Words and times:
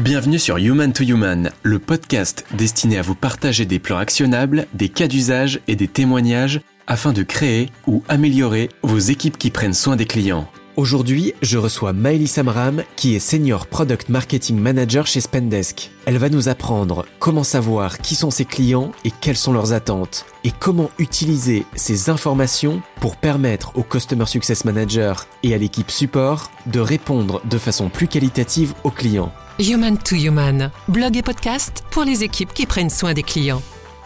Bienvenue 0.00 0.38
sur 0.38 0.58
Human 0.58 0.92
to 0.92 1.02
Human, 1.02 1.50
le 1.64 1.80
podcast 1.80 2.44
destiné 2.56 2.98
à 2.98 3.02
vous 3.02 3.16
partager 3.16 3.66
des 3.66 3.80
plans 3.80 3.98
actionnables, 3.98 4.68
des 4.72 4.90
cas 4.90 5.08
d'usage 5.08 5.58
et 5.66 5.74
des 5.74 5.88
témoignages 5.88 6.60
afin 6.86 7.12
de 7.12 7.24
créer 7.24 7.72
ou 7.88 8.04
améliorer 8.08 8.68
vos 8.84 9.00
équipes 9.00 9.36
qui 9.36 9.50
prennent 9.50 9.74
soin 9.74 9.96
des 9.96 10.04
clients. 10.04 10.48
Aujourd'hui, 10.76 11.34
je 11.42 11.58
reçois 11.58 11.92
Maëlys 11.92 12.30
Samram, 12.30 12.84
qui 12.94 13.16
est 13.16 13.18
Senior 13.18 13.66
Product 13.66 14.08
Marketing 14.08 14.60
Manager 14.60 15.04
chez 15.08 15.20
Spendesk. 15.20 15.90
Elle 16.06 16.18
va 16.18 16.28
nous 16.28 16.48
apprendre 16.48 17.04
comment 17.18 17.42
savoir 17.42 17.98
qui 17.98 18.14
sont 18.14 18.30
ses 18.30 18.44
clients 18.44 18.92
et 19.04 19.10
quelles 19.10 19.36
sont 19.36 19.52
leurs 19.52 19.72
attentes, 19.72 20.26
et 20.44 20.52
comment 20.52 20.90
utiliser 21.00 21.66
ces 21.74 22.08
informations 22.08 22.82
pour 23.00 23.16
permettre 23.16 23.76
au 23.76 23.82
Customer 23.82 24.26
Success 24.26 24.64
Manager 24.64 25.26
et 25.42 25.54
à 25.54 25.58
l'équipe 25.58 25.90
support 25.90 26.52
de 26.66 26.78
répondre 26.78 27.42
de 27.46 27.58
façon 27.58 27.88
plus 27.88 28.06
qualitative 28.06 28.74
aux 28.84 28.92
clients. 28.92 29.32
Human 29.60 29.98
to 29.98 30.14
Human, 30.14 30.70
blog 30.86 31.16
et 31.16 31.22
podcast 31.22 31.82
pour 31.90 32.04
les 32.04 32.22
équipes 32.22 32.54
qui 32.54 32.64
prennent 32.64 32.90
soin 32.90 33.12
des 33.12 33.24
clients. 33.24 33.60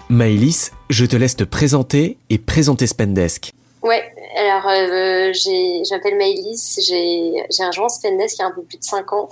Maëlys, 0.09 0.73
je 0.89 1.05
te 1.05 1.15
laisse 1.15 1.37
te 1.37 1.45
présenter 1.45 2.17
et 2.31 2.39
présenter 2.39 2.87
Spendesk. 2.87 3.51
Ouais, 3.83 4.03
alors 4.35 4.67
euh, 4.67 5.31
j'ai, 5.35 5.83
j'appelle 5.87 6.17
Maëlys, 6.17 6.81
j'ai, 6.89 7.67
rejoint 7.67 7.91
Spendesk 7.91 8.39
il 8.39 8.41
y 8.41 8.45
a 8.45 8.47
un 8.47 8.53
peu 8.53 8.63
plus 8.63 8.79
de 8.79 8.85
5 8.85 9.13
ans. 9.13 9.29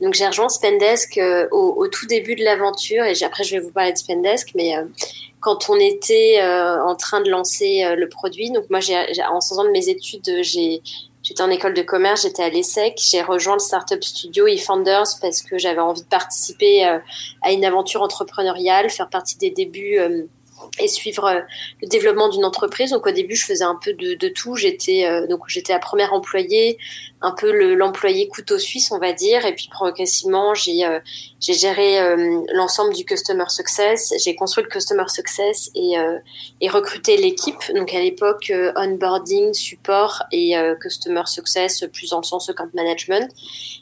Donc 0.00 0.14
j'ai 0.14 0.28
rejoint 0.28 0.48
Spendesk 0.48 1.18
euh, 1.18 1.48
au, 1.50 1.74
au, 1.76 1.88
tout 1.88 2.06
début 2.06 2.36
de 2.36 2.44
l'aventure 2.44 3.02
et 3.04 3.20
après 3.24 3.42
je 3.42 3.56
vais 3.56 3.60
vous 3.60 3.72
parler 3.72 3.92
de 3.92 3.98
Spendesk, 3.98 4.50
mais 4.54 4.76
euh, 4.76 4.84
quand 5.40 5.70
on 5.70 5.76
était 5.76 6.40
euh, 6.40 6.82
en 6.84 6.96
train 6.96 7.20
de 7.20 7.30
lancer 7.30 7.84
euh, 7.84 7.94
le 7.94 8.08
produit, 8.08 8.50
donc 8.50 8.64
moi 8.70 8.80
en 9.30 9.40
faisant 9.40 9.64
de 9.64 9.70
mes 9.70 9.88
études, 9.88 10.42
j'ai 10.42 10.82
J'étais 11.28 11.42
en 11.42 11.50
école 11.50 11.74
de 11.74 11.82
commerce, 11.82 12.22
j'étais 12.22 12.42
à 12.42 12.48
l'ESSEC, 12.48 12.98
j'ai 12.98 13.20
rejoint 13.20 13.52
le 13.52 13.60
startup 13.60 14.02
studio 14.02 14.46
eFounders 14.46 15.04
parce 15.20 15.42
que 15.42 15.58
j'avais 15.58 15.80
envie 15.80 16.00
de 16.00 16.06
participer 16.06 16.84
à 16.84 17.52
une 17.52 17.66
aventure 17.66 18.00
entrepreneuriale, 18.00 18.88
faire 18.88 19.10
partie 19.10 19.36
des 19.36 19.50
débuts 19.50 19.98
et 20.78 20.88
suivre 20.88 21.24
euh, 21.24 21.40
le 21.82 21.88
développement 21.88 22.28
d'une 22.28 22.44
entreprise. 22.44 22.90
Donc 22.90 23.06
au 23.06 23.10
début, 23.10 23.34
je 23.34 23.44
faisais 23.44 23.64
un 23.64 23.78
peu 23.82 23.92
de, 23.92 24.28
tout. 24.28 24.56
J'étais 24.56 25.06
euh, 25.06 25.26
donc 25.26 25.42
j'étais 25.46 25.72
la 25.72 25.78
première 25.78 26.12
employée, 26.12 26.78
un 27.20 27.32
peu 27.32 27.74
l'employé 27.74 28.28
couteau 28.28 28.58
suisse, 28.58 28.90
on 28.90 28.98
va 28.98 29.12
dire. 29.12 29.44
Et 29.46 29.54
puis 29.54 29.68
progressivement, 29.70 30.54
j'ai 30.54 30.84
euh, 30.84 31.00
j'ai 31.40 31.54
géré 31.54 31.98
l'ensemble 32.52 32.94
du 32.94 33.04
customer 33.04 33.48
success. 33.48 34.12
J'ai 34.22 34.34
construit 34.34 34.64
le 34.64 34.70
customer 34.70 35.08
success 35.08 35.70
et 35.74 35.94
et 36.60 36.68
recruté 36.68 37.16
l'équipe. 37.16 37.62
Donc 37.74 37.94
à 37.94 38.00
l'époque, 38.00 38.52
onboarding, 38.76 39.54
support 39.54 40.24
et 40.32 40.54
customer 40.80 41.22
success, 41.26 41.84
plus 41.92 42.10
dans 42.10 42.18
le 42.18 42.24
sens 42.24 42.48
account 42.48 42.70
management. 42.74 43.32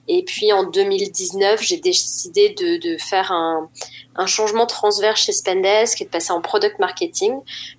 Et 0.06 0.22
puis 0.22 0.52
en 0.52 0.64
2019, 0.64 1.62
j'ai 1.62 1.78
décidé 1.78 2.50
de, 2.50 2.76
de 2.76 2.98
faire 2.98 3.32
un 3.32 3.70
un 4.16 4.26
changement 4.26 4.66
transverse 4.66 5.20
chez 5.20 5.32
Spendesk 5.32 6.00
et 6.00 6.04
de 6.04 6.10
passer 6.10 6.32
en 6.32 6.40
product 6.40 6.78
marketing. 6.78 7.34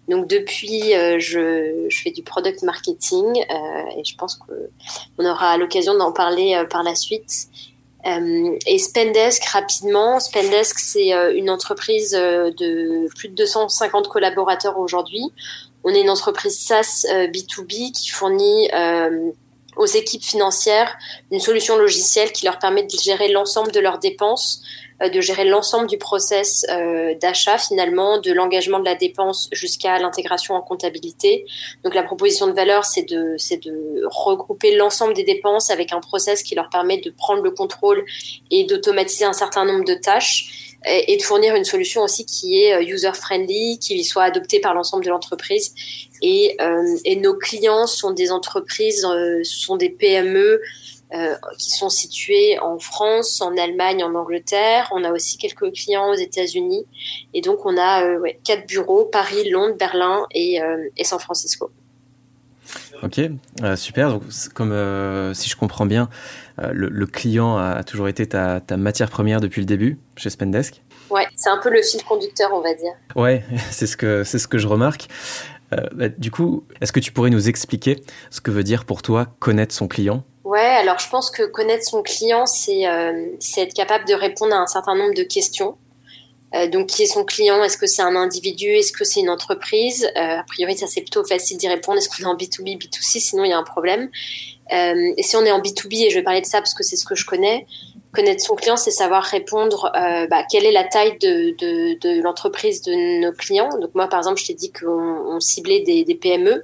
Donc 0.07 0.27
depuis, 0.27 0.93
euh, 0.93 1.19
je, 1.19 1.87
je, 1.89 2.01
fais 2.01 2.11
du 2.11 2.23
product 2.23 2.63
marketing 2.63 3.25
euh, 3.25 3.97
et 3.97 4.03
je 4.03 4.15
pense 4.15 4.35
qu'on 4.35 5.25
aura 5.25 5.46
l'occasion 5.55 5.97
d'en 5.97 6.11
parler 6.11 6.55
euh, 6.55 6.65
par 6.65 6.83
la 6.83 6.95
suite. 6.95 7.47
Euh, 8.05 8.57
et 8.65 8.77
Spendesk, 8.77 9.45
rapidement, 9.45 10.19
Spendesk, 10.19 10.79
c'est 10.79 11.13
euh, 11.13 11.33
une 11.33 11.49
entreprise 11.49 12.11
de 12.11 13.07
plus 13.15 13.29
de 13.29 13.35
250 13.35 14.09
collaborateurs 14.09 14.77
aujourd'hui. 14.77 15.23
On 15.85 15.91
est 15.91 16.01
une 16.01 16.09
entreprise 16.09 16.59
SaaS 16.59 17.05
B2B 17.07 17.93
qui 17.93 18.09
fournit 18.09 18.69
aux 19.77 19.85
équipes 19.85 20.23
financières 20.23 20.97
une 21.31 21.39
solution 21.39 21.77
logicielle 21.77 22.31
qui 22.31 22.45
leur 22.45 22.59
permet 22.59 22.83
de 22.83 22.97
gérer 22.97 23.29
l'ensemble 23.29 23.71
de 23.71 23.79
leurs 23.79 23.99
dépenses 23.99 24.61
euh, 25.03 25.09
de 25.09 25.21
gérer 25.21 25.45
l'ensemble 25.45 25.87
du 25.87 25.99
process 25.99 26.65
euh, 26.71 27.13
d'achat 27.21 27.59
finalement, 27.59 28.19
de 28.19 28.31
l'engagement 28.31 28.79
de 28.79 28.85
la 28.85 28.95
dépense 28.95 29.47
jusqu'à 29.51 29.99
l'intégration 29.99 30.55
en 30.55 30.61
comptabilité. 30.61 31.45
Donc 31.83 31.93
la 31.93 32.01
proposition 32.01 32.47
de 32.47 32.53
valeur, 32.53 32.83
c'est 32.83 33.03
de, 33.03 33.35
c'est 33.37 33.63
de 33.63 34.01
regrouper 34.05 34.75
l'ensemble 34.75 35.13
des 35.13 35.23
dépenses 35.23 35.69
avec 35.69 35.93
un 35.93 35.99
process 35.99 36.41
qui 36.41 36.55
leur 36.55 36.69
permet 36.69 36.97
de 36.97 37.11
prendre 37.11 37.43
le 37.43 37.51
contrôle 37.51 38.05
et 38.49 38.63
d'automatiser 38.63 39.25
un 39.25 39.33
certain 39.33 39.65
nombre 39.65 39.85
de 39.85 39.93
tâches 39.93 40.67
et 40.85 41.17
de 41.17 41.21
fournir 41.23 41.55
une 41.55 41.65
solution 41.65 42.03
aussi 42.03 42.25
qui 42.25 42.63
est 42.63 42.73
euh, 42.73 42.81
user-friendly, 42.81 43.79
qui 43.79 44.03
soit 44.03 44.23
adoptée 44.23 44.59
par 44.59 44.73
l'ensemble 44.73 45.03
de 45.03 45.09
l'entreprise. 45.09 45.73
Et, 46.21 46.57
euh, 46.61 46.97
et, 47.05 47.15
nos 47.15 47.35
clients 47.35 47.87
sont 47.87 48.11
des 48.11 48.31
entreprises, 48.31 49.05
euh, 49.05 49.41
sont 49.43 49.77
des 49.77 49.89
PME 49.89 50.61
euh, 51.13 51.35
qui 51.57 51.71
sont 51.71 51.89
situés 51.89 52.59
en 52.59 52.79
France, 52.79 53.41
en 53.41 53.55
Allemagne, 53.57 54.03
en 54.03 54.15
Angleterre. 54.15 54.89
On 54.91 55.03
a 55.03 55.11
aussi 55.11 55.37
quelques 55.37 55.71
clients 55.73 56.09
aux 56.09 56.15
États-Unis. 56.15 56.85
Et 57.33 57.41
donc, 57.41 57.65
on 57.65 57.77
a 57.77 58.17
ouais, 58.17 58.39
quatre 58.43 58.67
bureaux, 58.67 59.05
Paris, 59.05 59.49
Londres, 59.49 59.75
Berlin 59.77 60.25
et, 60.31 60.59
et 60.97 61.03
San 61.03 61.19
Francisco. 61.19 61.71
Ok, 63.03 63.21
super. 63.75 64.09
Donc, 64.09 64.23
comme 64.53 65.33
si 65.33 65.49
je 65.49 65.55
comprends 65.55 65.85
bien, 65.85 66.09
le, 66.57 66.89
le, 66.89 67.05
client 67.05 67.57
a 67.57 67.83
toujours 67.83 68.09
été 68.09 68.27
ta, 68.27 68.59
ta, 68.59 68.75
matière 68.75 69.09
première 69.09 69.39
depuis 69.39 69.61
le 69.61 69.65
début 69.65 69.99
chez 70.17 70.29
Spendesk? 70.29 70.81
Ouais, 71.09 71.25
c'est 71.35 71.49
un 71.49 71.57
peu 71.57 71.69
le 71.69 71.81
fil 71.81 72.03
conducteur, 72.03 72.51
on 72.53 72.61
va 72.61 72.73
dire. 72.73 72.93
Ouais, 73.15 73.43
c'est 73.71 73.87
ce 73.87 73.97
que 73.97 74.23
c'est 74.23 74.39
ce 74.39 74.47
que 74.47 74.57
je 74.57 74.67
remarque. 74.67 75.07
Bah, 75.71 76.07
du 76.09 76.31
coup, 76.31 76.63
est-ce 76.81 76.91
que 76.91 76.99
tu 76.99 77.11
pourrais 77.11 77.29
nous 77.29 77.49
expliquer 77.49 78.01
ce 78.29 78.39
que 78.39 78.51
veut 78.51 78.63
dire 78.63 78.85
pour 78.85 79.01
toi 79.01 79.27
connaître 79.39 79.75
son 79.75 79.87
client? 79.87 80.23
Ouais, 80.43 80.59
alors 80.59 80.97
je 80.99 81.09
pense 81.09 81.29
que 81.29 81.43
connaître 81.43 81.83
son 81.83 82.01
client, 82.01 82.45
c'est 82.45 82.87
euh, 82.87 83.35
être 83.57 83.73
capable 83.73 84.05
de 84.05 84.13
répondre 84.13 84.55
à 84.55 84.59
un 84.59 84.67
certain 84.67 84.95
nombre 84.95 85.13
de 85.13 85.23
questions. 85.23 85.75
Euh, 86.55 86.67
donc, 86.69 86.87
qui 86.87 87.03
est 87.03 87.07
son 87.07 87.25
client? 87.25 87.61
Est-ce 87.63 87.77
que 87.77 87.87
c'est 87.87 88.01
un 88.01 88.15
individu? 88.15 88.67
Est-ce 88.67 88.93
que 88.93 89.03
c'est 89.03 89.19
une 89.19 89.29
entreprise? 89.29 90.05
Euh, 90.15 90.39
A 90.39 90.43
priori, 90.47 90.77
ça 90.77 90.87
c'est 90.87 91.01
plutôt 91.01 91.25
facile 91.25 91.57
d'y 91.57 91.67
répondre. 91.67 91.97
Est-ce 91.97 92.07
qu'on 92.07 92.23
est 92.23 92.31
en 92.31 92.37
B2B, 92.37 92.77
B2C 92.77 93.19
Sinon, 93.19 93.43
il 93.43 93.49
y 93.49 93.53
a 93.53 93.57
un 93.57 93.63
problème. 93.63 94.09
Euh, 94.71 95.13
et 95.17 95.23
si 95.23 95.35
on 95.35 95.43
est 95.43 95.51
en 95.51 95.59
B2B, 95.59 96.05
et 96.05 96.09
je 96.09 96.15
vais 96.15 96.23
parler 96.23 96.41
de 96.41 96.45
ça 96.45 96.59
parce 96.59 96.73
que 96.73 96.83
c'est 96.83 96.95
ce 96.95 97.05
que 97.05 97.15
je 97.15 97.25
connais, 97.25 97.67
connaître 98.17 98.43
son 98.43 98.55
client, 98.55 98.77
c'est 98.77 98.89
savoir 98.89 99.23
répondre 99.23 99.91
euh, 99.95 100.25
bah, 100.25 100.43
quelle 100.49 100.65
est 100.65 100.71
la 100.71 100.83
taille 100.83 101.19
de, 101.19 101.51
de, 102.01 102.21
l'entreprise 102.23 102.81
de 102.81 103.21
nos 103.21 103.31
clients. 103.31 103.69
Donc 103.79 103.93
moi, 103.93 104.07
par 104.07 104.17
exemple, 104.19 104.41
je 104.41 104.47
t'ai 104.47 104.55
dit 104.55 104.71
qu'on 104.71 105.39
ciblait 105.39 105.81
des, 105.81 106.15
PME. 106.15 106.63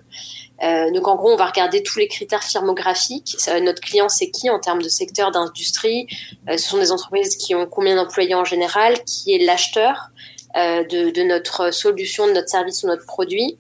Euh, 0.64 0.92
donc 0.92 1.08
en 1.08 1.16
gros, 1.16 1.32
on 1.32 1.36
va 1.36 1.46
regarder 1.46 1.84
tous 1.84 2.00
les 2.00 2.08
critères 2.08 2.42
firmographiques. 2.42 3.38
notre 3.62 3.82
client, 3.82 4.10
c'est 4.10 4.32
qui 4.32 4.50
en 4.50 4.60
termes 4.60 4.82
de 4.82 4.90
secteur 4.90 5.30
d'industrie? 5.30 6.08
Euh, 6.50 6.58
Ce 6.58 6.70
sont 6.70 6.80
des 6.80 6.92
entreprises 6.92 7.38
qui 7.38 7.54
ont 7.54 7.68
combien 7.68 7.96
d'employés 7.96 8.34
en 8.34 8.46
général? 8.46 8.96
Qui 9.04 9.36
est 9.36 9.46
l'acheteur 9.46 10.10
euh, 10.58 10.84
de, 10.86 11.12
de, 11.12 11.22
notre 11.22 11.72
solution, 11.72 12.26
de 12.26 12.32
notre 12.32 12.50
service 12.50 12.82
ou 12.82 12.88
notre 12.88 13.06
produit? 13.06 13.60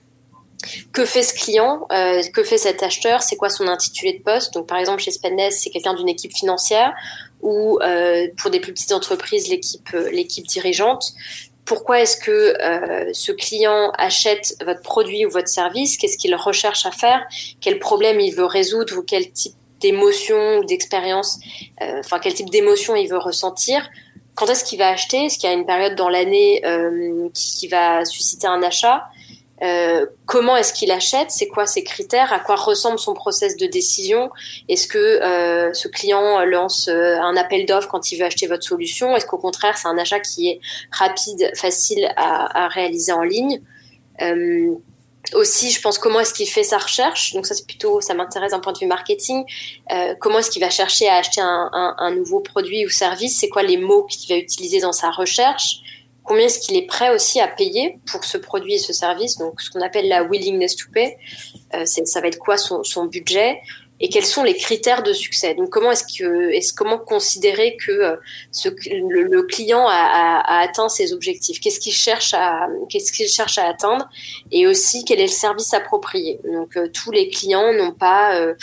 Que 0.93 1.05
fait 1.05 1.21
ce 1.21 1.35
client? 1.35 1.85
Euh, 1.91 2.23
Que 2.33 2.43
fait 2.43 2.57
cet 2.57 2.81
acheteur? 2.81 3.21
C'est 3.21 3.35
quoi 3.35 3.49
son 3.49 3.67
intitulé 3.67 4.13
de 4.13 4.23
poste? 4.23 4.55
Donc, 4.55 4.65
par 4.65 4.79
exemple, 4.79 5.03
chez 5.03 5.11
Spendesk, 5.11 5.59
c'est 5.59 5.69
quelqu'un 5.69 5.93
d'une 5.93 6.09
équipe 6.09 6.33
financière 6.35 6.93
ou 7.43 7.77
euh, 7.81 8.27
pour 8.41 8.49
des 8.49 8.59
plus 8.59 8.73
petites 8.73 8.93
entreprises, 8.93 9.47
l'équipe 9.49 9.89
l'équipe 10.11 10.47
dirigeante. 10.47 11.13
Pourquoi 11.65 12.01
est-ce 12.01 12.17
que 12.17 12.61
euh, 12.61 13.09
ce 13.13 13.31
client 13.31 13.91
achète 13.97 14.55
votre 14.65 14.81
produit 14.81 15.25
ou 15.25 15.29
votre 15.29 15.47
service? 15.47 15.97
Qu'est-ce 15.97 16.17
qu'il 16.17 16.35
recherche 16.35 16.85
à 16.85 16.91
faire? 16.91 17.21
Quel 17.61 17.79
problème 17.79 18.19
il 18.19 18.31
veut 18.35 18.45
résoudre 18.45 18.97
ou 18.97 19.01
quel 19.01 19.31
type 19.31 19.53
d'émotion 19.79 20.59
ou 20.59 20.65
d'expérience, 20.65 21.39
euh, 21.81 21.99
enfin 21.99 22.19
quel 22.19 22.33
type 22.33 22.49
d'émotion 22.49 22.95
il 22.95 23.07
veut 23.07 23.17
ressentir? 23.17 23.89
Quand 24.35 24.47
est-ce 24.47 24.63
qu'il 24.63 24.79
va 24.79 24.89
acheter? 24.89 25.25
Est-ce 25.25 25.37
qu'il 25.37 25.49
y 25.49 25.53
a 25.53 25.55
une 25.55 25.65
période 25.65 25.95
dans 25.95 26.09
l'année 26.09 26.65
euh, 26.65 27.29
qui, 27.33 27.67
va 27.67 28.03
susciter 28.03 28.47
un 28.47 28.63
achat? 28.63 29.05
Euh, 29.63 30.05
comment 30.25 30.57
est-ce 30.57 30.73
qu'il 30.73 30.91
achète, 30.91 31.31
c'est 31.31 31.47
quoi 31.47 31.65
ses 31.65 31.83
critères, 31.83 32.33
à 32.33 32.39
quoi 32.39 32.55
ressemble 32.55 32.99
son 32.99 33.13
process 33.13 33.55
de 33.55 33.65
décision, 33.65 34.29
est-ce 34.67 34.87
que 34.87 34.97
euh, 34.97 35.71
ce 35.73 35.87
client 35.87 36.43
lance 36.45 36.89
euh, 36.89 37.17
un 37.19 37.37
appel 37.37 37.65
d'offres 37.65 37.87
quand 37.87 38.11
il 38.11 38.19
veut 38.19 38.25
acheter 38.25 38.47
votre 38.47 38.63
solution, 38.63 39.15
est-ce 39.15 39.25
qu'au 39.25 39.37
contraire 39.37 39.77
c'est 39.77 39.87
un 39.87 39.97
achat 39.97 40.19
qui 40.19 40.49
est 40.49 40.59
rapide, 40.91 41.51
facile 41.55 42.11
à, 42.17 42.67
réaliser 42.67 43.13
en 43.13 43.23
ligne? 43.23 43.61
Aussi, 45.33 45.71
je 45.71 45.81
pense 45.81 45.97
comment 45.99 46.19
est-ce 46.19 46.33
qu'il 46.33 46.49
fait 46.49 46.63
sa 46.63 46.77
recherche? 46.77 47.33
Donc 47.33 47.45
ça, 47.45 47.55
c'est 47.55 47.65
plutôt, 47.65 48.01
ça 48.01 48.13
m'intéresse 48.13 48.51
d'un 48.51 48.59
point 48.59 48.73
de 48.73 48.77
vue 48.77 48.87
marketing. 48.87 49.45
Comment 50.19 50.39
est-ce 50.39 50.51
qu'il 50.51 50.61
va 50.61 50.69
chercher 50.69 51.07
à 51.07 51.15
acheter 51.15 51.41
un 51.41 52.11
nouveau 52.11 52.41
produit 52.41 52.85
ou 52.85 52.89
service? 52.89 53.39
C'est 53.39 53.47
quoi 53.47 53.63
les 53.63 53.77
mots 53.77 54.03
qu'il 54.03 54.35
va 54.35 54.39
utiliser 54.39 54.81
dans 54.81 54.91
sa 54.91 55.11
recherche? 55.11 55.81
Combien 56.23 56.45
est-ce 56.45 56.59
qu'il 56.59 56.75
est 56.75 56.87
prêt 56.87 57.13
aussi 57.13 57.39
à 57.39 57.47
payer 57.47 57.99
pour 58.11 58.23
ce 58.23 58.37
produit 58.37 58.75
et 58.75 58.79
ce 58.79 58.93
service, 58.93 59.37
donc 59.37 59.61
ce 59.61 59.69
qu'on 59.69 59.81
appelle 59.81 60.07
la 60.07 60.23
willingness 60.23 60.75
to 60.75 60.85
pay, 60.91 61.17
euh, 61.73 61.85
ça 61.85 62.21
va 62.21 62.27
être 62.27 62.39
quoi 62.39 62.57
son, 62.57 63.05
budget 63.05 63.59
et 63.99 64.09
quels 64.09 64.25
sont 64.25 64.43
les 64.43 64.55
critères 64.55 65.03
de 65.03 65.13
succès. 65.13 65.53
Donc 65.53 65.69
comment 65.69 65.91
est-ce 65.91 66.03
que 66.03 66.49
est-ce 66.49 66.73
comment 66.73 66.97
considérer 66.97 67.77
que 67.77 67.91
euh, 67.91 68.15
le, 68.85 69.41
client 69.43 69.85
a, 69.87 70.59
atteint 70.61 70.89
ses 70.89 71.13
objectifs, 71.13 71.59
qu'est-ce 71.59 71.79
qu'il 71.79 71.93
cherche 71.93 72.33
à 72.33 72.67
qu'est-ce 72.89 73.11
qu'il 73.11 73.27
cherche 73.27 73.57
à 73.57 73.65
atteindre 73.65 74.09
et 74.51 74.67
aussi 74.67 75.05
quel 75.05 75.19
est 75.19 75.27
le 75.27 75.29
service 75.29 75.73
approprié. 75.73 76.39
Donc 76.43 76.75
euh, 76.75 76.89
tous 76.93 77.11
les 77.11 77.29
clients 77.29 77.71
n'ont 77.73 77.93
pas 77.93 78.35
euh, 78.35 78.55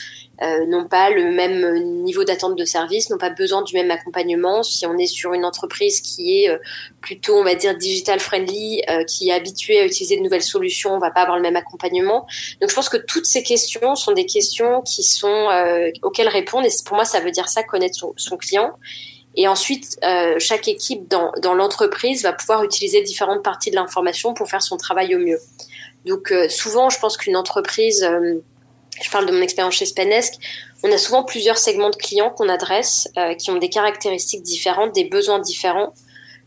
euh, 0.42 0.64
n'ont 0.64 0.86
pas 0.86 1.10
le 1.10 1.30
même 1.32 2.02
niveau 2.02 2.24
d'attente 2.24 2.56
de 2.56 2.64
service, 2.64 3.10
n'ont 3.10 3.18
pas 3.18 3.28
besoin 3.28 3.60
du 3.60 3.74
même 3.74 3.90
accompagnement. 3.90 4.62
Si 4.62 4.86
on 4.86 4.96
est 4.96 5.06
sur 5.06 5.34
une 5.34 5.44
entreprise 5.44 6.00
qui 6.00 6.42
est 6.42 6.48
euh, 6.48 6.56
plutôt, 7.02 7.36
on 7.36 7.44
va 7.44 7.54
dire, 7.54 7.76
digital 7.76 8.20
friendly, 8.20 8.82
euh, 8.88 9.04
qui 9.04 9.28
est 9.28 9.32
habituée 9.32 9.80
à 9.80 9.84
utiliser 9.84 10.16
de 10.16 10.22
nouvelles 10.22 10.42
solutions, 10.42 10.94
on 10.94 10.98
va 10.98 11.10
pas 11.10 11.20
avoir 11.20 11.36
le 11.36 11.42
même 11.42 11.56
accompagnement. 11.56 12.26
Donc, 12.60 12.70
je 12.70 12.74
pense 12.74 12.88
que 12.88 12.96
toutes 12.96 13.26
ces 13.26 13.42
questions 13.42 13.94
sont 13.96 14.12
des 14.12 14.24
questions 14.24 14.80
qui 14.80 15.02
sont 15.02 15.48
auxquelles 16.02 16.28
répondre. 16.28 16.66
Et 16.66 16.70
pour 16.86 16.96
moi, 16.96 17.04
ça 17.04 17.20
veut 17.20 17.30
dire 17.30 17.48
ça, 17.48 17.62
connaître 17.62 17.98
son, 18.16 18.36
client. 18.38 18.72
Et 19.36 19.46
ensuite, 19.46 19.98
chaque 20.38 20.68
équipe 20.68 21.06
dans, 21.08 21.32
dans 21.42 21.54
l'entreprise 21.54 22.22
va 22.22 22.32
pouvoir 22.32 22.64
utiliser 22.64 23.02
différentes 23.02 23.42
parties 23.42 23.70
de 23.70 23.76
l'information 23.76 24.32
pour 24.32 24.48
faire 24.48 24.62
son 24.62 24.76
travail 24.76 25.14
au 25.14 25.18
mieux. 25.18 25.38
Donc, 26.06 26.32
souvent, 26.48 26.88
je 26.88 26.98
pense 26.98 27.16
qu'une 27.16 27.36
entreprise 27.36 28.06
je 29.02 29.10
parle 29.10 29.26
de 29.26 29.32
mon 29.32 29.42
expérience 29.42 29.74
chez 29.74 29.86
Spenesque, 29.86 30.34
on 30.82 30.92
a 30.92 30.98
souvent 30.98 31.24
plusieurs 31.24 31.58
segments 31.58 31.90
de 31.90 31.96
clients 31.96 32.30
qu'on 32.30 32.48
adresse 32.48 33.08
euh, 33.18 33.34
qui 33.34 33.50
ont 33.50 33.58
des 33.58 33.68
caractéristiques 33.68 34.42
différentes, 34.42 34.94
des 34.94 35.04
besoins 35.04 35.38
différents. 35.38 35.92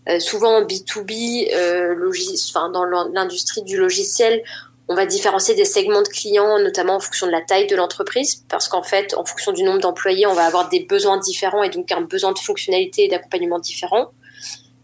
Euh, 0.09 0.19
souvent 0.19 0.57
en 0.57 0.61
B2B, 0.63 1.53
euh, 1.53 1.94
logis, 1.94 2.50
enfin, 2.50 2.69
dans 2.69 2.83
l'industrie 2.85 3.63
du 3.63 3.77
logiciel, 3.77 4.44
on 4.89 4.95
va 4.95 5.05
différencier 5.05 5.55
des 5.55 5.65
segments 5.65 6.01
de 6.01 6.07
clients, 6.09 6.59
notamment 6.59 6.95
en 6.95 7.00
fonction 7.00 7.25
de 7.25 7.31
la 7.31 7.41
taille 7.41 7.67
de 7.67 7.75
l'entreprise, 7.75 8.44
parce 8.50 8.67
qu'en 8.67 8.83
fait, 8.83 9.15
en 9.15 9.23
fonction 9.23 9.53
du 9.53 9.63
nombre 9.63 9.79
d'employés, 9.79 10.27
on 10.27 10.33
va 10.33 10.45
avoir 10.45 10.67
des 10.67 10.81
besoins 10.81 11.17
différents 11.17 11.63
et 11.63 11.69
donc 11.69 11.91
un 11.91 12.01
besoin 12.01 12.33
de 12.33 12.39
fonctionnalité 12.39 13.05
et 13.05 13.07
d'accompagnement 13.07 13.59
différent. 13.59 14.11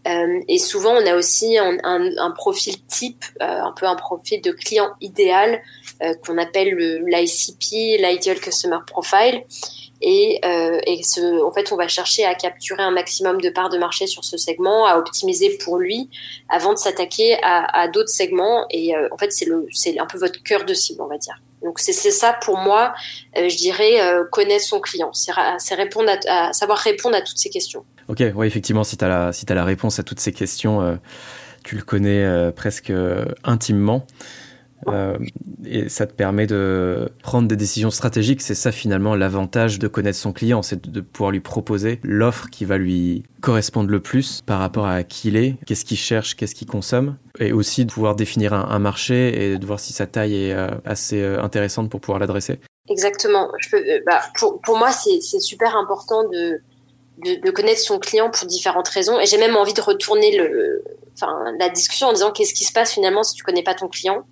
Euh, 0.08 0.40
et 0.48 0.58
souvent, 0.58 0.94
on 0.94 1.06
a 1.06 1.14
aussi 1.14 1.58
un, 1.58 1.76
un, 1.84 2.16
un 2.16 2.30
profil 2.30 2.82
type, 2.86 3.24
euh, 3.42 3.44
un 3.44 3.72
peu 3.72 3.86
un 3.86 3.96
profil 3.96 4.40
de 4.40 4.50
client 4.50 4.90
idéal 5.00 5.62
euh, 6.02 6.14
qu'on 6.24 6.38
appelle 6.38 6.74
l'ICP, 7.06 8.00
l'Ideal 8.00 8.40
Customer 8.40 8.78
Profile. 8.86 9.44
Et, 10.02 10.40
et 10.42 11.02
ce, 11.02 11.44
en 11.44 11.52
fait, 11.52 11.72
on 11.72 11.76
va 11.76 11.86
chercher 11.86 12.24
à 12.24 12.34
capturer 12.34 12.82
un 12.82 12.90
maximum 12.90 13.38
de 13.38 13.50
parts 13.50 13.68
de 13.68 13.76
marché 13.76 14.06
sur 14.06 14.24
ce 14.24 14.38
segment, 14.38 14.86
à 14.86 14.96
optimiser 14.96 15.58
pour 15.62 15.76
lui, 15.76 16.08
avant 16.48 16.72
de 16.72 16.78
s'attaquer 16.78 17.36
à, 17.42 17.82
à 17.82 17.86
d'autres 17.86 18.08
segments. 18.08 18.64
Et 18.70 18.94
en 18.96 19.18
fait, 19.18 19.30
c'est 19.30 19.98
un 19.98 20.06
peu 20.06 20.16
votre 20.16 20.42
cœur 20.42 20.64
de 20.64 20.72
cible, 20.72 21.02
on 21.02 21.06
va 21.06 21.18
dire. 21.18 21.38
Donc 21.62 21.78
c'est 21.78 21.92
ça 21.92 22.36
pour 22.42 22.56
moi, 22.56 22.94
je 23.36 23.56
dirais, 23.56 24.00
connaître 24.30 24.64
son 24.64 24.80
client. 24.80 25.12
C'est 25.12 25.74
répondre 25.74 26.10
à, 26.28 26.52
savoir 26.52 26.78
répondre 26.78 27.16
à 27.16 27.20
toutes 27.20 27.38
ces 27.38 27.50
questions. 27.50 27.84
Ok, 28.10 28.24
ouais, 28.34 28.48
effectivement, 28.48 28.82
si 28.82 28.96
tu 28.96 29.04
as, 29.04 29.30
la, 29.48 29.64
réponse 29.64 30.00
à 30.00 30.02
toutes 30.02 30.18
ces 30.18 30.32
questions, 30.32 30.82
euh, 30.82 30.96
tu 31.62 31.76
le 31.76 31.82
connais 31.82 32.24
euh, 32.24 32.50
presque 32.50 32.92
euh, 34.88 35.16
et 35.64 35.88
ça 35.88 36.06
te 36.06 36.12
permet 36.12 36.46
de 36.46 37.10
prendre 37.22 37.48
des 37.48 37.56
décisions 37.56 37.90
stratégiques. 37.90 38.42
C'est 38.42 38.54
ça 38.54 38.72
finalement 38.72 39.14
l'avantage 39.14 39.78
de 39.78 39.88
connaître 39.88 40.18
son 40.18 40.32
client, 40.32 40.62
c'est 40.62 40.90
de 40.90 41.00
pouvoir 41.00 41.30
lui 41.30 41.40
proposer 41.40 42.00
l'offre 42.02 42.48
qui 42.50 42.64
va 42.64 42.78
lui 42.78 43.24
correspondre 43.40 43.90
le 43.90 44.00
plus 44.00 44.42
par 44.42 44.58
rapport 44.58 44.86
à 44.86 45.02
qui 45.02 45.28
il 45.28 45.36
est, 45.36 45.56
qu'est-ce 45.66 45.84
qu'il 45.84 45.98
cherche, 45.98 46.36
qu'est-ce 46.36 46.54
qu'il 46.54 46.66
consomme, 46.66 47.16
et 47.38 47.52
aussi 47.52 47.84
de 47.84 47.92
pouvoir 47.92 48.16
définir 48.16 48.52
un, 48.52 48.78
marché 48.78 49.52
et 49.52 49.58
de 49.58 49.66
voir 49.66 49.78
si 49.78 49.92
sa 49.92 50.06
taille 50.06 50.34
est 50.34 50.56
assez 50.84 51.22
intéressante 51.22 51.90
pour 51.90 52.00
pouvoir 52.00 52.18
l'adresser. 52.18 52.58
Exactement. 52.88 53.48
Bah, 54.06 54.20
pour, 54.38 54.60
pour 54.62 54.78
moi, 54.78 54.90
c'est 54.92 55.40
super 55.40 55.76
important 55.76 56.24
de 56.28 56.60
de, 57.22 57.50
connaître 57.50 57.80
son 57.80 57.98
client 57.98 58.30
pour 58.30 58.46
différentes 58.46 58.88
raisons. 58.88 59.18
Et 59.20 59.26
j'ai 59.26 59.38
même 59.38 59.56
envie 59.56 59.74
de 59.74 59.80
retourner 59.80 60.36
le, 60.36 60.82
enfin, 61.14 61.44
la 61.58 61.68
discussion 61.68 62.08
en 62.08 62.12
disant 62.12 62.30
qu'est-ce 62.30 62.54
qui 62.54 62.64
se 62.64 62.72
passe 62.72 62.92
finalement 62.92 63.22
si 63.22 63.34
tu 63.34 63.42
connais 63.42 63.62
pas 63.62 63.74
ton 63.74 63.88
client. 63.88 64.24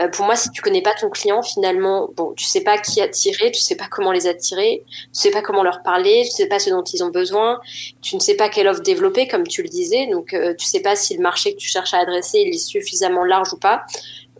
Euh, 0.00 0.08
pour 0.08 0.24
moi, 0.26 0.36
si 0.36 0.50
tu 0.50 0.62
connais 0.62 0.82
pas 0.82 0.94
ton 0.94 1.10
client, 1.10 1.42
finalement, 1.42 2.08
bon, 2.14 2.32
tu 2.36 2.44
sais 2.44 2.62
pas 2.62 2.78
qui 2.78 3.00
attirer, 3.00 3.50
tu 3.50 3.60
sais 3.60 3.76
pas 3.76 3.86
comment 3.90 4.12
les 4.12 4.26
attirer, 4.26 4.84
tu 4.86 5.08
sais 5.12 5.30
pas 5.30 5.42
comment 5.42 5.62
leur 5.62 5.82
parler, 5.82 6.22
tu 6.24 6.30
sais 6.30 6.46
pas 6.46 6.58
ce 6.58 6.70
dont 6.70 6.84
ils 6.84 7.02
ont 7.02 7.10
besoin, 7.10 7.60
tu 8.00 8.14
ne 8.14 8.20
sais 8.20 8.34
pas 8.34 8.48
quelle 8.48 8.68
offre 8.68 8.82
développer, 8.82 9.26
comme 9.26 9.46
tu 9.46 9.62
le 9.62 9.68
disais, 9.68 10.06
donc 10.06 10.34
euh, 10.34 10.54
tu 10.54 10.66
sais 10.66 10.80
pas 10.80 10.96
si 10.96 11.16
le 11.16 11.22
marché 11.22 11.52
que 11.52 11.58
tu 11.58 11.68
cherches 11.68 11.94
à 11.94 11.98
adresser 11.98 12.38
est 12.38 12.58
suffisamment 12.58 13.24
large 13.24 13.52
ou 13.52 13.58
pas. 13.58 13.84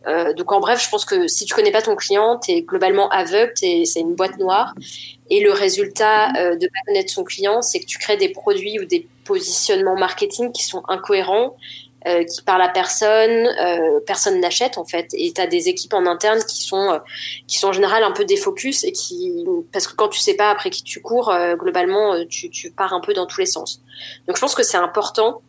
Euh, 0.06 0.32
donc 0.32 0.52
en 0.52 0.60
bref, 0.60 0.82
je 0.82 0.88
pense 0.88 1.04
que 1.04 1.26
si 1.26 1.44
tu 1.44 1.54
connais 1.54 1.70
pas 1.70 1.82
ton 1.82 1.96
client, 1.96 2.38
tu 2.38 2.52
es 2.52 2.62
globalement 2.62 3.08
aveugle, 3.10 3.52
c'est 3.56 3.84
une 3.96 4.14
boîte 4.14 4.38
noire. 4.38 4.74
Et 5.30 5.40
le 5.40 5.52
résultat 5.52 6.32
euh, 6.36 6.56
de 6.56 6.66
pas 6.66 6.80
connaître 6.86 7.12
son 7.12 7.24
client, 7.24 7.62
c'est 7.62 7.80
que 7.80 7.86
tu 7.86 7.98
crées 7.98 8.16
des 8.16 8.30
produits 8.30 8.78
ou 8.80 8.84
des 8.84 9.06
positionnements 9.24 9.96
marketing 9.96 10.52
qui 10.52 10.64
sont 10.64 10.82
incohérents, 10.88 11.56
euh, 12.06 12.22
qui 12.22 12.42
parlent 12.42 12.62
à 12.62 12.68
personne, 12.68 13.48
euh, 13.60 13.98
personne 14.06 14.38
n'achète 14.38 14.78
en 14.78 14.84
fait. 14.84 15.08
Et 15.14 15.32
tu 15.32 15.40
as 15.40 15.48
des 15.48 15.68
équipes 15.68 15.94
en 15.94 16.06
interne 16.06 16.40
qui 16.44 16.62
sont 16.62 16.92
euh, 16.92 16.98
qui 17.48 17.58
sont 17.58 17.68
en 17.68 17.72
général 17.72 18.04
un 18.04 18.12
peu 18.12 18.24
défocus 18.24 18.84
et 18.84 18.92
qui 18.92 19.44
parce 19.72 19.88
que 19.88 19.96
quand 19.96 20.06
tu 20.06 20.20
sais 20.20 20.34
pas 20.34 20.48
après 20.50 20.70
qui 20.70 20.84
tu 20.84 21.02
cours, 21.02 21.34
globalement 21.54 22.24
tu, 22.26 22.70
pars 22.70 22.92
un 22.92 23.00
peu 23.00 23.14
dans 23.14 23.26
tous 23.26 23.40
les 23.40 23.46
sens. 23.46 23.82
Donc 24.28 24.36
je 24.36 24.40
pense 24.40 24.54
que 24.54 24.62
c'est 24.62 24.76
important 24.76 25.42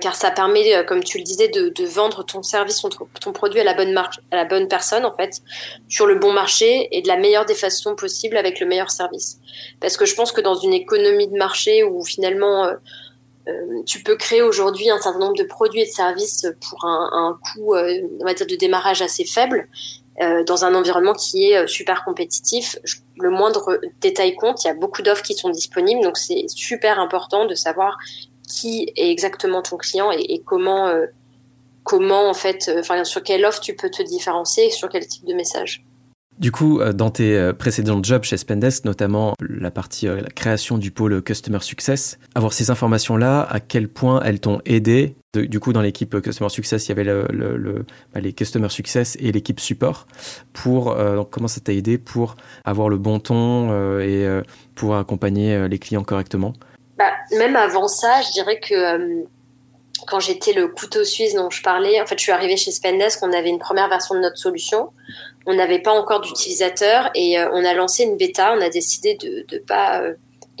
car 0.00 0.14
ça 0.14 0.30
permet, 0.30 0.84
comme 0.86 1.02
tu 1.02 1.18
le 1.18 1.24
disais, 1.24 1.48
de, 1.48 1.84
vendre 1.84 2.24
ton 2.24 2.42
service, 2.44 2.80
ton, 2.80 2.88
ton, 3.20 3.32
produit 3.32 3.60
à 3.60 3.64
la 3.64 3.74
bonne 3.74 3.92
marque, 3.92 4.20
à 4.30 4.36
la 4.36 4.44
bonne 4.44 4.68
personne 4.68 5.04
en 5.04 5.14
fait, 5.16 5.40
sur 5.88 6.06
le 6.06 6.16
bon 6.16 6.32
marché 6.32 6.88
et 6.96 7.02
de 7.02 7.08
la 7.08 7.16
meilleure 7.16 7.44
des 7.44 7.54
façons 7.54 7.94
possibles 7.96 8.36
avec 8.36 8.60
le 8.60 8.66
meilleur 8.66 8.90
service. 8.90 9.38
Parce 9.80 9.96
que 9.96 10.04
je 10.04 10.14
pense 10.14 10.32
que 10.32 10.40
dans 10.40 10.54
une 10.54 10.72
économie 10.72 11.28
de 11.28 11.36
marché 11.36 11.84
où 11.84 12.04
finalement 12.04 12.68
euh, 13.48 13.52
euh 13.52 13.82
tu 13.86 14.02
peux 14.02 14.16
créer 14.16 14.42
aujourd'hui 14.42 14.90
un 14.90 14.98
certain 14.98 15.18
nombre 15.18 15.36
de 15.36 15.44
produits 15.44 15.82
et 15.82 15.86
de 15.86 15.90
services 15.90 16.46
pour 16.68 16.84
un, 16.84 17.38
coût, 17.42 17.74
on 17.74 18.24
va 18.24 18.34
dire, 18.34 18.46
de 18.46 18.56
démarrage 18.56 19.02
assez 19.02 19.24
faible, 19.24 19.68
dans 20.46 20.64
un 20.64 20.76
environnement 20.76 21.12
qui 21.12 21.50
est 21.50 21.66
super 21.66 22.04
compétitif, 22.04 22.78
le 23.18 23.30
moindre 23.30 23.80
détail 24.00 24.36
compte. 24.36 24.62
Il 24.62 24.68
y 24.68 24.70
a 24.70 24.74
beaucoup 24.74 25.02
d'offres 25.02 25.24
qui 25.24 25.34
sont 25.34 25.50
disponibles, 25.50 26.02
donc 26.02 26.16
c'est 26.16 26.46
super 26.48 27.00
important 27.00 27.46
de 27.46 27.54
savoir 27.54 27.98
qui 28.48 28.92
est 28.96 29.10
exactement 29.10 29.62
ton 29.62 29.76
client 29.76 30.10
et, 30.12 30.42
comment, 30.44 30.88
euh, 30.88 31.06
comment 31.82 32.28
en 32.28 32.34
fait, 32.34 32.68
euh, 32.68 33.04
sur 33.04 33.22
quelle 33.22 33.44
offre 33.44 33.60
tu 33.60 33.74
peux 33.74 33.90
te 33.90 34.02
différencier 34.02 34.66
et 34.66 34.70
sur 34.70 34.88
quel 34.88 35.06
type 35.06 35.24
de 35.24 35.34
message. 35.34 35.84
Du 36.38 36.50
coup, 36.50 36.80
euh, 36.80 36.92
dans 36.92 37.10
tes 37.10 37.52
précédents 37.58 38.02
jobs 38.02 38.24
chez 38.24 38.36
Spendesk, 38.36 38.84
notamment 38.84 39.34
la 39.40 39.70
partie 39.70 40.06
la 40.06 40.22
création 40.22 40.78
du 40.78 40.90
pôle 40.90 41.22
Customer 41.22 41.60
Success, 41.60 42.18
avoir 42.34 42.52
ces 42.52 42.70
informations-là, 42.70 43.42
à 43.42 43.60
quel 43.60 43.88
point 43.88 44.20
elles 44.24 44.40
t'ont 44.40 44.60
aidé? 44.64 45.14
Du 45.34 45.58
coup, 45.58 45.72
dans 45.72 45.82
l'équipe 45.82 46.20
Customer 46.20 46.50
Success, 46.50 46.86
il 46.86 46.88
y 46.90 46.92
avait 46.92 47.04
le, 47.04 47.84
bah, 48.12 48.20
les 48.20 48.32
Customer 48.32 48.68
Success 48.68 49.16
et 49.20 49.32
l'équipe 49.32 49.58
support. 49.58 50.06
Pour 50.52 50.96
comment 51.30 51.48
ça 51.48 51.60
t'a 51.60 51.72
aidé 51.72 51.98
pour 51.98 52.36
avoir 52.64 52.88
le 52.88 52.98
bon 52.98 53.18
ton 53.18 54.00
et 54.00 54.26
pour 54.76 54.94
accompagner 54.94 55.68
les 55.68 55.78
clients 55.78 56.04
correctement? 56.04 56.54
Bah, 56.96 57.10
même 57.36 57.56
avant 57.56 57.88
ça, 57.88 58.20
je 58.22 58.30
dirais 58.32 58.60
que 58.60 58.74
euh, 58.74 59.24
quand 60.06 60.20
j'étais 60.20 60.52
le 60.52 60.68
couteau 60.68 61.04
suisse 61.04 61.34
dont 61.34 61.50
je 61.50 61.62
parlais, 61.62 62.00
en 62.00 62.06
fait, 62.06 62.18
je 62.18 62.22
suis 62.22 62.32
arrivée 62.32 62.56
chez 62.56 62.70
Spendesk, 62.70 63.22
on 63.22 63.32
avait 63.32 63.48
une 63.48 63.58
première 63.58 63.88
version 63.88 64.14
de 64.14 64.20
notre 64.20 64.38
solution. 64.38 64.90
On 65.46 65.54
n'avait 65.54 65.78
pas 65.78 65.92
encore 65.92 66.20
d'utilisateurs 66.20 67.10
et 67.14 67.38
euh, 67.38 67.48
on 67.52 67.64
a 67.64 67.74
lancé 67.74 68.04
une 68.04 68.16
bêta. 68.16 68.54
On 68.56 68.60
a 68.60 68.68
décidé 68.68 69.14
de 69.14 69.46
ne 69.52 69.58
pas 69.58 70.00
euh, 70.02 70.14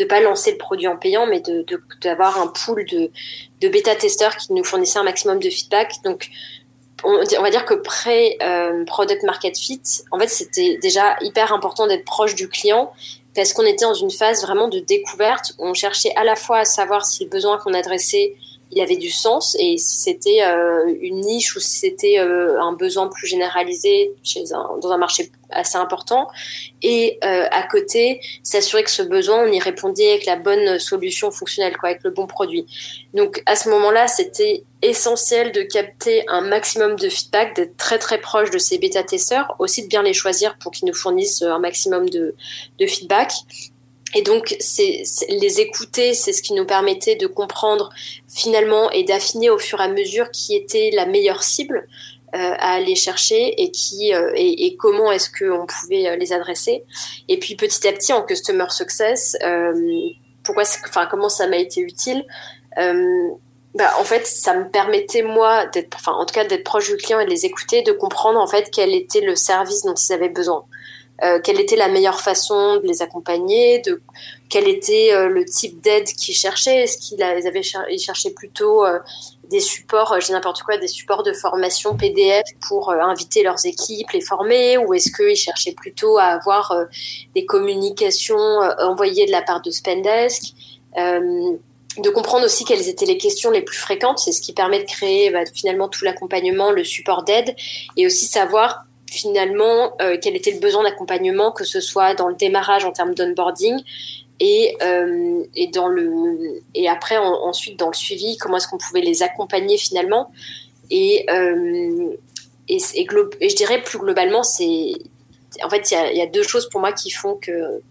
pas 0.08 0.20
lancer 0.20 0.52
le 0.52 0.58
produit 0.58 0.86
en 0.86 0.96
payant, 0.96 1.26
mais 1.26 1.40
de 1.40 1.64
d'avoir 2.02 2.40
un 2.40 2.48
pool 2.48 2.84
de, 2.86 3.10
de 3.60 3.68
bêta-testeurs 3.68 4.36
qui 4.36 4.52
nous 4.52 4.64
fournissaient 4.64 4.98
un 4.98 5.04
maximum 5.04 5.38
de 5.38 5.50
feedback. 5.50 5.94
Donc, 6.04 6.28
on, 7.02 7.18
va 7.18 7.50
dire 7.50 7.64
que 7.64 7.74
pré 7.74 8.38
product 8.86 9.24
market 9.24 9.58
fit, 9.58 9.82
en 10.10 10.18
fait, 10.18 10.28
c'était 10.28 10.78
déjà 10.80 11.16
hyper 11.20 11.52
important 11.52 11.86
d'être 11.86 12.04
proche 12.04 12.34
du 12.34 12.48
client 12.48 12.92
parce 13.34 13.52
qu'on 13.52 13.64
était 13.64 13.84
dans 13.84 13.94
une 13.94 14.10
phase 14.10 14.42
vraiment 14.42 14.68
de 14.68 14.78
découverte 14.78 15.54
on 15.58 15.74
cherchait 15.74 16.14
à 16.16 16.24
la 16.24 16.36
fois 16.36 16.58
à 16.58 16.64
savoir 16.64 17.04
si 17.04 17.24
le 17.24 17.30
besoin 17.30 17.58
qu'on 17.58 17.74
adressait 17.74 18.36
il 18.74 18.82
avait 18.82 18.96
du 18.96 19.10
sens 19.10 19.56
et 19.58 19.76
si 19.78 19.98
c'était 19.98 20.42
euh, 20.42 20.92
une 21.00 21.20
niche 21.20 21.54
ou 21.54 21.60
si 21.60 21.78
c'était 21.78 22.18
euh, 22.18 22.60
un 22.60 22.72
besoin 22.72 23.08
plus 23.08 23.26
généralisé 23.26 24.12
chez 24.22 24.52
un, 24.52 24.78
dans 24.80 24.90
un 24.90 24.98
marché 24.98 25.30
assez 25.50 25.78
important. 25.78 26.28
Et 26.82 27.18
euh, 27.24 27.46
à 27.52 27.62
côté, 27.62 28.20
s'assurer 28.42 28.82
que 28.82 28.90
ce 28.90 29.02
besoin, 29.02 29.44
on 29.44 29.52
y 29.52 29.60
répondait 29.60 30.10
avec 30.10 30.26
la 30.26 30.36
bonne 30.36 30.78
solution 30.80 31.30
fonctionnelle, 31.30 31.76
quoi, 31.76 31.90
avec 31.90 32.02
le 32.02 32.10
bon 32.10 32.26
produit. 32.26 32.66
Donc 33.14 33.42
à 33.46 33.54
ce 33.54 33.68
moment-là, 33.68 34.08
c'était 34.08 34.64
essentiel 34.82 35.52
de 35.52 35.62
capter 35.62 36.24
un 36.28 36.40
maximum 36.40 36.96
de 36.96 37.08
feedback, 37.08 37.54
d'être 37.54 37.76
très 37.76 37.98
très 37.98 38.20
proche 38.20 38.50
de 38.50 38.58
ces 38.58 38.78
bêta-testeurs, 38.78 39.54
aussi 39.60 39.84
de 39.84 39.88
bien 39.88 40.02
les 40.02 40.12
choisir 40.12 40.58
pour 40.58 40.72
qu'ils 40.72 40.88
nous 40.88 40.94
fournissent 40.94 41.42
un 41.42 41.60
maximum 41.60 42.10
de, 42.10 42.34
de 42.80 42.86
feedback 42.86 43.32
et 44.14 44.22
donc, 44.22 44.56
les 45.28 45.60
écouter, 45.60 46.14
c'est 46.14 46.32
ce 46.32 46.42
qui 46.42 46.52
nous 46.52 46.64
permettait 46.64 47.16
de 47.16 47.26
comprendre 47.26 47.90
finalement 48.28 48.90
et 48.92 49.02
d'affiner 49.02 49.50
au 49.50 49.58
fur 49.58 49.80
et 49.80 49.84
à 49.84 49.88
mesure 49.88 50.30
qui 50.30 50.54
était 50.54 50.90
la 50.92 51.04
meilleure 51.04 51.42
cible 51.42 51.88
euh, 52.34 52.54
à 52.58 52.74
aller 52.74 52.94
chercher 52.94 53.62
et 53.62 53.70
qui 53.70 54.14
euh, 54.14 54.32
et, 54.34 54.76
comment 54.76 55.12
est-ce 55.12 55.30
qu'on 55.30 55.66
pouvait 55.66 56.08
euh, 56.08 56.16
les 56.16 56.32
adresser. 56.32 56.84
Et 57.28 57.38
puis 57.38 57.54
petit 57.56 57.86
à 57.86 57.92
petit 57.92 58.12
en 58.12 58.22
customer 58.22 58.66
success, 58.70 59.36
pourquoi, 60.42 60.64
enfin 60.88 61.06
comment 61.10 61.28
ça 61.28 61.46
m'a 61.48 61.58
été 61.58 61.80
utile. 61.80 62.24
Bah, 62.76 63.92
en 63.98 64.04
fait, 64.04 64.24
ça 64.24 64.54
me 64.54 64.68
permettait 64.70 65.22
moi 65.22 65.66
d'être, 65.66 65.96
enfin 65.96 66.12
en 66.12 66.24
tout 66.26 66.34
cas 66.34 66.44
d'être 66.44 66.62
proche 66.62 66.88
du 66.88 66.96
client 66.96 67.18
et 67.18 67.24
de 67.24 67.30
les 67.30 67.44
écouter, 67.44 67.82
de 67.82 67.90
comprendre 67.90 68.38
en 68.38 68.46
fait 68.46 68.70
quel 68.72 68.94
était 68.94 69.20
le 69.20 69.34
service 69.34 69.82
dont 69.82 69.94
ils 69.94 70.12
avaient 70.12 70.28
besoin. 70.28 70.64
Quelle 71.42 71.60
était 71.60 71.76
la 71.76 71.88
meilleure 71.88 72.20
façon 72.20 72.76
de 72.76 72.86
les 72.86 73.00
accompagner, 73.00 73.78
de 73.80 74.02
quel 74.48 74.68
était 74.68 75.28
le 75.28 75.44
type 75.44 75.80
d'aide 75.80 76.04
qu'ils 76.04 76.34
cherchaient? 76.34 76.82
Est-ce 76.82 76.98
qu'ils 76.98 77.22
avaient 77.22 77.62
cherchaient 77.62 78.32
plutôt 78.32 78.84
des 79.48 79.60
supports, 79.60 80.18
j'ai 80.20 80.32
n'importe 80.32 80.62
quoi, 80.62 80.76
des 80.76 80.88
supports 80.88 81.22
de 81.22 81.32
formation 81.32 81.96
PDF 81.96 82.42
pour 82.66 82.90
inviter 82.90 83.42
leurs 83.42 83.64
équipes, 83.64 84.10
les 84.12 84.20
former, 84.20 84.78
ou 84.78 84.94
est-ce 84.94 85.12
qu'ils 85.12 85.36
cherchaient 85.36 85.74
plutôt 85.74 86.18
à 86.18 86.24
avoir 86.24 86.74
des 87.34 87.46
communications 87.46 88.60
envoyées 88.80 89.26
de 89.26 89.32
la 89.32 89.42
part 89.42 89.62
de 89.62 89.70
Spendesk? 89.70 90.54
De 90.96 92.10
comprendre 92.10 92.44
aussi 92.44 92.64
quelles 92.64 92.88
étaient 92.88 93.06
les 93.06 93.18
questions 93.18 93.52
les 93.52 93.62
plus 93.62 93.78
fréquentes, 93.78 94.18
c'est 94.18 94.32
ce 94.32 94.40
qui 94.40 94.52
permet 94.52 94.80
de 94.80 94.84
créer 94.84 95.30
bah, 95.30 95.44
finalement 95.54 95.88
tout 95.88 96.04
l'accompagnement, 96.04 96.72
le 96.72 96.82
support 96.82 97.22
d'aide, 97.22 97.54
et 97.96 98.04
aussi 98.04 98.26
savoir 98.26 98.86
finalement 99.14 99.92
euh, 100.02 100.16
quel 100.20 100.36
était 100.36 100.50
le 100.50 100.60
besoin 100.60 100.82
d'accompagnement, 100.82 101.52
que 101.52 101.64
ce 101.64 101.80
soit 101.80 102.14
dans 102.14 102.28
le 102.28 102.34
démarrage 102.34 102.84
en 102.84 102.92
termes 102.92 103.14
d'onboarding 103.14 103.80
et, 104.40 104.76
euh, 104.82 105.44
et 105.54 105.68
dans 105.68 105.88
le 105.88 106.60
et 106.74 106.88
après 106.88 107.16
ensuite 107.16 107.78
dans 107.78 107.88
le 107.88 107.94
suivi, 107.94 108.36
comment 108.36 108.56
est-ce 108.56 108.68
qu'on 108.68 108.78
pouvait 108.78 109.00
les 109.00 109.22
accompagner 109.22 109.78
finalement 109.78 110.32
et 110.90 111.24
euh, 111.30 112.16
et, 112.68 112.78
je 112.78 113.54
dirais 113.54 113.82
plus 113.82 113.98
globalement, 113.98 114.42
c'est 114.42 114.92
en 115.62 115.68
fait 115.68 115.90
il 115.90 116.16
y 116.16 116.22
a, 116.22 116.26
deux 116.26 116.42
choses 116.42 116.68
pour 116.68 116.80
moi 116.80 116.92
qui 116.92 117.10
font 117.10 117.36
que 117.36 117.82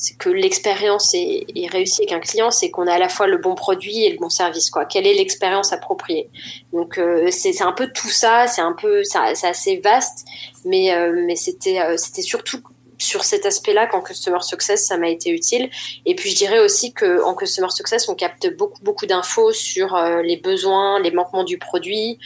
c'est 0.00 0.16
que 0.16 0.30
l'expérience 0.30 1.12
est, 1.14 1.44
réussie 1.70 2.00
avec 2.00 2.12
un 2.12 2.20
client, 2.20 2.50
c'est 2.50 2.70
qu'on 2.70 2.86
a 2.86 2.94
à 2.94 2.98
la 2.98 3.10
fois 3.10 3.26
le 3.26 3.36
bon 3.36 3.54
produit 3.54 4.04
et 4.04 4.10
le 4.10 4.16
bon 4.16 4.30
service. 4.30 4.70
Quoi. 4.70 4.86
Quelle 4.86 5.06
est 5.06 5.12
l'expérience 5.12 5.74
appropriée? 5.74 6.30
Donc 6.72 6.96
euh, 6.96 7.28
c'est 7.30 7.60
un 7.60 7.72
peu 7.72 7.86
tout 7.92 8.08
ça, 8.08 8.46
c'est 8.46 8.62
un 8.62 8.72
peu, 8.72 9.04
c'est 9.04 9.46
assez 9.46 9.76
vaste, 9.76 10.26
mais 10.64 10.94
euh, 10.94 11.22
mais 11.26 11.36
c'était 11.36 11.82
euh, 11.82 11.98
c'était 11.98 12.22
surtout 12.22 12.62
sur 13.00 13.24
cet 13.24 13.46
aspect-là 13.46 13.86
qu'en 13.86 14.02
Customer 14.02 14.40
Success, 14.42 14.86
ça 14.86 14.96
m'a 14.96 15.08
été 15.08 15.30
utile. 15.30 15.70
Et 16.04 16.14
puis, 16.14 16.30
je 16.30 16.36
dirais 16.36 16.58
aussi 16.58 16.92
qu'en 16.92 17.34
Customer 17.34 17.70
Success, 17.70 18.08
on 18.08 18.14
capte 18.14 18.54
beaucoup, 18.56 18.82
beaucoup 18.82 19.06
d'infos 19.06 19.52
sur 19.52 19.96
euh, 19.96 20.22
les 20.22 20.36
besoins, 20.36 21.00
les 21.00 21.10
manquements 21.10 21.44
du 21.44 21.58
produit, 21.58 22.18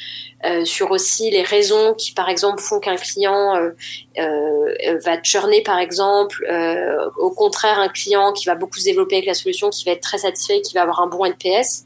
euh, 0.44 0.64
sur 0.64 0.90
aussi 0.90 1.30
les 1.30 1.42
raisons 1.42 1.94
qui, 1.94 2.12
par 2.12 2.28
exemple, 2.28 2.60
font 2.60 2.80
qu'un 2.80 2.96
client 2.96 3.54
euh, 3.56 3.70
euh 4.18 4.98
va 5.04 5.22
churner, 5.22 5.62
par 5.62 5.78
exemple. 5.78 6.44
au 7.18 7.30
contraire, 7.30 7.78
un 7.78 7.88
client 7.88 8.32
qui 8.32 8.46
va 8.46 8.54
beaucoup 8.54 8.78
se 8.78 8.84
développer 8.84 9.16
avec 9.16 9.26
la 9.26 9.34
solution, 9.34 9.70
qui 9.70 9.84
va 9.84 9.92
être 9.92 10.02
très 10.02 10.18
satisfait, 10.18 10.60
qui 10.60 10.74
va 10.74 10.82
avoir 10.82 11.00
un 11.00 11.06
bon 11.06 11.24
NPS. 11.24 11.84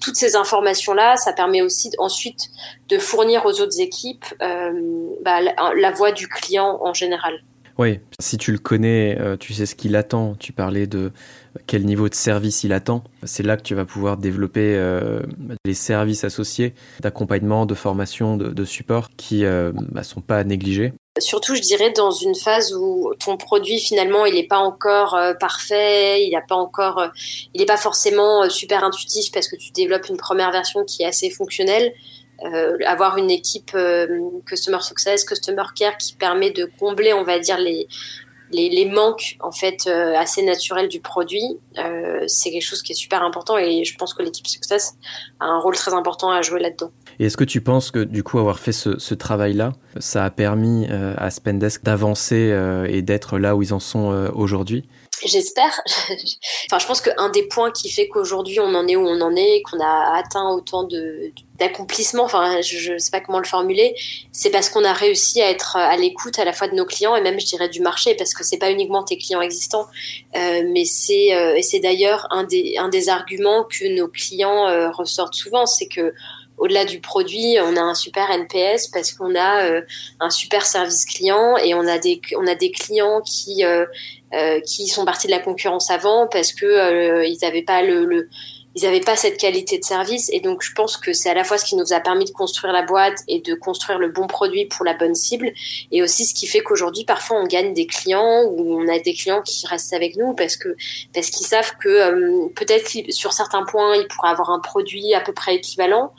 toutes 0.00 0.16
ces 0.16 0.36
informations-là, 0.36 1.16
ça 1.16 1.32
permet 1.32 1.62
aussi 1.62 1.90
ensuite 1.98 2.48
de 2.88 2.98
fournir 2.98 3.46
aux 3.46 3.60
autres 3.60 3.80
équipes 3.80 4.26
bah, 5.20 5.40
la 5.40 5.90
voix 5.90 6.12
du 6.12 6.28
client 6.28 6.78
en 6.82 6.92
général. 6.92 7.42
Oui, 7.80 7.98
si 8.18 8.36
tu 8.36 8.52
le 8.52 8.58
connais, 8.58 9.16
euh, 9.18 9.38
tu 9.38 9.54
sais 9.54 9.64
ce 9.64 9.74
qu'il 9.74 9.96
attend. 9.96 10.34
Tu 10.38 10.52
parlais 10.52 10.86
de 10.86 11.12
quel 11.66 11.86
niveau 11.86 12.10
de 12.10 12.14
service 12.14 12.62
il 12.62 12.74
attend. 12.74 13.02
C'est 13.22 13.42
là 13.42 13.56
que 13.56 13.62
tu 13.62 13.74
vas 13.74 13.86
pouvoir 13.86 14.18
développer 14.18 14.74
euh, 14.76 15.22
les 15.64 15.72
services 15.72 16.22
associés 16.22 16.74
d'accompagnement, 17.00 17.64
de 17.64 17.74
formation, 17.74 18.36
de, 18.36 18.64
support 18.66 19.08
qui 19.16 19.40
ne 19.40 19.46
euh, 19.46 19.72
bah, 19.74 20.02
sont 20.02 20.20
pas 20.20 20.36
à 20.36 20.44
négliger. 20.44 20.92
Surtout, 21.18 21.54
je 21.54 21.62
dirais, 21.62 21.90
dans 21.90 22.10
une 22.10 22.34
phase 22.34 22.74
où 22.74 23.14
ton 23.18 23.38
produit, 23.38 23.78
finalement, 23.78 24.26
il 24.26 24.34
n'est 24.34 24.46
pas 24.46 24.58
encore 24.58 25.18
parfait, 25.40 26.22
il 26.22 26.38
pas 26.46 26.68
il 27.54 27.60
n'est 27.60 27.66
pas 27.66 27.78
forcément 27.78 28.46
super 28.50 28.84
intuitif 28.84 29.32
parce 29.32 29.48
que 29.48 29.56
tu 29.56 29.72
développes 29.72 30.10
une 30.10 30.18
première 30.18 30.52
version 30.52 30.84
qui 30.84 31.02
est 31.02 31.06
assez 31.06 31.30
fonctionnelle. 31.30 31.94
Euh, 32.44 32.78
avoir 32.86 33.18
une 33.18 33.30
équipe 33.30 33.72
euh, 33.74 34.06
customer 34.46 34.80
success, 34.80 35.24
customer 35.24 35.64
care 35.74 35.96
qui 35.98 36.14
permet 36.14 36.50
de 36.50 36.70
combler, 36.78 37.12
on 37.12 37.22
va 37.22 37.38
dire, 37.38 37.58
les, 37.58 37.86
les, 38.50 38.86
manques 38.86 39.36
en 39.40 39.52
fait 39.52 39.86
euh, 39.86 40.14
assez 40.16 40.42
naturels 40.42 40.88
du 40.88 41.00
produit, 41.00 41.58
c'est 42.26 42.50
quelque 42.50 42.64
chose 42.64 42.82
qui 42.82 42.92
est 42.92 42.96
super 42.96 43.22
important 43.22 43.58
et 43.58 43.84
je 43.84 43.96
pense 43.96 44.14
que 44.14 44.22
l'équipe 44.22 44.46
success 44.46 44.94
a 45.38 45.46
un 45.46 45.60
rôle 45.60 45.76
très 45.76 45.92
important 45.92 46.30
à 46.30 46.42
jouer 46.42 46.60
là-dedans. 46.60 46.90
Et 47.18 47.26
est-ce 47.26 47.36
que 47.36 47.44
tu 47.44 47.60
penses 47.60 47.90
que 47.90 48.02
du 48.02 48.22
coup 48.22 48.38
avoir 48.38 48.58
fait 48.58 48.72
ce, 48.72 48.98
ce 48.98 49.14
travail-là, 49.14 49.74
ça 49.98 50.24
a 50.24 50.30
permis 50.30 50.86
à 50.88 51.30
Spendesk 51.30 51.84
d'avancer 51.84 52.56
et 52.88 53.02
d'être 53.02 53.38
là 53.38 53.54
où 53.54 53.62
ils 53.62 53.74
en 53.74 53.80
sont 53.80 54.30
aujourd'hui? 54.34 54.88
J'espère. 55.24 55.80
enfin, 56.66 56.78
je 56.78 56.86
pense 56.86 57.00
qu'un 57.00 57.28
des 57.28 57.42
points 57.42 57.70
qui 57.70 57.90
fait 57.90 58.08
qu'aujourd'hui 58.08 58.58
on 58.60 58.74
en 58.74 58.86
est 58.88 58.96
où 58.96 59.06
on 59.06 59.20
en 59.20 59.34
est, 59.36 59.62
qu'on 59.62 59.80
a 59.80 60.16
atteint 60.16 60.48
autant 60.50 60.84
de 60.84 61.32
d'accomplissement, 61.58 62.24
enfin, 62.24 62.62
je, 62.62 62.94
ne 62.94 62.98
sais 62.98 63.10
pas 63.10 63.20
comment 63.20 63.38
le 63.38 63.44
formuler, 63.44 63.94
c'est 64.32 64.48
parce 64.48 64.70
qu'on 64.70 64.82
a 64.82 64.94
réussi 64.94 65.42
à 65.42 65.50
être 65.50 65.76
à 65.76 65.94
l'écoute 65.98 66.38
à 66.38 66.46
la 66.46 66.54
fois 66.54 66.68
de 66.68 66.74
nos 66.74 66.86
clients 66.86 67.14
et 67.16 67.20
même, 67.20 67.38
je 67.38 67.44
dirais, 67.44 67.68
du 67.68 67.80
marché, 67.82 68.14
parce 68.14 68.32
que 68.32 68.42
c'est 68.44 68.56
pas 68.56 68.70
uniquement 68.70 69.02
tes 69.02 69.18
clients 69.18 69.42
existants, 69.42 69.86
euh, 70.36 70.62
mais 70.66 70.86
c'est 70.86 71.34
euh, 71.34 71.54
et 71.54 71.62
c'est 71.62 71.80
d'ailleurs 71.80 72.26
un 72.30 72.44
des 72.44 72.76
un 72.78 72.88
des 72.88 73.10
arguments 73.10 73.64
que 73.64 73.94
nos 73.94 74.08
clients 74.08 74.68
euh, 74.68 74.90
ressortent 74.90 75.34
souvent, 75.34 75.66
c'est 75.66 75.86
que 75.86 76.14
au-delà 76.60 76.84
du 76.84 77.00
produit, 77.00 77.56
on 77.60 77.74
a 77.74 77.80
un 77.80 77.94
super 77.94 78.30
NPS 78.30 78.88
parce 78.88 79.12
qu'on 79.12 79.34
a 79.34 79.64
euh, 79.64 79.80
un 80.20 80.30
super 80.30 80.66
service 80.66 81.06
client 81.06 81.56
et 81.56 81.74
on 81.74 81.86
a 81.86 81.98
des 81.98 82.20
on 82.38 82.46
a 82.46 82.54
des 82.54 82.70
clients 82.70 83.22
qui 83.22 83.64
euh, 83.64 83.86
euh, 84.34 84.60
qui 84.60 84.86
sont 84.86 85.06
partis 85.06 85.26
de 85.26 85.32
la 85.32 85.38
concurrence 85.38 85.90
avant 85.90 86.28
parce 86.28 86.52
que 86.52 87.24
ils 87.26 87.38
n'avaient 87.40 87.62
pas 87.62 87.82
le, 87.82 88.28
ils 88.74 89.00
pas 89.00 89.16
cette 89.16 89.38
qualité 89.38 89.78
de 89.78 89.84
service. 89.84 90.28
Et 90.34 90.40
donc 90.40 90.62
je 90.62 90.72
pense 90.74 90.98
que 90.98 91.14
c'est 91.14 91.30
à 91.30 91.34
la 91.34 91.44
fois 91.44 91.56
ce 91.56 91.64
qui 91.64 91.76
nous 91.76 91.94
a 91.94 92.00
permis 92.00 92.26
de 92.26 92.30
construire 92.30 92.74
la 92.74 92.82
boîte 92.82 93.20
et 93.26 93.40
de 93.40 93.54
construire 93.54 93.98
le 93.98 94.10
bon 94.10 94.26
produit 94.26 94.66
pour 94.66 94.84
la 94.84 94.92
bonne 94.92 95.14
cible 95.14 95.52
et 95.90 96.02
aussi 96.02 96.26
ce 96.26 96.34
qui 96.34 96.46
fait 96.46 96.60
qu'aujourd'hui 96.60 97.04
parfois 97.04 97.40
on 97.40 97.46
gagne 97.46 97.72
des 97.72 97.86
clients 97.86 98.44
ou 98.44 98.78
on 98.78 98.86
a 98.86 98.98
des 98.98 99.14
clients 99.14 99.40
qui 99.40 99.66
restent 99.66 99.94
avec 99.94 100.14
nous 100.16 100.34
parce 100.34 100.58
que 100.58 100.76
parce 101.14 101.30
qu'ils 101.30 101.46
savent 101.46 101.72
que 101.82 102.48
peut-être 102.50 102.86
sur 103.10 103.32
certains 103.32 103.64
points 103.64 103.96
ils 103.96 104.06
pourraient 104.06 104.30
avoir 104.30 104.50
un 104.50 104.60
produit 104.60 105.14
à 105.14 105.22
peu 105.22 105.32
près 105.32 105.54
équivalent 105.54 106.12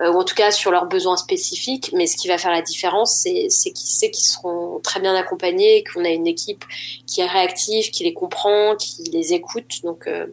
euh, 0.00 0.12
ou 0.12 0.16
en 0.16 0.24
tout 0.24 0.34
cas 0.34 0.50
sur 0.50 0.70
leurs 0.70 0.86
besoins 0.86 1.16
spécifiques. 1.16 1.90
Mais 1.94 2.06
ce 2.06 2.16
qui 2.16 2.28
va 2.28 2.38
faire 2.38 2.52
la 2.52 2.62
différence, 2.62 3.20
c'est, 3.22 3.48
qu'ils 3.48 3.88
sait 3.88 4.10
qu'ils 4.10 4.26
seront 4.26 4.80
très 4.82 5.00
bien 5.00 5.14
accompagnés, 5.14 5.84
qu'on 5.92 6.04
a 6.04 6.10
une 6.10 6.26
équipe 6.26 6.64
qui 7.06 7.20
est 7.20 7.26
réactive, 7.26 7.90
qui 7.90 8.04
les 8.04 8.14
comprend, 8.14 8.76
qui 8.76 9.02
les 9.12 9.32
écoute. 9.32 9.82
Donc, 9.82 10.06
euh, 10.06 10.26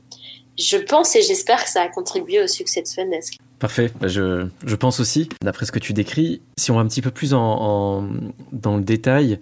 je 0.58 0.78
pense 0.78 1.16
et 1.16 1.22
j'espère 1.22 1.64
que 1.64 1.70
ça 1.70 1.82
a 1.82 1.88
contribué 1.88 2.42
au 2.42 2.48
succès 2.48 2.82
de 2.82 2.88
Svendesk. 2.88 3.38
Parfait, 3.60 3.92
bah, 4.00 4.08
je, 4.08 4.76
pense 4.76 5.00
aussi, 5.00 5.30
d'après 5.42 5.66
ce 5.66 5.72
que 5.72 5.80
tu 5.80 5.94
décris. 5.94 6.42
Si 6.58 6.72
on 6.72 6.76
va 6.76 6.82
un 6.82 6.88
petit 6.88 7.02
peu 7.02 7.12
plus 7.12 7.32
dans 7.32 8.04
le 8.52 8.82
détail, 8.82 9.40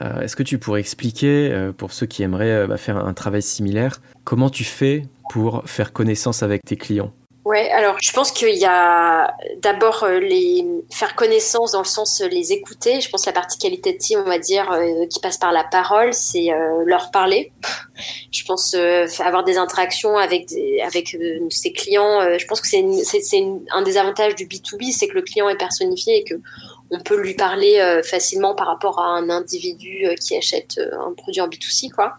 euh, 0.00 0.20
est-ce 0.20 0.36
que 0.36 0.42
tu 0.42 0.58
pourrais 0.58 0.80
expliquer, 0.80 1.70
pour 1.76 1.92
ceux 1.92 2.06
qui 2.06 2.22
aimeraient 2.22 2.66
bah, 2.66 2.76
faire 2.76 2.98
un 2.98 3.14
travail 3.14 3.42
similaire, 3.42 4.00
comment 4.24 4.50
tu 4.50 4.64
fais 4.64 5.02
pour 5.30 5.62
faire 5.66 5.92
connaissance 5.92 6.42
avec 6.42 6.62
tes 6.64 6.76
clients? 6.76 7.12
Ouais, 7.46 7.70
alors 7.70 7.96
je 8.02 8.10
pense 8.10 8.32
qu'il 8.32 8.56
y 8.56 8.64
a 8.64 9.32
d'abord 9.58 10.02
euh, 10.02 10.18
les 10.18 10.66
faire 10.90 11.14
connaissance 11.14 11.70
dans 11.70 11.78
le 11.78 11.84
sens 11.84 12.20
euh, 12.20 12.26
les 12.26 12.52
écouter. 12.52 13.00
Je 13.00 13.08
pense 13.08 13.22
que 13.22 13.30
la 13.30 13.34
partie 13.34 13.56
qualitative, 13.56 14.18
on 14.18 14.28
va 14.28 14.40
dire, 14.40 14.72
euh, 14.72 15.06
qui 15.06 15.20
passe 15.20 15.38
par 15.38 15.52
la 15.52 15.62
parole, 15.62 16.12
c'est 16.12 16.48
leur 16.86 17.12
parler. 17.12 17.52
Je 18.32 18.44
pense 18.44 18.74
avoir 18.74 19.44
des 19.44 19.58
interactions 19.58 20.16
avec 20.16 20.52
avec 20.84 21.16
ses 21.50 21.72
clients. 21.72 22.20
je 22.38 22.44
pense 22.46 22.60
que 22.60 22.68
c'est 22.68 22.84
c'est 23.02 23.44
un 23.70 23.82
des 23.82 23.96
avantages 23.96 24.34
du 24.34 24.46
B2B, 24.46 24.92
c'est 24.92 25.08
que 25.08 25.14
le 25.14 25.22
client 25.22 25.48
est 25.48 25.56
personnifié 25.56 26.18
et 26.18 26.24
que 26.24 26.34
on 26.90 27.00
peut 27.00 27.16
lui 27.16 27.34
parler 27.34 28.02
facilement 28.04 28.54
par 28.54 28.66
rapport 28.66 28.98
à 28.98 29.06
un 29.06 29.30
individu 29.30 30.06
qui 30.20 30.36
achète 30.36 30.78
un 30.78 31.14
produit 31.14 31.40
en 31.40 31.48
B2C, 31.48 31.90
quoi. 31.90 32.16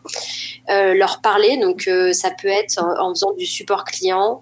leur 0.68 1.22
parler, 1.22 1.58
donc 1.58 1.88
ça 2.14 2.32
peut 2.32 2.48
être 2.48 2.84
en 3.00 3.14
faisant 3.14 3.34
du 3.34 3.46
support 3.46 3.84
client. 3.84 4.42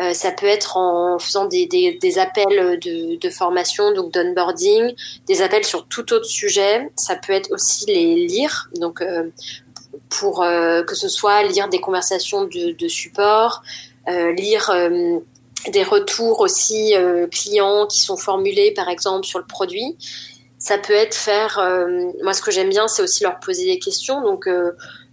Euh, 0.00 0.14
ça 0.14 0.32
peut 0.32 0.46
être 0.46 0.78
en 0.78 1.18
faisant 1.18 1.44
des, 1.44 2.18
appels 2.18 2.78
de, 2.80 3.30
formation, 3.30 3.92
donc 3.92 4.12
d'onboarding, 4.12 4.94
des 5.26 5.42
appels 5.42 5.64
sur 5.64 5.86
tout 5.86 6.12
autre 6.12 6.26
sujet. 6.26 6.90
Ça 6.96 7.16
peut 7.16 7.32
être 7.32 7.52
aussi 7.52 7.86
les 7.86 8.26
lire, 8.26 8.70
donc 8.76 9.02
euh, 9.02 9.28
pour 10.08 10.42
euh, 10.42 10.82
que 10.82 10.94
ce 10.94 11.08
soit 11.08 11.42
lire 11.42 11.68
des 11.68 11.80
conversations 11.80 12.44
de, 12.44 12.72
de 12.72 12.88
support, 12.88 13.62
lire 14.08 14.74
des 15.70 15.84
retours 15.84 16.40
aussi 16.40 16.94
clients 17.30 17.86
qui 17.86 18.00
sont 18.00 18.16
formulés, 18.16 18.72
par 18.72 18.88
exemple, 18.88 19.26
sur 19.26 19.38
le 19.38 19.46
produit. 19.46 19.96
Ça 20.58 20.76
peut 20.76 20.92
être 20.92 21.14
faire, 21.14 21.60
moi 22.22 22.32
ce 22.34 22.42
que 22.42 22.50
j'aime 22.50 22.68
bien, 22.68 22.88
c'est 22.88 23.00
aussi 23.02 23.22
leur 23.22 23.38
poser 23.38 23.64
des 23.66 23.78
questions, 23.78 24.22
donc 24.22 24.48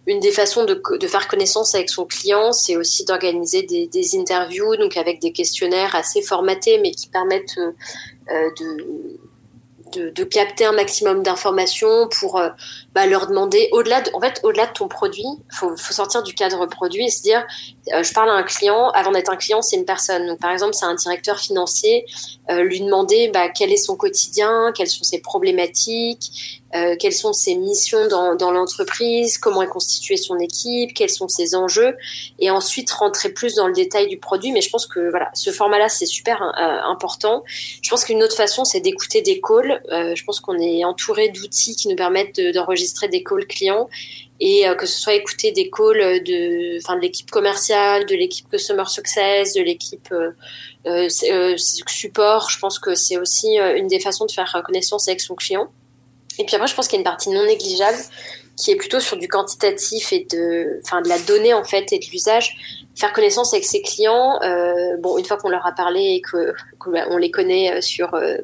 une 0.09 0.19
des 0.19 0.31
façons 0.31 0.65
de, 0.65 1.07
faire 1.07 1.27
connaissance 1.27 1.75
avec 1.75 1.89
son 1.89 2.05
client, 2.05 2.51
c'est 2.51 2.75
aussi 2.75 3.05
d'organiser 3.05 3.61
des, 3.61 4.17
interviews, 4.17 4.75
donc 4.75 4.97
avec 4.97 5.21
des 5.21 5.31
questionnaires 5.31 5.95
assez 5.95 6.23
formatés, 6.23 6.79
mais 6.79 6.91
qui 6.91 7.09
permettent 7.09 7.59
euh, 7.59 7.71
euh 8.31 8.49
de, 8.59 9.19
de, 9.93 10.09
de, 10.09 10.23
capter 10.23 10.65
un 10.65 10.71
maximum 10.71 11.21
d'informations 11.21 12.09
pour 12.19 12.39
euh, 12.39 12.49
bah, 12.99 13.07
leur 13.07 13.27
demander 13.27 13.69
au-delà 13.71 14.01
de, 14.01 14.11
en 14.13 14.19
fait 14.19 14.41
au-delà 14.43 14.65
de 14.65 14.73
ton 14.73 14.87
produit 14.87 15.25
faut, 15.49 15.75
faut 15.77 15.93
sortir 15.93 16.21
du 16.21 16.33
cadre 16.33 16.65
produit 16.65 17.05
et 17.05 17.09
se 17.09 17.21
dire 17.21 17.45
euh, 17.93 18.03
je 18.03 18.13
parle 18.13 18.29
à 18.29 18.33
un 18.33 18.43
client 18.43 18.89
avant 18.89 19.11
d'être 19.11 19.31
un 19.31 19.37
client 19.37 19.61
c'est 19.61 19.77
une 19.77 19.85
personne 19.85 20.27
donc 20.27 20.39
par 20.39 20.51
exemple 20.51 20.73
c'est 20.73 20.85
un 20.85 20.95
directeur 20.95 21.39
financier 21.39 22.05
lui 22.49 22.81
demander 22.81 23.29
bah, 23.31 23.47
quel 23.47 23.71
est 23.71 23.77
son 23.77 23.95
quotidien 23.95 24.73
quelles 24.75 24.89
sont 24.89 25.03
ses 25.03 25.21
problématiques 25.21 26.59
euh, 26.75 26.95
quelles 26.99 27.13
sont 27.13 27.33
ses 27.33 27.55
missions 27.55 28.07
dans, 28.07 28.35
dans 28.35 28.51
l'entreprise, 28.51 29.39
comment 29.39 29.63
est 29.63 29.67
constituée 29.67 30.17
son 30.17 30.37
équipe, 30.37 30.93
quels 30.93 31.09
sont 31.09 31.27
ses 31.27 31.55
enjeux, 31.55 31.97
et 32.37 32.51
ensuite 32.51 32.91
rentrer 32.91 33.29
plus 33.29 33.55
dans 33.55 33.67
le 33.67 33.73
détail 33.73 34.07
du 34.07 34.17
produit. 34.17 34.51
Mais 34.51 34.61
je 34.61 34.69
pense 34.69 34.85
que 34.85 35.09
voilà, 35.09 35.31
ce 35.33 35.51
format-là, 35.51 35.89
c'est 35.89 36.05
super 36.05 36.43
euh, 36.43 36.91
important. 36.91 37.43
Je 37.81 37.89
pense 37.89 38.05
qu'une 38.05 38.21
autre 38.21 38.35
façon, 38.35 38.65
c'est 38.65 38.81
d'écouter 38.81 39.21
des 39.21 39.41
calls. 39.41 39.81
Euh, 39.91 40.13
je 40.15 40.23
pense 40.23 40.39
qu'on 40.39 40.59
est 40.59 40.85
entouré 40.85 41.29
d'outils 41.29 41.75
qui 41.75 41.87
nous 41.87 41.95
permettent 41.95 42.39
d'enregistrer 42.39 42.88
des 43.07 43.23
calls 43.23 43.47
clients 43.47 43.89
et 44.39 44.63
que 44.77 44.85
ce 44.85 44.99
soit 45.01 45.15
écouter 45.15 45.51
des 45.51 45.69
calls 45.69 46.23
de, 46.23 46.77
enfin, 46.77 46.95
de 46.95 47.01
l'équipe 47.01 47.29
commerciale, 47.29 48.05
de 48.05 48.15
l'équipe 48.15 48.49
customer 48.49 48.85
success, 48.87 49.53
de 49.53 49.61
l'équipe 49.61 50.13
support. 51.87 52.49
Je 52.49 52.59
pense 52.59 52.79
que 52.79 52.95
c'est 52.95 53.17
aussi 53.17 53.57
une 53.57 53.87
des 53.87 53.99
façons 53.99 54.25
de 54.25 54.31
faire 54.31 54.61
connaissance 54.65 55.09
avec 55.09 55.19
son 55.19 55.35
client. 55.35 55.69
Et 56.37 56.45
puis 56.45 56.55
après, 56.55 56.67
je 56.67 56.75
pense 56.75 56.87
qu'il 56.87 56.95
y 56.95 56.99
a 56.99 57.01
une 57.01 57.03
partie 57.03 57.29
non 57.29 57.45
négligeable 57.45 57.97
qui 58.59 58.71
est 58.71 58.75
plutôt 58.75 58.99
sur 58.99 59.17
du 59.17 59.27
quantitatif 59.27 60.11
et 60.11 60.27
de, 60.29 60.81
enfin, 60.83 61.01
de 61.01 61.07
la 61.07 61.17
donnée 61.19 61.53
en 61.53 61.63
fait 61.63 61.93
et 61.93 61.99
de 61.99 62.05
l'usage. 62.11 62.57
Faire 62.95 63.13
connaissance 63.13 63.53
avec 63.53 63.63
ses 63.63 63.81
clients. 63.81 64.37
Euh, 64.43 64.97
bon, 64.99 65.17
une 65.17 65.23
fois 65.23 65.37
qu'on 65.37 65.49
leur 65.49 65.65
a 65.65 65.71
parlé 65.71 66.01
et 66.15 66.21
que 66.21 66.53
qu'on 66.77 67.17
les 67.17 67.31
connaît 67.31 67.73
euh, 67.73 67.81
sur 67.81 68.13
euh, 68.13 68.35
euh, 68.35 68.37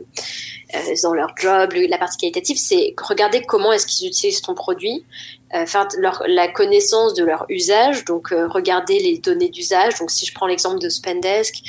dans 1.04 1.14
leur 1.14 1.34
job, 1.38 1.74
la 1.74 1.98
partie 1.98 2.18
qualitative, 2.18 2.58
c'est 2.58 2.94
regarder 3.02 3.42
comment 3.42 3.72
est-ce 3.72 3.86
qu'ils 3.86 4.08
utilisent 4.08 4.42
ton 4.42 4.56
produit, 4.56 5.06
euh, 5.54 5.66
faire 5.66 5.88
leur, 5.98 6.24
la 6.28 6.48
connaissance 6.48 7.14
de 7.14 7.24
leur 7.24 7.46
usage, 7.50 8.04
donc 8.06 8.32
euh, 8.32 8.48
regarder 8.48 9.00
les 9.00 9.18
données 9.20 9.50
d'usage. 9.50 10.00
Donc 10.00 10.12
si 10.12 10.26
je 10.26 10.34
prends 10.34 10.48
l'exemple 10.48 10.80
de 10.80 10.90
Spendesk, 10.90 11.62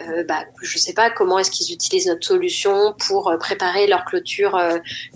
euh, 0.00 0.24
bah, 0.24 0.44
je 0.60 0.78
sais 0.78 0.92
pas 0.92 1.10
comment 1.10 1.38
est-ce 1.38 1.50
qu'ils 1.50 1.72
utilisent 1.72 2.06
notre 2.06 2.26
solution 2.26 2.94
pour 3.06 3.32
préparer 3.38 3.86
leur 3.86 4.04
clôture 4.04 4.60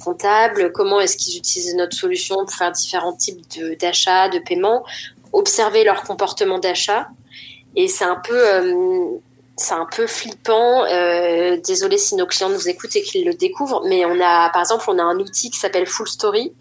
comptable, 0.03 0.73
comment 0.73 1.01
est-ce 1.01 1.17
qu'ils 1.17 1.37
utilisent 1.37 1.75
notre 1.75 1.97
solution 1.97 2.37
pour 2.37 2.53
faire 2.53 2.73
différents 2.73 3.15
types 3.15 3.43
d'achats, 3.81 4.29
de 4.29 4.39
paiements, 4.39 4.85
observer 5.33 5.85
leur 5.85 6.05
comportement 6.05 6.59
d'achat. 6.59 7.09
Et 7.77 7.89
c'est 7.89 8.05
un 8.05 8.21
peu 8.25 9.21
c'est 9.57 9.75
un 9.75 9.87
peu 9.87 10.07
flippant. 10.07 10.85
Euh, 10.85 11.57
désolé 11.57 11.99
si 11.99 12.15
nos 12.17 12.27
clients 12.27 12.51
nous 12.51 12.69
écoutent 12.69 12.97
et 12.97 13.03
qu'ils 13.03 13.25
le 13.25 13.35
découvrent, 13.35 13.83
mais 13.87 14.05
on 14.05 14.21
a, 14.21 14.51
par 14.51 14.63
exemple, 14.63 14.85
on 14.89 14.99
a 14.99 15.03
un 15.03 15.19
outil 15.19 15.51
qui 15.51 15.59
s'appelle 15.59 15.87
Full 15.87 16.09
Story 16.09 16.53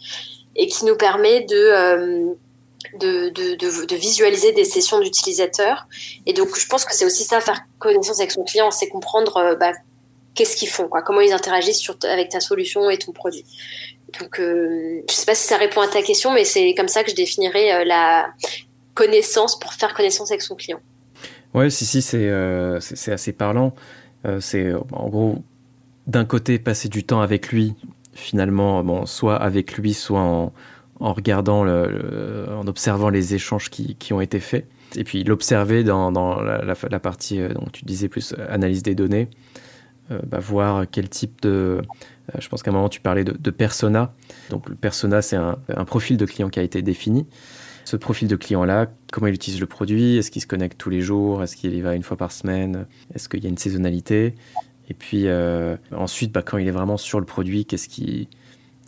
et 0.56 0.68
qui 0.68 0.86
nous 0.86 0.96
permet 0.96 1.42
de, 1.42 1.56
euh, 1.56 2.34
de, 3.00 3.30
de, 3.30 3.96
visualiser 3.96 4.52
des 4.52 4.66
sessions 4.66 5.00
d'utilisateurs. 5.00 5.88
Et 6.26 6.34
donc, 6.34 6.58
je 6.58 6.68
pense 6.68 6.86
que 6.86 6.94
c'est 6.94 7.06
aussi 7.06 7.24
ça, 7.24 7.42
faire 7.42 7.62
connaissance 7.80 8.20
avec 8.20 8.32
son 8.32 8.44
client, 8.44 8.70
c'est 8.72 8.90
comprendre 8.90 9.38
euh, 9.38 9.56
bah, 9.56 9.72
qu'est-ce 10.36 10.56
qu'ils 10.56 10.70
font, 10.70 10.88
quoi, 10.88 11.02
comment 11.02 11.22
ils 11.22 11.34
interagissent 11.34 11.90
avec 12.04 12.30
ta 12.30 12.40
solution 12.40 12.90
et 12.90 12.98
ton 12.98 13.12
produit. 13.12 13.46
Donc, 14.20 14.40
euh, 14.40 15.02
je 15.10 15.14
sais 15.14 15.26
pas 15.26 15.36
si 15.36 15.48
ça 15.48 15.58
répond 15.58 15.82
à 15.82 15.88
ta 15.88 16.04
question, 16.04 16.32
mais 16.32 16.46
c'est 16.46 16.76
comme 16.76 16.88
ça 16.88 17.04
que 17.04 17.10
je 17.10 17.16
définirais 17.16 17.84
la 17.84 18.28
connaissance 18.94 19.58
pour 19.58 19.74
faire 19.74 19.96
connaissance 19.96 20.30
avec 20.30 20.44
son 20.44 20.56
client. 20.56 20.80
Ouais, 21.54 21.70
si, 21.70 21.86
si, 21.86 22.02
c'est 22.02 22.30
euh, 22.30 22.80
assez 23.08 23.34
parlant. 23.34 23.76
Euh, 24.26 24.40
c'est 24.40 24.74
en 24.74 25.10
gros, 25.10 25.44
d'un 26.08 26.26
côté, 26.26 26.60
passer 26.60 26.90
du 26.90 27.04
temps 27.04 27.22
avec 27.22 27.52
lui, 27.52 27.76
finalement, 28.14 28.84
bon, 28.84 29.06
soit 29.06 29.36
avec 29.36 29.78
lui, 29.78 29.94
soit 29.94 30.22
en, 30.22 30.54
en 31.00 31.14
regardant, 31.14 31.66
en 31.66 32.68
observant 32.68 33.10
les 33.10 33.36
échanges 33.36 33.70
qui, 33.70 33.96
qui, 33.96 34.14
ont 34.14 34.22
été 34.22 34.40
faits. 34.40 34.68
Et 34.96 35.04
puis 35.04 35.24
l'observer 35.24 35.84
dans, 35.84 36.12
dans 36.12 36.42
la, 36.42 37.00
partie, 37.00 37.42
euh, 37.42 37.50
dont 37.50 37.68
tu 37.72 37.86
disais 37.86 38.08
plus 38.08 38.36
analyse 38.50 38.84
des 38.84 38.96
données, 38.96 39.30
euh, 40.12 40.20
bah, 40.26 40.40
voir 40.40 40.86
quel 40.90 41.10
type 41.10 41.42
de. 41.42 41.82
Euh, 42.34 42.40
je 42.40 42.48
pense 42.50 42.64
qu'à 42.64 42.72
un 42.72 42.74
moment, 42.74 42.90
tu 42.90 43.02
parlais 43.02 43.24
de, 43.24 43.36
de 43.38 43.52
persona. 43.52 44.14
Donc 44.50 44.70
le 44.70 44.76
persona, 44.76 45.22
c'est 45.22 45.36
un 45.36 45.86
profil 45.86 46.18
de 46.18 46.26
client 46.26 46.50
qui 46.50 46.60
a 46.60 46.64
été 46.64 46.82
défini 46.82 47.26
ce 47.86 47.96
profil 47.96 48.28
de 48.28 48.36
client-là, 48.36 48.88
comment 49.12 49.28
il 49.28 49.34
utilise 49.34 49.60
le 49.60 49.68
produit, 49.68 50.18
est-ce 50.18 50.32
qu'il 50.32 50.42
se 50.42 50.48
connecte 50.48 50.78
tous 50.78 50.90
les 50.90 51.02
jours, 51.02 51.44
est-ce 51.44 51.56
qu'il 51.56 51.74
y 51.74 51.82
va 51.82 51.96
une 51.96 52.04
fois 52.04 52.18
par 52.18 52.32
semaine, 52.32 52.86
est-ce 53.14 53.28
qu'il 53.30 53.44
y 53.44 53.48
a 53.48 53.50
une 53.50 53.58
saisonnalité, 53.58 54.36
et 54.90 54.94
puis 54.94 55.28
euh, 55.28 55.76
ensuite, 55.96 56.32
bah, 56.32 56.42
quand 56.42 56.58
il 56.58 56.68
est 56.68 56.72
vraiment 56.72 56.98
sur 56.98 57.20
le 57.20 57.26
produit, 57.26 57.66
qu'est-ce 57.66 57.88
qui, 57.88 58.28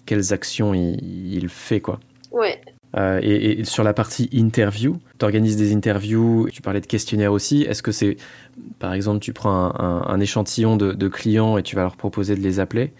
quelles 0.06 0.34
actions 0.34 0.74
il, 0.74 1.48
fait 1.50 1.80
quoi. 1.80 2.00
Ouais. 2.32 2.60
Euh, 2.98 3.20
et, 3.22 3.64
sur 3.66 3.84
la 3.84 3.94
partie 3.94 4.30
interview, 4.32 4.98
tu 5.20 5.26
organises 5.26 5.58
des 5.58 5.74
interviews, 5.74 6.48
tu 6.52 6.62
parlais 6.62 6.82
de 6.82 6.86
questionnaires 6.86 7.32
aussi. 7.32 7.64
Est-ce 7.64 7.84
que 7.84 7.92
c'est, 7.92 8.18
par 8.80 8.94
exemple, 8.94 9.20
tu 9.20 9.34
prends 9.34 9.74
un, 9.76 10.20
échantillon 10.20 10.78
de, 10.78 11.08
clients 11.08 11.58
et 11.58 11.64
tu 11.64 11.76
vas 11.76 11.84
leur 11.84 11.98
proposer 11.98 12.36
de 12.36 12.42
les 12.42 12.60
appeler, 12.60 12.94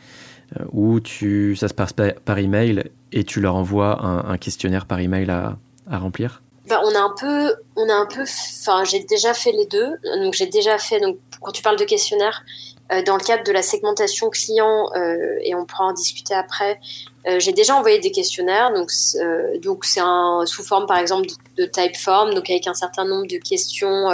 euh, 0.60 0.66
ou 0.72 1.00
tu, 1.00 1.56
ça 1.56 1.68
se 1.68 1.74
passe 1.74 1.94
par, 1.94 2.38
email 2.38 2.84
et 3.12 3.24
tu 3.24 3.42
leur 3.42 3.56
envoies 3.56 4.06
un, 4.06 4.30
un 4.30 4.38
questionnaire 4.38 4.86
par 4.86 5.00
email 5.00 5.30
à, 5.30 5.58
à 5.90 5.98
remplir 5.98 6.42
ben, 6.68 6.80
on 6.84 6.96
a 6.96 7.00
un 7.00 7.14
peu, 7.20 7.54
on 7.76 7.88
a 7.90 7.94
un 7.94 8.08
peu, 8.08 8.24
enfin, 8.24 8.84
j'ai 8.86 9.00
déjà 9.00 9.36
fait 9.36 9.52
les 9.52 9.68
deux. 9.68 9.98
Donc, 10.20 10.34
j'ai 10.34 10.48
déjà 10.48 10.80
fait, 10.80 11.00
donc, 11.00 11.18
quand 11.40 11.52
tu 11.52 11.62
parles 11.62 11.78
de 11.78 11.84
questionnaire, 11.84 12.44
euh, 12.92 13.02
dans 13.02 13.18
le 13.18 13.24
cadre 13.24 13.44
de 13.44 13.52
la 13.52 13.64
segmentation 13.64 14.30
client, 14.30 14.90
euh, 14.96 15.40
et 15.42 15.56
on 15.56 15.66
pourra 15.66 15.86
en 15.86 15.94
discuter 15.94 16.36
après, 16.36 16.80
euh, 17.28 17.40
j'ai 17.40 17.52
déjà 17.52 17.76
envoyé 17.76 18.00
des 18.00 18.12
questionnaires. 18.12 18.72
Donc, 18.74 18.90
euh, 19.16 19.60
donc 19.60 19.86
c'est 19.86 20.02
sous 20.46 20.64
forme, 20.64 20.86
par 20.86 20.98
exemple, 20.98 21.28
de, 21.58 21.66
type 21.66 21.96
form, 21.96 22.34
donc 22.34 22.50
avec 22.50 22.68
un 22.68 22.76
certain 22.76 23.06
nombre 23.06 23.28
de 23.28 23.38
questions 23.38 24.10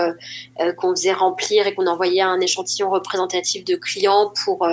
qu'on 0.77 0.91
faisait 0.91 1.11
remplir 1.11 1.67
et 1.67 1.73
qu'on 1.73 1.87
envoyait 1.87 2.21
à 2.21 2.29
un 2.29 2.39
échantillon 2.39 2.89
représentatif 2.89 3.65
de 3.65 3.75
clients 3.75 4.31
pour 4.45 4.67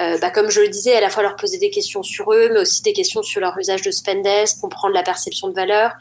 euh, 0.00 0.18
bah, 0.18 0.30
comme 0.30 0.50
je 0.50 0.60
le 0.60 0.68
disais, 0.68 0.94
à 0.94 1.00
la 1.00 1.08
fois 1.08 1.22
leur 1.22 1.36
poser 1.36 1.58
des 1.58 1.70
questions 1.70 2.02
sur 2.02 2.32
eux, 2.32 2.48
mais 2.52 2.60
aussi 2.60 2.82
des 2.82 2.92
questions 2.92 3.22
sur 3.22 3.40
leur 3.40 3.56
usage 3.58 3.82
de 3.82 3.90
Spendesk, 3.90 4.60
comprendre 4.60 4.94
la 4.94 5.02
perception 5.02 5.48
de 5.48 5.54
valeur. 5.54 5.92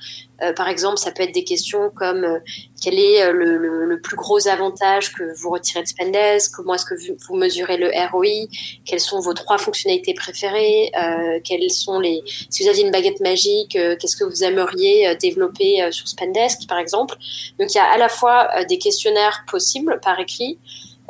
Euh, 0.44 0.52
par 0.54 0.68
exemple, 0.68 0.98
ça 0.98 1.12
peut 1.12 1.24
être 1.24 1.34
des 1.34 1.44
questions 1.44 1.92
comme 1.96 2.24
euh, 2.24 2.40
quel 2.82 3.00
est 3.00 3.24
euh, 3.24 3.32
le, 3.32 3.58
le, 3.58 3.86
le, 3.86 4.02
plus 4.02 4.18
gros 4.18 4.48
avantage 4.48 5.14
que 5.14 5.24
vous 5.40 5.50
retirez 5.50 5.84
de 5.84 5.88
Spendesk, 5.88 6.54
comment 6.56 6.74
est-ce 6.74 6.86
que 6.86 6.96
vous, 6.96 7.16
vous, 7.28 7.36
mesurez 7.36 7.78
le 7.78 7.92
ROI, 8.12 8.48
quelles 8.86 9.00
sont 9.00 9.20
vos 9.20 9.34
trois 9.34 9.58
fonctionnalités 9.58 10.14
préférées, 10.14 10.92
quelles 11.44 11.70
sont 11.72 12.00
les, 12.00 12.22
si 12.50 12.64
vous 12.64 12.70
aviez 12.70 12.84
une 12.84 12.92
baguette 12.92 13.20
magique, 13.20 13.72
qu'est-ce 13.72 14.18
que 14.18 14.24
vous 14.24 14.44
aimeriez 14.44 15.16
développer 15.16 15.88
sur 15.92 16.08
Spendesk, 16.08 16.68
par 16.68 16.80
exemple? 16.80 17.16
Donc 17.60 17.74
il 17.74 17.78
y 17.78 17.80
a 17.80 17.86
à 17.86 17.98
la 17.98 18.10
fois 18.10 18.50
des 18.66 18.78
questionnaires 18.78 19.46
possibles 19.50 20.00
par 20.02 20.20
écrit. 20.20 20.58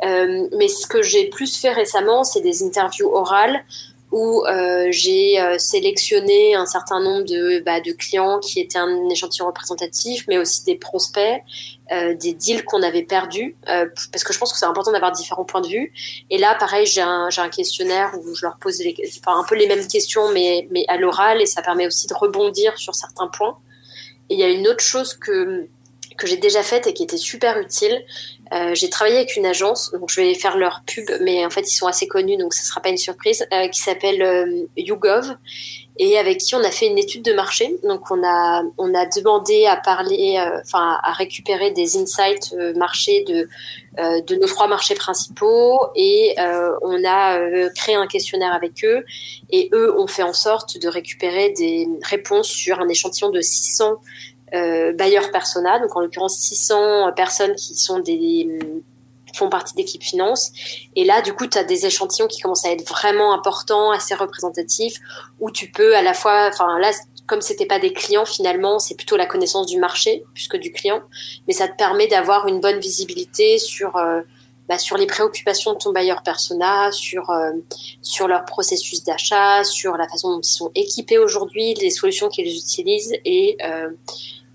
Euh, 0.02 0.48
mais 0.56 0.68
ce 0.68 0.86
que 0.86 1.02
j'ai 1.02 1.28
plus 1.28 1.56
fait 1.56 1.72
récemment, 1.72 2.24
c'est 2.24 2.40
des 2.40 2.62
interviews 2.64 3.10
orales 3.12 3.64
où 4.10 4.44
euh, 4.46 4.86
j'ai 4.90 5.40
euh, 5.40 5.58
sélectionné 5.58 6.54
un 6.54 6.66
certain 6.66 7.00
nombre 7.00 7.24
de, 7.24 7.60
bah, 7.60 7.80
de 7.80 7.90
clients 7.90 8.38
qui 8.38 8.60
étaient 8.60 8.78
un 8.78 9.08
échantillon 9.08 9.46
représentatif, 9.46 10.24
mais 10.28 10.38
aussi 10.38 10.64
des 10.64 10.76
prospects, 10.76 11.42
des 11.90 12.32
deals 12.32 12.64
qu'on 12.64 12.82
avait 12.82 13.02
perdus, 13.02 13.56
parce 13.66 14.24
que 14.24 14.32
je 14.32 14.38
pense 14.38 14.52
que 14.52 14.58
c'est 14.58 14.64
important 14.64 14.90
d'avoir 14.90 15.12
différents 15.12 15.44
points 15.44 15.60
de 15.60 15.68
vue. 15.68 15.92
Et 16.30 16.38
là, 16.38 16.56
pareil, 16.58 16.86
j'ai 16.86 17.02
un, 17.02 17.28
questionnaire 17.54 18.14
où 18.24 18.34
je 18.34 18.46
leur 18.46 18.56
pose 18.56 18.80
un 19.26 19.44
peu 19.44 19.54
les 19.54 19.66
mêmes 19.66 19.86
questions, 19.86 20.32
mais 20.32 20.66
à 20.88 20.96
l'oral, 20.96 21.42
et 21.42 21.46
ça 21.46 21.60
permet 21.60 21.86
aussi 21.86 22.06
de 22.06 22.14
rebondir 22.14 22.78
sur 22.78 22.94
certains 22.94 23.28
points. 23.28 23.58
Et 24.30 24.34
il 24.34 24.40
y 24.40 24.42
a 24.42 24.48
une 24.48 24.66
autre 24.66 24.82
chose 24.82 25.14
que 25.14 25.68
que 26.16 26.26
j'ai 26.26 26.36
déjà 26.36 26.62
faite 26.62 26.86
et 26.86 26.94
qui 26.94 27.02
était 27.02 27.16
super 27.16 27.58
utile, 27.58 28.04
euh, 28.52 28.74
j'ai 28.74 28.90
travaillé 28.90 29.16
avec 29.16 29.36
une 29.36 29.46
agence, 29.46 29.90
donc 29.92 30.10
je 30.10 30.20
vais 30.20 30.34
faire 30.34 30.56
leur 30.56 30.82
pub, 30.86 31.10
mais 31.20 31.44
en 31.44 31.50
fait 31.50 31.62
ils 31.62 31.74
sont 31.74 31.86
assez 31.86 32.06
connus, 32.06 32.36
donc 32.36 32.54
ce 32.54 32.62
ne 32.62 32.66
sera 32.66 32.80
pas 32.80 32.90
une 32.90 32.98
surprise, 32.98 33.46
euh, 33.52 33.68
qui 33.68 33.80
s'appelle 33.80 34.22
euh, 34.22 34.66
YouGov 34.76 35.36
et 35.98 36.18
avec 36.18 36.38
qui 36.38 36.54
on 36.54 36.62
a 36.62 36.70
fait 36.70 36.86
une 36.86 36.98
étude 36.98 37.22
de 37.22 37.32
marché. 37.32 37.78
Donc 37.84 38.10
on 38.10 38.22
a 38.24 38.64
on 38.78 38.94
a 38.94 39.06
demandé 39.06 39.66
à 39.66 39.76
parler, 39.76 40.44
enfin 40.60 40.98
à 41.02 41.12
récupérer 41.12 41.70
des 41.70 41.96
insights 41.96 42.52
marchés 42.74 43.22
de 43.22 43.48
de 43.96 44.34
nos 44.34 44.48
trois 44.48 44.66
marchés 44.66 44.96
principaux 44.96 45.78
et 45.94 46.34
on 46.82 47.04
a 47.04 47.38
créé 47.76 47.94
un 47.94 48.08
questionnaire 48.08 48.52
avec 48.52 48.84
eux 48.84 49.04
et 49.50 49.70
eux 49.72 49.96
ont 49.96 50.08
fait 50.08 50.24
en 50.24 50.32
sorte 50.32 50.78
de 50.78 50.88
récupérer 50.88 51.50
des 51.50 51.86
réponses 52.02 52.48
sur 52.48 52.80
un 52.80 52.88
échantillon 52.88 53.30
de 53.30 53.40
600 53.40 53.92
euh, 53.92 54.33
bailleurs 54.92 55.30
persona, 55.30 55.78
donc 55.78 55.96
en 55.96 56.00
l'occurrence 56.00 56.38
600 56.38 57.12
personnes 57.14 57.54
qui 57.54 57.74
sont 57.74 57.98
des 57.98 58.58
font 59.34 59.48
partie 59.48 59.74
d'équipe 59.74 60.02
finance. 60.02 60.52
Et 60.96 61.04
là, 61.04 61.20
du 61.20 61.32
coup, 61.32 61.46
tu 61.46 61.58
as 61.58 61.64
des 61.64 61.86
échantillons 61.86 62.28
qui 62.28 62.40
commencent 62.40 62.64
à 62.64 62.70
être 62.70 62.88
vraiment 62.88 63.32
importants, 63.32 63.90
assez 63.90 64.14
représentatifs, 64.14 64.98
où 65.40 65.50
tu 65.50 65.70
peux 65.70 65.96
à 65.96 66.02
la 66.02 66.14
fois, 66.14 66.48
enfin 66.52 66.78
là, 66.78 66.92
comme 67.26 67.40
c'était 67.40 67.66
pas 67.66 67.78
des 67.78 67.92
clients 67.92 68.26
finalement, 68.26 68.78
c'est 68.78 68.94
plutôt 68.94 69.16
la 69.16 69.26
connaissance 69.26 69.66
du 69.66 69.78
marché 69.78 70.24
plus 70.34 70.48
que 70.48 70.56
du 70.56 70.72
client, 70.72 71.02
mais 71.46 71.54
ça 71.54 71.68
te 71.68 71.76
permet 71.76 72.06
d'avoir 72.06 72.46
une 72.48 72.60
bonne 72.60 72.78
visibilité 72.80 73.58
sur 73.58 73.96
euh, 73.96 74.20
bah, 74.68 74.78
sur 74.78 74.96
les 74.96 75.06
préoccupations 75.06 75.74
de 75.74 75.78
ton 75.78 75.92
bailleur 75.92 76.22
persona, 76.22 76.90
sur 76.92 77.30
euh, 77.30 77.52
sur 78.02 78.28
leur 78.28 78.44
processus 78.44 79.04
d'achat, 79.04 79.64
sur 79.64 79.96
la 79.96 80.06
façon 80.08 80.32
dont 80.32 80.40
ils 80.40 80.52
sont 80.52 80.70
équipés 80.74 81.18
aujourd'hui, 81.18 81.74
les 81.74 81.90
solutions 81.90 82.28
qu'ils 82.28 82.54
utilisent 82.54 83.14
et 83.24 83.56
euh, 83.64 83.88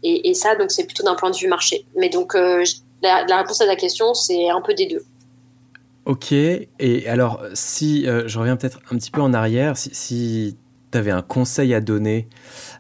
et, 0.04 0.34
ça, 0.34 0.56
donc, 0.56 0.72
c'est 0.72 0.86
plutôt 0.86 1.04
d'un 1.04 1.16
point 1.16 1.30
de 1.30 1.36
vue 1.36 1.48
marché. 1.48 1.86
Mais 1.98 2.10
donc, 2.10 2.36
euh, 2.36 2.64
la, 3.02 3.38
réponse 3.38 3.62
à 3.62 3.66
ta 3.66 3.76
question, 3.76 4.14
c'est 4.14 4.50
un 4.50 4.62
peu 4.62 4.74
des 4.74 4.86
deux. 4.86 5.04
Ok. 6.06 6.32
Et 6.32 7.08
alors, 7.08 7.44
si 7.54 8.08
euh, 8.08 8.28
je 8.28 8.40
reviens 8.40 8.56
peut-être 8.56 8.80
un 8.92 8.98
petit 8.98 9.12
peu 9.12 9.22
en 9.22 9.34
arrière, 9.34 9.78
si 9.78 10.58
tu 10.92 10.98
avais 10.98 11.12
un 11.12 11.22
conseil 11.22 11.74
à 11.74 11.82
donner 11.82 12.28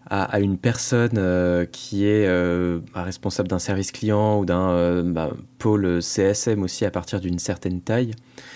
à, 0.09 0.39
une 0.39 0.57
personne 0.57 1.17
euh, 1.17 1.65
qui 1.65 2.05
est 2.05 2.25
euh, 2.25 2.79
bah, 2.93 3.03
responsable 3.03 3.47
d'un 3.47 3.59
service 3.59 3.91
client 3.91 4.39
ou 4.39 4.45
d'un 4.45 4.71
euh, 4.71 5.03
bah, 5.03 5.31
pôle 5.59 6.01
CSM 6.01 6.63
aussi 6.63 6.83
à 6.85 6.91
partir 6.91 7.19
d'une 7.19 7.37
certaine 7.37 7.81
taille 7.81 8.11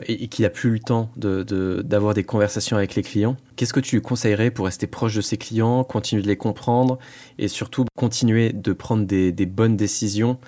et, 0.07 0.27
qui 0.29 0.41
n'a 0.41 0.49
plus 0.49 0.71
le 0.71 0.79
temps 0.79 1.11
d'avoir 1.15 2.15
des 2.15 2.23
conversations 2.23 2.75
avec 2.75 2.95
les 2.95 3.03
clients, 3.03 3.37
qu'est-ce 3.55 3.73
que 3.73 3.79
tu 3.79 3.97
lui 3.97 4.01
conseillerais 4.01 4.49
pour 4.49 4.65
rester 4.65 4.87
proche 4.87 5.15
de 5.15 5.21
ses 5.21 5.37
clients, 5.37 5.83
continuer 5.83 6.23
de 6.23 6.27
les 6.27 6.37
comprendre 6.37 6.97
et 7.37 7.47
surtout 7.47 7.85
continuer 7.95 8.51
de 8.51 8.73
prendre 8.73 9.05
des, 9.05 9.31
bonnes 9.45 9.77
décisions 9.77 10.39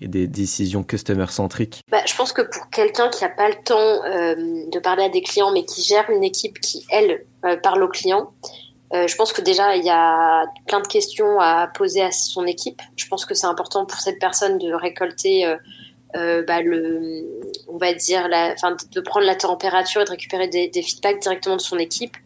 et 0.00 0.08
des 0.08 0.26
décisions 0.26 0.82
customer-centriques 0.82 1.82
bah, 1.90 2.02
Je 2.06 2.14
pense 2.14 2.32
que 2.32 2.42
pour 2.42 2.70
quelqu'un 2.70 3.08
qui 3.08 3.22
n'a 3.24 3.30
pas 3.30 3.48
le 3.48 3.56
temps 3.64 4.02
de 4.04 4.78
parler 4.78 5.04
à 5.04 5.08
des 5.08 5.22
clients, 5.22 5.52
mais 5.52 5.64
qui 5.64 5.82
gère 5.82 6.08
une 6.10 6.24
équipe 6.24 6.58
qui, 6.60 6.84
elle, 6.90 7.24
parle 7.62 7.82
aux 7.82 7.88
clients, 7.88 8.32
euh, 8.92 9.06
je 9.06 9.16
pense 9.16 9.32
que 9.32 9.40
déjà, 9.40 9.76
il 9.76 9.84
y 9.84 9.90
a 9.90 10.46
plein 10.66 10.80
de 10.80 10.86
questions 10.86 11.38
à 11.38 11.68
poser 11.68 12.02
à 12.02 12.10
son 12.10 12.44
équipe. 12.46 12.82
Je 12.96 13.06
pense 13.06 13.24
que 13.24 13.34
c'est 13.34 13.46
important 13.46 13.86
pour 13.86 14.00
cette 14.00 14.18
personne 14.18 14.58
de 14.58 14.72
récolter, 14.72 15.46
euh, 15.46 15.56
euh, 16.16 16.42
bah, 16.42 16.60
le, 16.60 17.24
on 17.68 17.76
va 17.76 17.94
dire, 17.94 18.26
la, 18.28 18.52
enfin, 18.52 18.76
de 18.90 19.00
prendre 19.00 19.26
la 19.26 19.36
température 19.36 20.00
et 20.00 20.04
de 20.04 20.10
récupérer 20.10 20.48
des, 20.48 20.82
feedbacks 20.82 21.20
directement 21.20 21.56
de 21.56 21.60
son 21.60 21.78
équipe, 21.78 22.16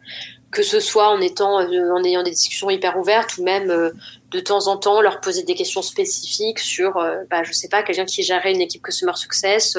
que 0.51 0.63
ce 0.63 0.79
soit 0.79 1.09
en 1.09 1.19
étant, 1.21 1.55
en 1.55 2.03
ayant 2.03 2.23
des 2.23 2.31
discussions 2.31 2.69
hyper 2.69 2.97
ouvertes 2.97 3.37
ou 3.37 3.43
même 3.43 3.91
de 4.31 4.39
temps 4.39 4.67
en 4.67 4.77
temps 4.77 5.01
leur 5.01 5.19
poser 5.19 5.43
des 5.43 5.55
questions 5.55 5.81
spécifiques 5.81 6.59
sur, 6.59 6.93
bah, 7.29 7.43
je 7.43 7.51
sais 7.51 7.67
pas, 7.67 7.83
quelqu'un 7.83 8.05
qui 8.05 8.23
gérait 8.23 8.53
une 8.53 8.61
équipe 8.61 8.81
Customer 8.81 9.15
Success 9.15 9.77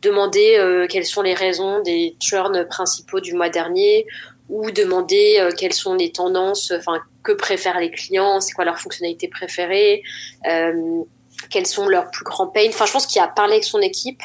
demander 0.00 0.86
quelles 0.88 1.04
sont 1.04 1.22
les 1.22 1.34
raisons 1.34 1.80
des 1.80 2.16
churns 2.20 2.66
principaux 2.68 3.20
du 3.20 3.34
mois 3.34 3.50
dernier 3.50 4.06
ou 4.52 4.70
demander 4.70 5.36
euh, 5.38 5.50
quelles 5.56 5.72
sont 5.72 5.94
les 5.94 6.12
tendances, 6.12 6.72
enfin 6.76 7.00
que 7.22 7.32
préfèrent 7.32 7.80
les 7.80 7.90
clients, 7.90 8.40
c'est 8.40 8.52
quoi 8.52 8.64
leur 8.64 8.78
fonctionnalité 8.78 9.28
préférée, 9.28 10.02
euh, 10.46 11.02
quels 11.50 11.66
sont 11.66 11.88
leurs 11.88 12.10
plus 12.10 12.24
grands 12.24 12.48
pains. 12.48 12.66
Enfin, 12.68 12.84
je 12.84 12.92
pense 12.92 13.06
qu'il 13.06 13.20
a 13.22 13.28
parlé 13.28 13.54
avec 13.54 13.64
son 13.64 13.80
équipe. 13.80 14.20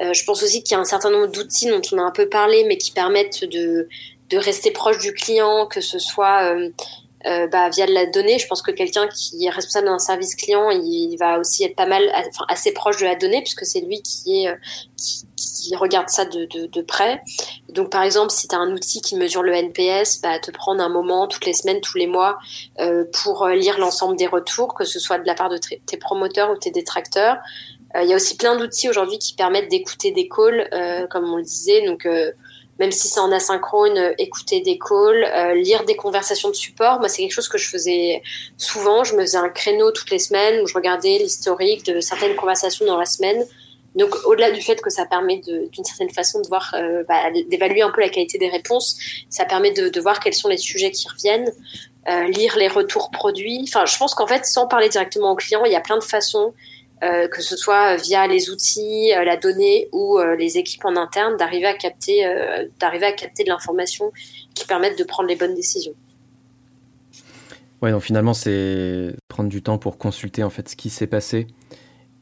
Euh, 0.00 0.12
je 0.12 0.24
pense 0.24 0.42
aussi 0.42 0.62
qu'il 0.62 0.74
y 0.74 0.78
a 0.78 0.80
un 0.80 0.84
certain 0.84 1.10
nombre 1.10 1.26
d'outils 1.26 1.68
dont 1.68 1.80
on 1.92 1.98
a 1.98 2.02
un 2.02 2.10
peu 2.12 2.28
parlé, 2.28 2.64
mais 2.68 2.78
qui 2.78 2.92
permettent 2.92 3.44
de, 3.44 3.88
de 4.30 4.38
rester 4.38 4.70
proche 4.70 4.98
du 4.98 5.12
client, 5.12 5.66
que 5.66 5.80
ce 5.80 5.98
soit 5.98 6.54
euh, 7.26 7.46
bah, 7.46 7.70
via 7.70 7.86
de 7.86 7.92
la 7.92 8.04
donnée. 8.04 8.38
Je 8.38 8.46
pense 8.46 8.60
que 8.60 8.70
quelqu'un 8.70 9.08
qui 9.08 9.46
est 9.46 9.50
responsable 9.50 9.86
d'un 9.86 9.98
service 9.98 10.34
client, 10.34 10.68
il, 10.68 11.16
va 11.16 11.38
aussi 11.38 11.64
être 11.64 11.74
pas 11.74 11.86
mal, 11.86 12.02
enfin, 12.28 12.44
assez 12.48 12.72
proche 12.72 12.98
de 12.98 13.06
la 13.06 13.14
donnée, 13.14 13.40
puisque 13.40 13.64
c'est 13.64 13.80
lui 13.80 14.02
qui 14.02 14.42
est 14.42 14.48
euh, 14.48 14.54
qui, 14.96 15.74
regarde 15.74 16.10
ça 16.10 16.26
de, 16.26 16.44
de, 16.44 16.66
de, 16.66 16.82
près. 16.82 17.22
Donc, 17.70 17.90
par 17.90 18.02
exemple, 18.02 18.30
si 18.30 18.46
tu 18.46 18.54
as 18.54 18.58
un 18.58 18.70
outil 18.72 19.00
qui 19.00 19.16
mesure 19.16 19.42
le 19.42 19.54
NPS, 19.54 20.20
bah, 20.20 20.38
te 20.38 20.50
prendre 20.50 20.84
un 20.84 20.90
moment 20.90 21.26
toutes 21.26 21.46
les 21.46 21.54
semaines, 21.54 21.80
tous 21.80 21.96
les 21.96 22.06
mois, 22.06 22.36
euh, 22.80 23.04
pour 23.22 23.44
euh, 23.44 23.54
lire 23.54 23.78
l'ensemble 23.78 24.16
des 24.16 24.26
retours, 24.26 24.74
que 24.74 24.84
ce 24.84 24.98
soit 24.98 25.16
de 25.16 25.26
la 25.26 25.34
part 25.34 25.48
de 25.48 25.56
tes 25.56 25.96
promoteurs 25.96 26.50
ou 26.50 26.56
tes 26.58 26.70
détracteurs. 26.70 27.38
Il 28.02 28.08
y 28.08 28.12
a 28.12 28.16
aussi 28.16 28.36
plein 28.36 28.56
d'outils 28.56 28.90
aujourd'hui 28.90 29.18
qui 29.18 29.34
permettent 29.34 29.70
d'écouter 29.70 30.10
des 30.10 30.28
calls, 30.28 30.68
comme 31.10 31.32
on 31.32 31.36
le 31.36 31.44
disait. 31.44 31.86
Donc, 31.86 32.08
même 32.78 32.90
si 32.90 33.08
c'est 33.08 33.20
en 33.20 33.30
asynchrone, 33.30 33.96
euh, 33.96 34.14
écouter 34.18 34.60
des 34.60 34.78
calls, 34.78 35.24
euh, 35.24 35.54
lire 35.54 35.84
des 35.84 35.96
conversations 35.96 36.48
de 36.48 36.54
support. 36.54 36.98
Moi, 36.98 37.08
c'est 37.08 37.22
quelque 37.22 37.32
chose 37.32 37.48
que 37.48 37.58
je 37.58 37.68
faisais 37.68 38.22
souvent. 38.56 39.04
Je 39.04 39.14
me 39.14 39.20
faisais 39.20 39.38
un 39.38 39.48
créneau 39.48 39.90
toutes 39.92 40.10
les 40.10 40.18
semaines 40.18 40.60
où 40.62 40.66
je 40.66 40.74
regardais 40.74 41.18
l'historique 41.18 41.86
de 41.86 42.00
certaines 42.00 42.34
conversations 42.34 42.84
dans 42.86 42.98
la 42.98 43.06
semaine. 43.06 43.44
Donc, 43.94 44.12
au-delà 44.24 44.50
du 44.50 44.60
fait 44.60 44.80
que 44.82 44.90
ça 44.90 45.06
permet 45.06 45.36
d'une 45.36 45.84
certaine 45.84 46.10
façon 46.10 46.40
de 46.40 46.48
voir, 46.48 46.74
euh, 46.74 47.04
bah, 47.08 47.30
d'évaluer 47.48 47.82
un 47.82 47.90
peu 47.90 48.00
la 48.00 48.08
qualité 48.08 48.38
des 48.38 48.48
réponses, 48.48 48.98
ça 49.30 49.44
permet 49.44 49.70
de, 49.70 50.00
voir 50.00 50.18
quels 50.18 50.34
sont 50.34 50.48
les 50.48 50.56
sujets 50.56 50.90
qui 50.90 51.06
reviennent, 51.08 51.52
lire 52.28 52.56
les 52.58 52.68
retours 52.68 53.10
produits. 53.12 53.64
Enfin, 53.68 53.86
je 53.86 53.96
pense 53.96 54.14
qu'en 54.14 54.26
fait, 54.26 54.44
sans 54.44 54.66
parler 54.66 54.88
directement 54.88 55.30
au 55.30 55.36
client, 55.36 55.64
il 55.64 55.72
y 55.72 55.76
a 55.76 55.80
plein 55.80 55.96
de 55.96 56.02
façons 56.02 56.52
euh, 57.04 57.28
que 57.28 57.42
ce 57.42 57.54
soit 57.54 57.96
via 57.96 58.26
les 58.26 58.48
outils, 58.48 59.12
euh, 59.14 59.24
la 59.24 59.36
donnée 59.36 59.88
ou 59.92 60.18
euh, 60.18 60.36
les 60.36 60.56
équipes 60.56 60.86
en 60.86 60.96
interne, 60.96 61.36
d'arriver 61.36 61.66
à 61.66 61.74
capter, 61.74 62.24
d'arriver 62.80 63.06
à 63.06 63.12
capter 63.12 63.44
de 63.44 63.50
l'information 63.50 64.10
qui 64.54 64.66
permettent 64.66 64.98
de 64.98 65.04
prendre 65.04 65.28
les 65.28 65.36
bonnes 65.36 65.54
décisions. 65.54 65.94
Ouais, 67.82 67.90
donc 67.90 68.02
finalement, 68.02 68.32
c'est 68.32 69.14
prendre 69.28 69.50
du 69.50 69.62
temps 69.62 69.76
pour 69.76 69.98
consulter 69.98 70.42
en 70.42 70.50
fait 70.50 70.68
ce 70.70 70.76
qui 70.76 70.88
s'est 70.88 71.06
passé 71.06 71.46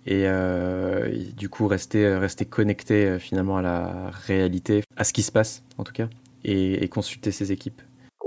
et, 0.06 0.26
du 1.36 1.48
coup 1.48 1.68
rester, 1.68 2.16
rester 2.16 2.44
connecté 2.44 3.18
finalement 3.20 3.58
à 3.58 3.62
la 3.62 4.10
réalité, 4.26 4.82
à 4.96 5.04
ce 5.04 5.12
qui 5.12 5.22
se 5.22 5.30
passe 5.30 5.62
en 5.78 5.84
tout 5.84 5.92
cas, 5.92 6.08
et 6.44 6.88
consulter 6.88 7.30
ses 7.30 7.52
équipes 7.52 7.80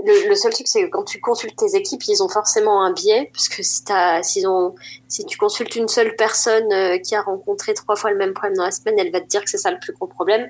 le, 0.06 0.34
seul 0.36 0.52
truc, 0.52 0.68
c'est 0.68 0.84
que 0.84 0.86
quand 0.88 1.02
tu 1.02 1.20
consultes 1.20 1.56
tes 1.56 1.76
équipes, 1.76 2.02
ils 2.06 2.22
ont 2.22 2.28
forcément 2.28 2.82
un 2.84 2.92
biais, 2.92 3.30
parce 3.32 3.48
que 3.48 3.62
si, 3.62 3.82
si 5.08 5.24
tu 5.24 5.38
consultes 5.38 5.74
une 5.74 5.88
seule 5.88 6.14
personne 6.16 6.72
euh, 6.72 6.98
qui 6.98 7.14
a 7.14 7.22
rencontré 7.22 7.74
trois 7.74 7.96
fois 7.96 8.10
le 8.10 8.16
même 8.16 8.32
problème 8.32 8.56
dans 8.56 8.64
la 8.64 8.70
semaine, 8.70 8.94
elle 8.98 9.10
va 9.10 9.20
te 9.20 9.26
dire 9.26 9.42
que 9.42 9.50
c'est 9.50 9.58
ça 9.58 9.70
le 9.70 9.78
plus 9.80 9.92
gros 9.92 10.06
problème. 10.06 10.48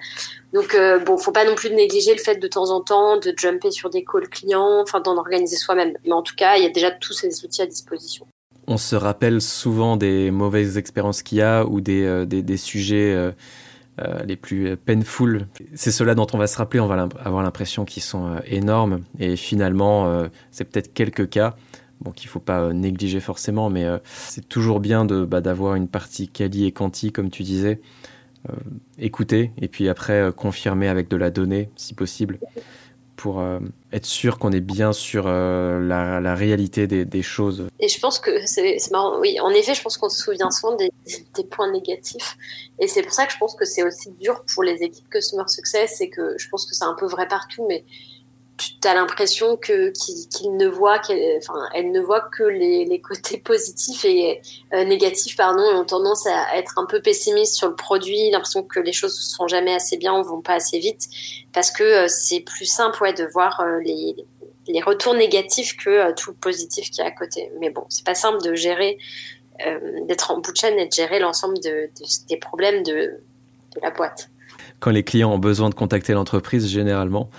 Donc, 0.52 0.74
euh, 0.74 0.98
bon, 0.98 1.16
faut 1.16 1.32
pas 1.32 1.44
non 1.44 1.54
plus 1.54 1.70
négliger 1.70 2.12
le 2.14 2.20
fait 2.20 2.36
de 2.36 2.48
temps 2.48 2.70
en 2.70 2.80
temps 2.82 3.16
de 3.16 3.32
jumper 3.36 3.70
sur 3.70 3.88
des 3.88 4.04
calls 4.04 4.28
clients, 4.28 4.80
enfin, 4.82 5.00
d'en 5.00 5.16
organiser 5.16 5.56
soi-même. 5.56 5.94
Mais 6.04 6.12
en 6.12 6.22
tout 6.22 6.34
cas, 6.36 6.56
il 6.56 6.62
y 6.62 6.66
a 6.66 6.70
déjà 6.70 6.90
tous 6.90 7.14
ces 7.14 7.44
outils 7.44 7.62
à 7.62 7.66
disposition. 7.66 8.26
On 8.68 8.76
se 8.76 8.96
rappelle 8.96 9.40
souvent 9.40 9.96
des 9.96 10.30
mauvaises 10.30 10.76
expériences 10.76 11.22
qu'il 11.22 11.38
y 11.38 11.42
a 11.42 11.64
ou 11.64 11.80
des, 11.80 12.04
euh, 12.04 12.26
des, 12.26 12.42
des, 12.42 12.56
sujets 12.56 13.32
euh, 13.98 14.22
les 14.24 14.36
plus 14.36 14.76
painful. 14.76 15.46
C'est 15.74 15.90
cela 15.90 16.14
dont 16.14 16.26
on 16.34 16.36
va 16.36 16.46
se 16.46 16.58
rappeler, 16.58 16.80
on 16.80 16.86
va 16.86 17.08
avoir 17.24 17.42
l'impression 17.42 17.86
qu'ils 17.86 18.02
sont 18.02 18.26
euh, 18.26 18.40
énormes. 18.44 19.00
Et 19.18 19.36
finalement, 19.36 20.06
euh, 20.06 20.28
c'est 20.50 20.64
peut-être 20.64 20.92
quelques 20.92 21.30
cas 21.30 21.56
bon, 22.02 22.10
qu'il 22.10 22.28
ne 22.28 22.32
faut 22.32 22.40
pas 22.40 22.74
négliger 22.74 23.20
forcément, 23.20 23.70
mais 23.70 23.86
c'est 24.04 24.46
toujours 24.50 24.80
bien 24.80 25.06
bah, 25.06 25.40
d'avoir 25.40 25.76
une 25.76 25.88
partie 25.88 26.28
quali 26.28 26.66
et 26.66 26.72
quanti, 26.72 27.10
comme 27.10 27.30
tu 27.30 27.42
disais. 27.42 27.80
écouter 28.98 29.52
et 29.60 29.66
puis 29.66 29.88
après 29.88 30.30
confirmer 30.36 30.88
avec 30.88 31.08
de 31.08 31.16
la 31.16 31.30
donnée, 31.30 31.70
si 31.76 31.94
possible 31.94 32.38
pour 33.16 33.40
euh, 33.40 33.58
être 33.92 34.04
sûr 34.04 34.38
qu'on 34.38 34.52
est 34.52 34.60
bien 34.60 34.92
sur 34.92 35.24
euh, 35.26 35.80
la, 35.80 36.34
réalité 36.34 36.86
des, 36.86 37.22
choses. 37.22 37.66
Et 37.80 37.88
je 37.88 37.98
pense 37.98 38.18
que 38.18 38.46
c'est 38.46 38.78
marrant. 38.92 39.18
Oui, 39.20 39.40
en 39.40 39.50
effet, 39.50 39.74
je 39.74 39.82
pense 39.82 39.96
qu'on 39.96 40.08
se 40.08 40.22
souvient 40.22 40.50
souvent 40.50 40.76
des, 40.76 40.92
des, 41.34 41.44
points 41.44 41.70
négatifs. 41.70 42.36
Et 42.78 42.88
c'est 42.88 43.02
pour 43.02 43.12
ça 43.12 43.26
que 43.26 43.32
je 43.32 43.38
pense 43.38 43.54
que 43.54 43.64
c'est 43.64 43.82
aussi 43.82 44.10
dur 44.12 44.44
pour 44.54 44.62
les 44.62 44.82
équipes 44.82 45.08
Customer 45.08 45.48
Success 45.48 46.00
et 46.00 46.10
que 46.10 46.36
je 46.38 46.48
pense 46.48 46.66
que 46.66 46.74
c'est 46.74 46.84
un 46.84 46.94
peu 46.94 47.06
vrai 47.06 47.26
partout, 47.26 47.66
mais 47.68 47.84
tu 48.56 48.88
as 48.88 48.94
l'impression 48.94 49.56
que 49.56 49.90
qu'il 49.90 50.56
ne 50.56 50.66
voit 50.66 51.00
enfin 51.38 51.68
elle 51.74 51.90
ne 51.92 52.00
voit 52.00 52.22
que 52.22 52.42
les, 52.42 52.84
les 52.84 53.00
côtés 53.00 53.38
positifs 53.44 54.04
et 54.04 54.40
euh, 54.72 54.84
négatifs 54.84 55.36
pardon 55.36 55.62
et 55.62 55.74
ont 55.74 55.84
tendance 55.84 56.26
à 56.26 56.56
être 56.56 56.78
un 56.78 56.86
peu 56.86 57.00
pessimistes 57.00 57.54
sur 57.54 57.68
le 57.68 57.74
produit 57.74 58.30
l'impression 58.30 58.62
que 58.62 58.80
les 58.80 58.92
choses 58.92 59.16
ne 59.16 59.36
sont 59.36 59.48
jamais 59.48 59.74
assez 59.74 59.96
bien 59.96 60.18
ou 60.18 60.22
vont 60.24 60.40
pas 60.40 60.54
assez 60.54 60.78
vite 60.78 61.08
parce 61.52 61.70
que 61.70 61.82
euh, 61.82 62.08
c'est 62.08 62.40
plus 62.40 62.66
simple 62.66 63.02
ouais 63.02 63.12
de 63.12 63.24
voir 63.24 63.60
euh, 63.60 63.78
les, 63.80 64.16
les 64.68 64.80
retours 64.80 65.14
négatifs 65.14 65.76
que 65.76 66.12
tout 66.14 66.30
le 66.30 66.36
positif 66.36 66.90
qui 66.90 67.00
est 67.00 67.04
à 67.04 67.10
côté. 67.10 67.50
Mais 67.60 67.70
bon 67.70 67.84
c'est 67.88 68.04
pas 68.04 68.14
simple 68.14 68.42
de 68.42 68.54
gérer 68.54 68.98
d'être 70.02 70.32
en 70.32 70.40
bout 70.40 70.52
de 70.52 70.56
chaîne 70.56 70.78
et 70.78 70.86
de 70.86 70.92
gérer 70.92 71.18
l'ensemble 71.18 71.58
de, 71.60 71.88
des 72.28 72.36
problèmes 72.36 72.82
de, 72.82 72.92
de 72.92 73.80
la 73.82 73.90
boîte 73.90 74.28
quand 74.80 74.90
les 74.90 75.02
clients 75.02 75.32
ont 75.32 75.38
besoin 75.38 75.70
de 75.70 75.74
contacter 75.74 76.12
l'entreprise, 76.12 76.68
généralement, 76.68 77.30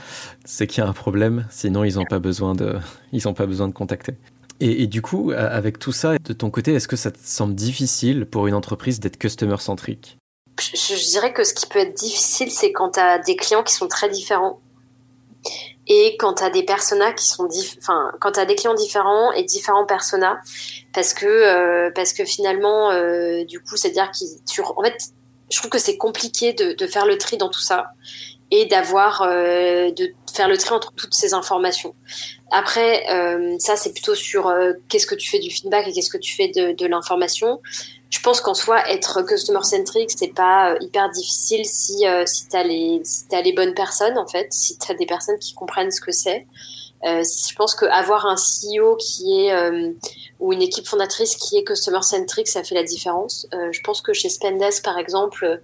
c'est 0.45 0.67
qu'il 0.67 0.83
y 0.83 0.85
a 0.85 0.89
un 0.89 0.93
problème. 0.93 1.45
Sinon, 1.49 1.83
ils 1.83 1.95
n'ont 1.95 2.05
pas 2.05 2.19
besoin 2.19 2.55
de, 2.55 2.77
ils 3.11 3.27
ont 3.27 3.33
pas 3.33 3.45
besoin 3.45 3.67
de 3.67 3.73
contacter. 3.73 4.13
Et, 4.59 4.87
du 4.87 5.03
coup, 5.03 5.31
avec 5.35 5.77
tout 5.77 5.91
ça, 5.91 6.17
de 6.17 6.33
ton 6.33 6.49
côté, 6.49 6.73
est-ce 6.73 6.87
que 6.87 6.95
ça 6.95 7.11
te 7.11 7.19
semble 7.21 7.53
difficile 7.53 8.25
pour 8.25 8.47
une 8.47 8.55
entreprise 8.55 8.99
d'être 8.99 9.17
customer 9.17 9.57
centrique 9.59 10.17
je, 10.59 11.11
dirais 11.11 11.33
que 11.33 11.43
ce 11.43 11.53
qui 11.53 11.67
peut 11.67 11.79
être 11.79 11.93
difficile, 11.93 12.49
c'est 12.49 12.71
quand 12.71 12.91
tu 12.91 12.99
as 12.99 13.19
des 13.19 13.35
clients 13.35 13.61
qui 13.61 13.75
sont 13.75 13.87
très 13.87 14.09
différents 14.09 14.59
et 15.87 16.17
quand 16.17 16.35
tu 16.35 16.43
as 16.43 16.49
des 16.49 16.63
personas 16.63 17.13
qui 17.13 17.27
sont 17.27 17.47
enfin 17.77 18.11
quand 18.19 18.33
tu 18.33 18.45
des 18.45 18.55
clients 18.55 18.73
différents 18.73 19.31
et 19.31 19.43
différents 19.43 19.85
personas 19.85 20.37
parce 20.93 21.13
que 21.13 21.25
euh, 21.25 21.91
parce 21.95 22.11
que 22.11 22.25
finalement 22.25 22.91
euh, 22.91 23.45
du 23.45 23.59
coup 23.59 23.77
c'est 23.77 23.89
à 23.89 23.91
dire 23.91 24.11
qu'ils 24.11 24.27
en 24.75 24.83
fait 24.83 24.97
je 25.49 25.57
trouve 25.57 25.69
que 25.69 25.79
c'est 25.79 25.97
compliqué 25.97 26.53
de, 26.53 26.87
faire 26.87 27.05
le 27.05 27.17
tri 27.17 27.37
dans 27.37 27.49
tout 27.49 27.61
ça 27.61 27.91
et 28.51 28.65
d'avoir 28.65 29.23
euh, 29.23 29.91
de 29.91 30.13
faire 30.33 30.47
le 30.47 30.57
tri 30.57 30.73
entre 30.73 30.93
toutes 30.93 31.13
ces 31.13 31.33
informations. 31.33 31.95
Après, 32.51 33.03
euh, 33.11 33.55
ça 33.59 33.75
c'est 33.75 33.91
plutôt 33.91 34.15
sur 34.15 34.47
euh, 34.47 34.73
qu'est-ce 34.87 35.07
que 35.07 35.15
tu 35.15 35.29
fais 35.29 35.39
du 35.39 35.49
feedback 35.49 35.87
et 35.87 35.93
qu'est-ce 35.93 36.09
que 36.09 36.17
tu 36.17 36.33
fais 36.35 36.47
de, 36.49 36.85
l'information. 36.85 37.61
Je 38.09 38.19
pense 38.21 38.39
qu'en 38.39 38.53
soi, 38.53 38.89
être 38.89 39.21
customer 39.23 39.63
centric, 39.63 40.09
c'est 40.15 40.33
pas 40.33 40.75
hyper 40.79 41.09
difficile 41.09 41.65
si 41.65 42.05
si 42.25 42.47
t'as 42.47 42.63
les 42.63 43.01
si 43.03 43.27
t'as 43.27 43.41
les 43.41 43.51
bonnes 43.51 43.73
personnes 43.73 44.17
en 44.17 44.27
fait, 44.27 44.47
si 44.51 44.77
t'as 44.77 44.93
des 44.93 45.05
personnes 45.05 45.39
qui 45.39 45.53
comprennent 45.53 45.91
ce 45.91 45.99
que 45.99 46.13
c'est. 46.13 46.47
Euh, 47.05 47.21
je 47.23 47.55
pense 47.55 47.75
qu'avoir 47.75 48.25
un 48.25 48.35
CEO 48.35 48.95
qui 48.95 49.45
est 49.45 49.53
euh, 49.53 49.91
ou 50.39 50.53
une 50.53 50.61
équipe 50.61 50.87
fondatrice 50.87 51.35
qui 51.35 51.57
est 51.57 51.63
customer 51.63 52.01
centric, 52.01 52.47
ça 52.47 52.63
fait 52.63 52.75
la 52.75 52.83
différence. 52.83 53.47
Euh, 53.53 53.71
je 53.71 53.81
pense 53.81 54.01
que 54.01 54.13
chez 54.13 54.29
Spendesk, 54.29 54.83
par 54.83 54.97
exemple, 54.97 55.61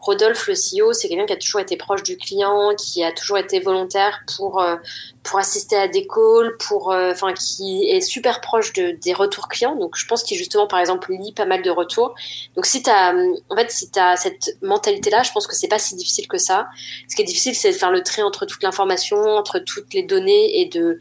Rodolphe, 0.00 0.46
le 0.46 0.54
CEO, 0.54 0.92
c'est 0.92 1.08
quelqu'un 1.08 1.26
qui 1.26 1.32
a 1.32 1.36
toujours 1.36 1.60
été 1.60 1.76
proche 1.76 2.04
du 2.04 2.16
client, 2.16 2.74
qui 2.76 3.02
a 3.02 3.10
toujours 3.10 3.36
été 3.36 3.58
volontaire 3.58 4.20
pour 4.36 4.60
euh, 4.60 4.76
pour 5.24 5.40
assister 5.40 5.76
à 5.76 5.88
des 5.88 6.06
calls, 6.06 6.56
pour 6.68 6.92
euh, 6.92 7.10
enfin 7.10 7.32
qui 7.32 7.88
est 7.88 8.00
super 8.00 8.40
proche 8.40 8.72
de, 8.74 8.92
des 8.92 9.12
retours 9.12 9.48
clients. 9.48 9.74
Donc 9.74 9.96
je 9.96 10.06
pense 10.06 10.22
qu'il 10.22 10.38
justement 10.38 10.68
par 10.68 10.78
exemple 10.78 11.12
lit 11.12 11.32
pas 11.32 11.46
mal 11.46 11.62
de 11.62 11.70
retours. 11.70 12.14
Donc 12.54 12.66
si 12.66 12.82
tu 12.82 12.90
as 12.90 13.12
en 13.50 13.56
fait 13.56 13.70
si 13.72 13.90
cette 14.16 14.56
mentalité 14.62 15.10
là, 15.10 15.24
je 15.24 15.32
pense 15.32 15.48
que 15.48 15.56
c'est 15.56 15.68
pas 15.68 15.80
si 15.80 15.96
difficile 15.96 16.28
que 16.28 16.38
ça. 16.38 16.68
Ce 17.08 17.16
qui 17.16 17.22
est 17.22 17.26
difficile 17.26 17.56
c'est 17.56 17.72
de 17.72 17.76
faire 17.76 17.90
le 17.90 18.02
trait 18.02 18.22
entre 18.22 18.46
toute 18.46 18.62
l'information, 18.62 19.18
entre 19.18 19.58
toutes 19.58 19.92
les 19.94 20.04
données 20.04 20.60
et 20.60 20.66
de 20.66 20.98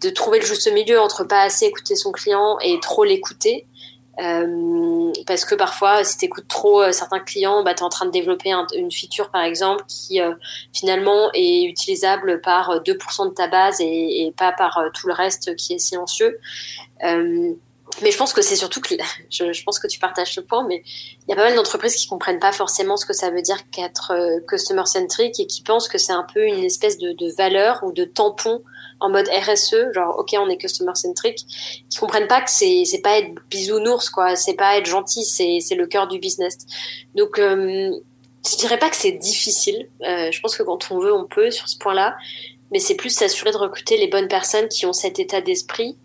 de 0.00 0.10
trouver 0.10 0.38
le 0.38 0.46
juste 0.46 0.70
milieu 0.72 1.00
entre 1.00 1.24
pas 1.24 1.42
assez 1.42 1.66
écouter 1.66 1.96
son 1.96 2.12
client 2.12 2.58
et 2.60 2.78
trop 2.80 3.04
l'écouter. 3.04 3.66
Euh, 4.20 5.12
parce 5.26 5.44
que 5.44 5.54
parfois, 5.54 6.02
si 6.02 6.18
tu 6.18 6.24
écoutes 6.24 6.48
trop 6.48 6.82
euh, 6.82 6.92
certains 6.92 7.20
clients, 7.20 7.62
bah, 7.62 7.74
tu 7.74 7.80
es 7.80 7.82
en 7.84 7.88
train 7.88 8.06
de 8.06 8.10
développer 8.10 8.52
une 8.76 8.90
feature, 8.90 9.30
par 9.30 9.42
exemple, 9.42 9.84
qui 9.86 10.20
euh, 10.20 10.34
finalement 10.72 11.30
est 11.34 11.64
utilisable 11.64 12.40
par 12.40 12.82
2% 12.82 13.28
de 13.28 13.34
ta 13.34 13.46
base 13.46 13.80
et, 13.80 14.26
et 14.26 14.32
pas 14.32 14.52
par 14.52 14.82
tout 14.92 15.06
le 15.06 15.12
reste 15.12 15.54
qui 15.56 15.74
est 15.74 15.78
silencieux. 15.78 16.38
Mais 18.02 18.10
je 18.10 18.16
pense 18.16 18.32
que 18.32 18.42
c'est 18.42 18.56
surtout 18.56 18.80
que 18.80 18.94
je, 19.30 19.64
pense 19.64 19.78
que 19.78 19.86
tu 19.86 19.98
partages 19.98 20.34
ce 20.34 20.40
point, 20.40 20.66
mais 20.66 20.82
il 21.26 21.30
y 21.30 21.32
a 21.32 21.36
pas 21.36 21.44
mal 21.44 21.54
d'entreprises 21.54 21.96
qui 21.96 22.06
comprennent 22.06 22.38
pas 22.38 22.52
forcément 22.52 22.96
ce 22.96 23.06
que 23.06 23.12
ça 23.12 23.30
veut 23.30 23.42
dire 23.42 23.68
qu'être 23.70 24.12
customer 24.46 24.86
centric 24.86 25.38
et 25.40 25.46
qui 25.46 25.62
pensent 25.62 25.88
que 25.88 25.98
c'est 25.98 26.12
un 26.12 26.26
peu 26.32 26.44
une 26.44 26.64
espèce 26.64 26.98
de, 26.98 27.12
de 27.12 27.32
valeur 27.36 27.80
ou 27.82 27.92
de 27.92 28.04
tampon 28.04 28.62
en 29.00 29.10
mode 29.10 29.28
RSE, 29.28 29.92
genre 29.92 30.18
ok 30.18 30.34
on 30.38 30.48
est 30.48 30.56
customer 30.56 30.94
centric, 30.94 31.38
qui 31.88 31.98
comprennent 31.98 32.26
pas 32.26 32.40
que 32.40 32.50
c'est 32.50 32.84
c'est 32.84 33.00
pas 33.00 33.18
être 33.18 33.30
bisounours 33.50 34.10
quoi, 34.10 34.36
c'est 34.36 34.54
pas 34.54 34.76
être 34.76 34.86
gentil, 34.86 35.24
c'est 35.24 35.58
c'est 35.60 35.74
le 35.74 35.86
cœur 35.86 36.08
du 36.08 36.18
business. 36.18 36.58
Donc 37.14 37.38
euh, 37.38 37.90
je 38.48 38.56
dirais 38.56 38.78
pas 38.78 38.90
que 38.90 38.96
c'est 38.96 39.12
difficile. 39.12 39.88
Euh, 40.02 40.30
je 40.30 40.40
pense 40.40 40.56
que 40.56 40.62
quand 40.62 40.90
on 40.90 40.98
veut 40.98 41.14
on 41.14 41.26
peut 41.26 41.50
sur 41.50 41.68
ce 41.68 41.78
point-là, 41.78 42.16
mais 42.70 42.78
c'est 42.78 42.96
plus 42.96 43.10
s'assurer 43.10 43.52
de 43.52 43.56
recruter 43.56 43.96
les 43.96 44.08
bonnes 44.08 44.28
personnes 44.28 44.68
qui 44.68 44.86
ont 44.86 44.92
cet 44.92 45.18
état 45.18 45.40
d'esprit 45.40 45.96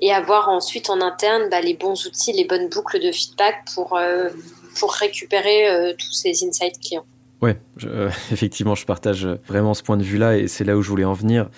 et 0.00 0.12
avoir 0.12 0.48
ensuite 0.48 0.90
en 0.90 1.00
interne 1.00 1.48
bah, 1.50 1.60
les 1.60 1.74
bons 1.74 2.06
outils, 2.06 2.32
les 2.32 2.44
bonnes 2.44 2.68
boucles 2.68 3.00
de 3.00 3.12
feedback 3.12 3.64
pour 3.74 3.96
euh, 3.96 4.28
pour 4.78 4.92
récupérer 4.92 5.68
euh, 5.68 5.92
tous 5.98 6.12
ces 6.12 6.44
insights 6.46 6.78
clients. 6.80 7.04
Ouais, 7.42 7.58
effectivement, 8.32 8.74
je 8.74 8.84
partage 8.84 9.26
vraiment 9.46 9.74
ce 9.74 9.82
point 9.82 9.96
de 9.96 10.02
vue-là 10.02 10.36
et 10.36 10.48
c'est 10.48 10.64
là 10.64 10.76
où 10.76 10.82
je 10.82 10.88
voulais 10.88 11.04
en 11.04 11.14
venir. 11.14 11.48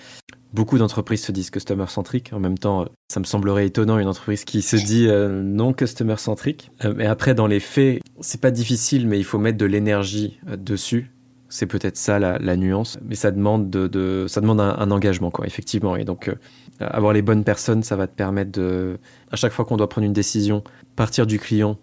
Beaucoup 0.53 0.77
d'entreprises 0.77 1.23
se 1.23 1.31
disent 1.31 1.49
customer 1.49 1.87
centric. 1.87 2.31
En 2.31 2.39
même 2.39 2.59
temps, 2.59 2.85
ça 3.11 3.19
me 3.19 3.25
semblerait 3.25 3.65
étonnant 3.65 3.97
une 3.97 4.07
entreprise 4.07 4.45
qui 4.45 4.61
se 4.61 4.75
dit 4.75 5.07
euh, 5.07 5.41
non 5.41 5.73
customer 5.73 6.17
centric. 6.17 6.69
Euh, 6.85 6.93
mais 6.95 7.07
après, 7.07 7.33
dans 7.33 7.47
les 7.47 7.59
faits, 7.59 8.01
c'est 8.19 8.39
pas 8.39 8.51
difficile, 8.51 9.07
mais 9.07 9.17
il 9.17 9.23
faut 9.23 9.39
mettre 9.39 9.57
de 9.57 9.65
l'énergie 9.65 10.39
euh, 10.47 10.55
dessus. 10.55 11.09
C'est 11.53 11.67
peut-être 11.67 11.97
ça 11.97 12.17
la, 12.17 12.57
nuance, 12.57 12.97
mais 13.07 13.13
ça 13.13 13.29
demande 13.29 13.69
de, 13.69 14.25
ça 14.27 14.41
demande 14.41 14.59
un, 14.59 14.89
engagement 14.89 15.29
quoi, 15.29 15.45
effectivement. 15.45 15.95
Et 15.95 16.03
donc 16.03 16.35
avoir 16.79 17.13
les 17.13 17.21
bonnes 17.21 17.43
personnes, 17.43 17.83
ça 17.83 17.95
va 17.95 18.07
te 18.07 18.15
permettre 18.15 18.51
de, 18.51 18.97
à 19.31 19.35
chaque 19.35 19.53
fois 19.53 19.63
qu'on 19.63 19.77
doit 19.77 19.87
prendre 19.87 20.07
une 20.07 20.13
décision, 20.13 20.63
partir 20.95 21.27
du 21.27 21.37
client 21.37 21.77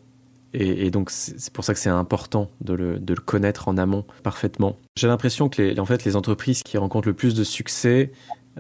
et, 0.53 0.91
donc, 0.91 1.11
c'est 1.11 1.53
pour 1.53 1.63
ça 1.63 1.75
que 1.75 1.79
c'est 1.79 1.91
important 1.91 2.51
de 2.61 2.75
le, 2.75 2.99
de 2.99 3.15
le, 3.15 3.21
connaître 3.21 3.69
en 3.69 3.79
amont 3.79 4.05
parfaitement. 4.25 4.77
J'ai 4.97 5.07
l'impression 5.07 5.49
que 5.49 5.63
les, 5.63 5.79
en 5.79 5.85
fait, 5.85 6.05
les 6.05 6.17
entreprises 6.17 6.65
qui 6.65 6.77
rencontrent 6.77 7.07
le 7.07 7.15
plus 7.15 7.35
de 7.35 7.45
succès, 7.45 8.11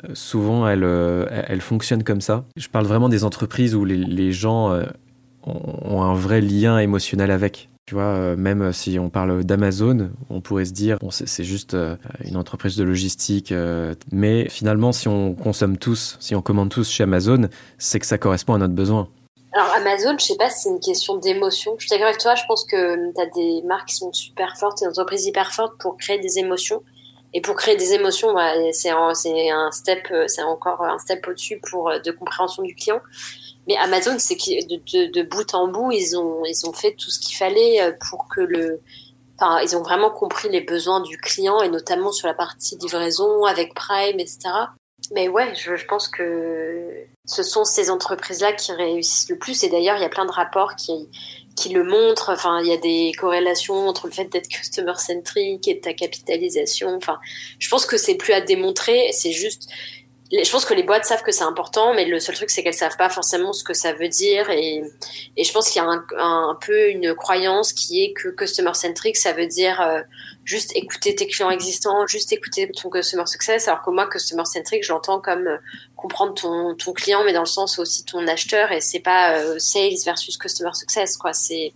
euh, 0.05 0.15
souvent 0.15 0.67
euh, 0.67 1.27
elles, 1.31 1.61
fonctionnent 1.61 2.05
comme 2.05 2.21
ça. 2.21 2.45
Je 2.57 2.69
parle 2.69 2.87
vraiment 2.87 3.09
des 3.09 3.25
entreprises 3.25 3.75
où 3.75 3.85
les, 3.85 4.33
gens 4.33 4.71
euh, 4.71 4.85
ont 5.43 6.03
un 6.03 6.15
vrai 6.15 6.41
lien 6.41 6.79
émotionnel 6.79 7.33
avec. 7.33 7.70
Tu 7.91 7.97
vois, 7.97 8.37
même 8.37 8.73
si 8.73 9.01
on 9.01 9.11
parle 9.11 9.43
d'Amazon, 9.43 10.13
on 10.29 10.41
pourrait 10.41 10.65
se 10.65 10.71
dire, 10.71 10.99
bon, 11.01 11.11
c'est 11.11 11.43
juste 11.43 11.77
une 12.25 12.37
entreprise 12.37 12.77
de 12.77 12.85
logistique, 12.85 13.53
mais 14.13 14.49
finalement, 14.49 14.93
si 14.93 15.09
on 15.09 15.35
consomme 15.35 15.77
tous, 15.77 16.17
si 16.21 16.37
on 16.37 16.41
commande 16.41 16.69
tous 16.69 16.89
chez 16.89 17.03
Amazon, 17.03 17.49
c'est 17.79 17.99
que 17.99 18.07
ça 18.07 18.17
correspond 18.17 18.55
à 18.55 18.59
notre 18.59 18.75
besoin. 18.75 19.09
Alors 19.53 19.75
Amazon, 19.75 20.17
je 20.17 20.25
sais 20.25 20.37
pas 20.37 20.51
si 20.51 20.61
c'est 20.61 20.69
une 20.69 20.79
question 20.79 21.17
d'émotion. 21.17 21.75
Je 21.79 21.89
suis 21.89 21.91
d'accord 21.91 22.07
avec 22.07 22.21
toi, 22.21 22.37
je 22.37 22.45
pense 22.47 22.65
que 22.65 23.13
tu 23.13 23.21
as 23.21 23.27
des 23.27 23.63
marques 23.67 23.89
qui 23.89 23.97
sont 23.97 24.13
super 24.13 24.57
fortes, 24.57 24.79
des 24.79 24.87
entreprises 24.87 25.27
hyper 25.27 25.53
fortes 25.53 25.75
pour 25.81 25.97
créer 25.97 26.21
des 26.21 26.39
émotions. 26.39 26.85
Et 27.33 27.41
pour 27.41 27.57
créer 27.57 27.77
des 27.77 27.93
émotions, 27.93 28.35
c'est 28.73 28.93
euh, 28.93 30.25
c'est 30.29 30.43
encore 30.43 30.83
un 30.83 30.99
step 30.99 31.27
au-dessus 31.29 31.61
pour 31.71 31.89
euh, 31.89 31.99
de 31.99 32.11
compréhension 32.13 32.63
du 32.63 32.75
client. 32.75 33.01
Mais 33.67 33.77
Amazon, 33.77 34.17
c'est 34.19 34.35
de, 34.35 34.77
de, 34.77 35.13
de, 35.13 35.23
bout 35.23 35.55
en 35.55 35.69
bout, 35.69 35.93
ils 35.93 36.17
ont, 36.17 36.45
ils 36.45 36.67
ont 36.67 36.73
fait 36.73 36.93
tout 36.93 37.11
ce 37.11 37.21
qu'il 37.21 37.37
fallait 37.37 37.83
euh, 37.83 37.93
pour 38.09 38.27
que 38.29 38.41
le, 38.41 38.81
enfin, 39.39 39.61
ils 39.61 39.77
ont 39.77 39.83
vraiment 39.83 40.11
compris 40.11 40.49
les 40.49 40.61
besoins 40.61 41.01
du 41.01 41.17
client 41.19 41.63
et 41.63 41.69
notamment 41.69 42.13
sur 42.13 42.27
la 42.27 42.35
partie 42.35 42.77
livraison 42.77 43.45
avec 43.45 43.75
Prime, 43.75 44.19
etc. 44.19 44.39
Mais 45.13 45.29
ouais, 45.29 45.55
je, 45.55 45.85
pense 45.87 46.09
que 46.09 47.07
ce 47.25 47.43
sont 47.43 47.65
ces 47.65 47.91
entreprises-là 47.91 48.53
qui 48.53 48.73
réussissent 48.73 49.29
le 49.29 49.39
plus. 49.39 49.65
Et 49.65 49.69
d'ailleurs, 49.69 49.97
il 49.97 50.03
y 50.03 50.05
a 50.05 50.09
plein 50.11 50.27
de 50.27 50.31
rapports 50.31 50.77
qui, 50.77 51.09
qui 51.57 51.71
le 51.71 51.83
montre. 51.83 52.31
Enfin, 52.31 52.61
il 52.61 52.69
y 52.69 52.73
a 52.73 52.77
des 52.77 53.13
corrélations 53.19 53.89
entre 53.89 54.07
le 54.07 54.13
fait 54.13 54.27
d'être 54.27 54.49
customer 54.49 54.95
centric 54.99 55.67
et 55.67 55.81
ta 55.81 55.95
capitalisation. 55.95 56.95
Enfin, 56.95 57.19
je 57.59 57.69
pense 57.69 57.87
que 57.87 57.97
c'est 57.97 58.15
plus 58.15 58.33
à 58.33 58.41
démontrer. 58.41 59.11
C'est 59.13 59.33
juste, 59.33 59.69
je 60.33 60.51
pense 60.51 60.65
que 60.65 60.75
les 60.75 60.85
boîtes 60.85 61.05
savent 61.05 61.23
que 61.23 61.33
c'est 61.33 61.45
important, 61.45 61.93
mais 61.93 62.05
le 62.05 62.21
seul 62.21 62.37
truc, 62.37 62.51
c'est 62.51 62.63
qu'elles 62.63 62.73
savent 62.73 62.97
pas 62.97 63.09
forcément 63.09 63.53
ce 63.53 63.65
que 63.65 63.75
ça 63.75 63.93
veut 63.93 64.09
dire. 64.09 64.49
Et, 64.51 64.83
je 65.37 65.53
pense 65.53 65.69
qu'il 65.69 65.83
y 65.83 65.85
a 65.85 65.89
un, 65.89 66.59
peu 66.61 66.89
une 66.89 67.15
croyance 67.15 67.73
qui 67.73 68.05
est 68.05 68.13
que 68.13 68.29
customer 68.29 68.75
centric, 68.75 69.17
ça 69.17 69.33
veut 69.33 69.47
dire 69.47 69.81
euh, 69.81 70.01
juste 70.45 70.77
écouter 70.77 71.17
tes 71.17 71.27
clients 71.27 71.51
existants, 71.51 72.07
juste 72.07 72.33
écouter 72.33 72.71
ton 72.71 72.91
customer 72.91 73.27
success. 73.27 73.67
Alors 73.67 73.83
que 73.83 73.91
moi, 73.91 74.09
customer 74.09 74.45
centric, 74.45 74.85
j'entends 74.85 75.21
comme 75.21 75.49
euh, 75.49 75.57
comprendre 75.97 76.35
ton, 76.35 76.77
ton 76.77 76.93
client, 76.93 77.25
mais 77.25 77.33
dans 77.33 77.41
le 77.41 77.47
sens 77.47 77.81
aussi 77.81 78.05
ton 78.05 78.27
acheteur. 78.29 78.71
Et 78.71 78.81
c'est 78.81 79.01
pas 79.01 79.37
euh, 79.37 79.59
sales 79.59 79.99
versus 80.05 80.37
customer 80.37 80.75
success, 80.75 81.17
quoi. 81.17 81.33
C'est 81.33 81.73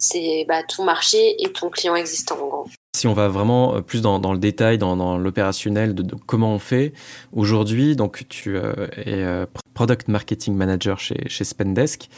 c'est 0.00 0.44
bah, 0.48 0.62
ton 0.62 0.84
marché 0.84 1.42
et 1.42 1.52
ton 1.52 1.70
client 1.70 1.96
existant, 1.96 2.38
en 2.40 2.46
gros. 2.46 2.68
Si 2.96 3.06
on 3.06 3.12
va 3.12 3.28
vraiment 3.28 3.76
euh, 3.76 3.80
plus 3.80 4.00
dans, 4.02 4.32
le 4.32 4.38
détail, 4.38 4.78
dans, 4.78 5.18
l'opérationnel 5.18 5.94
de, 5.94 6.14
comment 6.26 6.54
on 6.54 6.58
fait 6.58 6.92
aujourd'hui, 7.32 7.96
donc 7.96 8.24
tu 8.28 8.56
es 8.58 9.46
product 9.78 10.08
marketing 10.08 10.56
manager 10.56 10.98
chez, 10.98 11.44
Spendesk. 11.44 12.08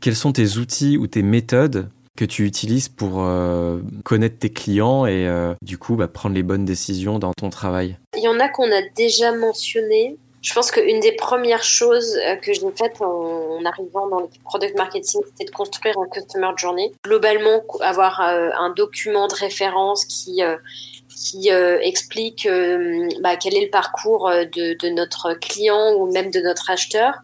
Quels 0.00 0.14
sont 0.14 0.32
tes 0.32 0.58
outils 0.58 0.96
ou 0.96 1.08
tes 1.08 1.22
méthodes 1.22 1.88
que 2.16 2.24
tu 2.24 2.46
utilises 2.46 2.88
pour 2.88 3.22
euh, 3.22 3.80
connaître 4.04 4.38
tes 4.38 4.50
clients 4.50 5.06
et 5.06 5.26
euh, 5.26 5.54
du 5.62 5.78
coup 5.78 5.96
bah, 5.96 6.08
prendre 6.08 6.34
les 6.34 6.42
bonnes 6.42 6.64
décisions 6.64 7.18
dans 7.18 7.32
ton 7.32 7.50
travail? 7.50 7.98
Il 8.16 8.22
y 8.22 8.28
en 8.28 8.40
a 8.40 8.48
qu'on 8.48 8.70
a 8.70 8.82
déjà 8.96 9.32
mentionné. 9.32 10.16
Je 10.46 10.54
pense 10.54 10.70
qu'une 10.70 11.00
des 11.00 11.12
premières 11.12 11.64
choses 11.64 12.16
euh, 12.24 12.36
que 12.36 12.52
j'ai 12.52 12.60
faites 12.78 13.00
en, 13.00 13.64
arrivant 13.64 14.08
dans 14.08 14.20
le 14.20 14.28
product 14.44 14.76
marketing, 14.78 15.20
c'était 15.26 15.44
de 15.44 15.50
construire 15.50 15.98
un 15.98 16.06
customer 16.06 16.50
journey. 16.56 16.92
Globalement, 17.04 17.62
avoir 17.80 18.20
un 18.20 18.70
document 18.70 19.26
de 19.26 19.34
référence 19.34 20.04
qui 20.04 20.42
qui 21.08 21.48
explique 21.48 22.46
bah, 23.20 23.36
quel 23.36 23.56
est 23.56 23.64
le 23.64 23.70
parcours 23.70 24.28
de, 24.28 24.88
notre 24.90 25.34
client 25.34 25.94
ou 25.94 26.12
même 26.12 26.30
de 26.30 26.40
notre 26.40 26.70
acheteur. 26.70 27.14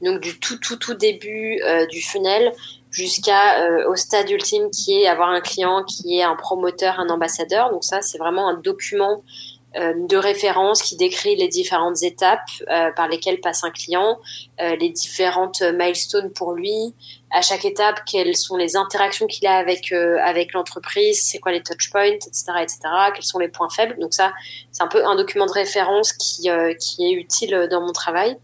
Donc 0.00 0.20
du 0.20 0.40
tout 0.40 0.58
tout 0.58 0.76
tout 0.76 0.94
début 0.94 1.60
du 1.90 2.00
funnel 2.00 2.52
jusqu'à 2.92 3.64
euh, 3.64 3.90
au 3.90 3.96
stade 3.96 4.30
ultime 4.30 4.70
qui 4.70 5.02
est 5.02 5.08
avoir 5.08 5.30
un 5.30 5.40
client 5.40 5.82
qui 5.82 6.18
est 6.18 6.22
un 6.22 6.36
promoteur, 6.36 7.00
un 7.00 7.08
ambassadeur. 7.08 7.70
Donc 7.70 7.82
ça, 7.82 8.02
c'est 8.02 8.18
vraiment 8.18 8.48
un 8.48 8.54
document 8.54 9.24
euh, 9.24 9.51
de 9.74 10.16
référence 10.16 10.82
qui 10.82 10.96
décrit 10.96 11.36
les 11.36 11.48
différentes 11.48 12.02
étapes 12.02 12.48
euh, 12.68 12.90
par 12.92 13.08
lesquelles 13.08 13.40
passe 13.40 13.64
un 13.64 13.70
client, 13.70 14.18
les 14.58 14.90
différentes 14.90 15.62
milestones 15.62 16.30
pour 16.32 16.52
lui, 16.52 16.94
à 17.30 17.42
chaque 17.42 17.64
étape 17.64 18.00
quelles 18.06 18.36
sont 18.36 18.56
les 18.56 18.76
interactions 18.76 19.26
qu'il 19.26 19.46
a 19.48 19.56
avec 19.56 19.90
avec 19.92 20.52
l'entreprise, 20.52 21.22
c'est 21.22 21.38
quoi 21.38 21.52
les 21.52 21.62
touch 21.62 21.90
points, 21.90 22.04
etc., 22.04 22.32
etc. 22.60 22.78
Quels 23.14 23.24
sont 23.24 23.38
les 23.38 23.48
points 23.48 23.70
faibles. 23.70 23.98
Donc 23.98 24.14
ça, 24.14 24.32
c'est 24.70 24.82
un 24.82 24.88
peu 24.88 25.04
un 25.04 25.16
document 25.16 25.46
de 25.46 25.52
référence 25.52 26.12
qui 26.12 26.48
qui 26.78 27.04
est 27.04 27.12
utile 27.12 27.66
dans 27.70 27.80
mon 27.80 27.92
travail. 27.92 28.36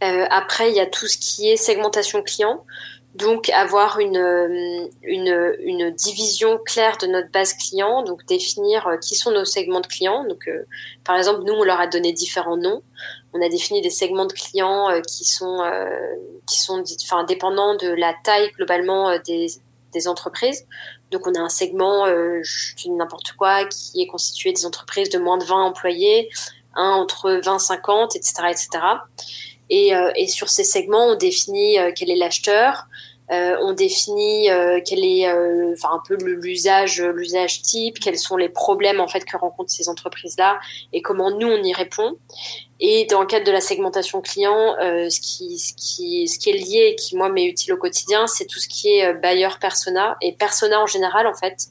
après, 0.00 0.70
il 0.70 0.76
y 0.76 0.80
a 0.80 0.86
tout 0.86 1.06
ce 1.06 1.16
qui 1.16 1.48
est 1.48 1.56
segmentation 1.56 2.22
client. 2.22 2.64
Donc 3.18 3.48
avoir 3.48 3.98
une, 3.98 4.16
euh, 4.16 4.86
une, 5.02 5.56
une, 5.58 5.90
division 5.90 6.56
claire 6.64 6.98
de 6.98 7.08
notre 7.08 7.28
base 7.32 7.52
client, 7.52 8.04
donc 8.04 8.24
définir 8.26 8.86
euh, 8.86 8.96
qui 8.96 9.16
sont 9.16 9.32
nos 9.32 9.44
segments 9.44 9.80
de 9.80 9.88
clients. 9.88 10.24
Donc 10.24 10.46
euh, 10.46 10.66
par 11.02 11.16
exemple, 11.16 11.42
nous 11.44 11.54
on 11.54 11.64
leur 11.64 11.80
a 11.80 11.88
donné 11.88 12.12
différents 12.12 12.56
noms. 12.56 12.80
On 13.32 13.42
a 13.44 13.48
défini 13.48 13.82
des 13.82 13.90
segments 13.90 14.26
de 14.26 14.32
clients 14.32 14.88
qui 15.06 15.24
sont 15.24 15.60
qui 16.46 16.60
sont 16.60 16.82
enfin 17.02 17.24
dépendants 17.24 17.74
de 17.74 17.88
la 17.88 18.14
taille 18.24 18.50
globalement 18.52 19.18
des, 19.26 19.48
des 19.92 20.06
entreprises. 20.06 20.66
Donc 21.10 21.26
on 21.26 21.34
a 21.34 21.40
un 21.40 21.48
segment 21.48 22.06
je 22.06 22.76
dis 22.76 22.90
n'importe 22.90 23.32
quoi 23.32 23.64
qui 23.64 24.00
est 24.00 24.06
constitué 24.06 24.52
des 24.52 24.64
entreprises 24.64 25.10
de 25.10 25.18
moins 25.18 25.38
de 25.38 25.44
20 25.44 25.56
employés, 25.56 26.30
un 26.74 26.90
entre 26.90 27.32
20 27.44 27.58
50 27.58 28.16
etc 28.16 28.32
etc. 28.48 28.68
Et, 29.70 29.92
et 30.16 30.28
sur 30.28 30.48
ces 30.48 30.64
segments 30.64 31.08
on 31.08 31.14
définit 31.14 31.76
quel 31.94 32.10
est 32.10 32.16
l'acheteur, 32.16 32.86
on 33.30 33.72
définit 33.72 34.48
quel 34.86 35.04
est, 35.04 35.30
enfin 35.72 35.90
un 35.92 36.02
peu 36.06 36.16
l'usage, 36.22 37.02
l'usage 37.02 37.62
type, 37.62 37.98
quels 38.00 38.18
sont 38.18 38.36
les 38.36 38.48
problèmes 38.48 39.00
en 39.00 39.08
fait 39.08 39.24
que 39.24 39.36
rencontrent 39.36 39.70
ces 39.70 39.88
entreprises-là 39.88 40.58
et 40.92 41.02
comment 41.02 41.30
nous 41.30 41.48
on 41.48 41.62
y 41.62 41.72
répond. 41.72 42.16
Et 42.80 43.06
dans 43.06 43.20
le 43.20 43.26
cadre 43.26 43.44
de 43.44 43.52
la 43.52 43.60
segmentation 43.60 44.20
client, 44.20 44.76
ce 44.78 45.20
qui, 45.20 45.58
ce 45.58 45.74
qui, 45.74 46.28
ce 46.28 46.38
qui 46.38 46.50
est 46.50 46.54
lié 46.54 46.90
et 46.92 46.94
qui 46.96 47.16
moi 47.16 47.28
m'est 47.28 47.46
utile 47.46 47.72
au 47.74 47.76
quotidien, 47.76 48.26
c'est 48.26 48.46
tout 48.46 48.60
ce 48.60 48.68
qui 48.68 48.98
est 48.98 49.12
buyer 49.14 49.48
persona 49.60 50.16
et 50.22 50.32
persona 50.32 50.80
en 50.80 50.86
général 50.86 51.26
en 51.26 51.34
fait. 51.34 51.68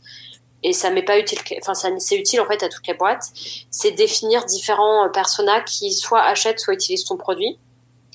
Et 0.63 0.73
ça 0.73 0.89
m'est 0.89 1.03
pas 1.03 1.19
utile 1.19 1.39
enfin 1.59 1.73
c'est 1.75 2.15
utile 2.15 2.41
en 2.41 2.45
fait 2.45 2.63
à 2.63 2.69
toutes 2.69 2.87
les 2.87 2.93
boîtes. 2.93 3.25
C'est 3.69 3.91
définir 3.91 4.45
différents 4.45 5.05
euh, 5.05 5.09
personas 5.09 5.61
qui 5.61 5.93
soit 5.93 6.21
achètent 6.21 6.59
soit 6.59 6.73
utilisent 6.73 7.05
ton 7.05 7.17
produit. 7.17 7.59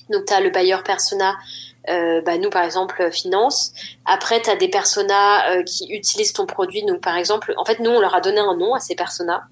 Donc 0.09 0.25
tu 0.25 0.33
as 0.33 0.41
le 0.41 0.49
buyer 0.49 0.77
persona 0.83 1.35
euh, 1.89 2.21
bah, 2.21 2.37
nous 2.37 2.49
par 2.49 2.63
exemple 2.63 3.01
euh, 3.01 3.11
finance. 3.11 3.73
Après 4.05 4.41
tu 4.41 4.49
as 4.49 4.55
des 4.55 4.69
personas 4.69 5.51
euh, 5.51 5.63
qui 5.63 5.87
utilisent 5.89 6.33
ton 6.33 6.45
produit. 6.45 6.83
Donc 6.85 7.01
par 7.01 7.17
exemple 7.17 7.53
en 7.57 7.65
fait 7.65 7.79
nous 7.79 7.91
on 7.91 7.99
leur 7.99 8.15
a 8.15 8.21
donné 8.21 8.39
un 8.39 8.55
nom 8.55 8.73
à 8.73 8.79
ces 8.79 8.95
personas 8.95 9.43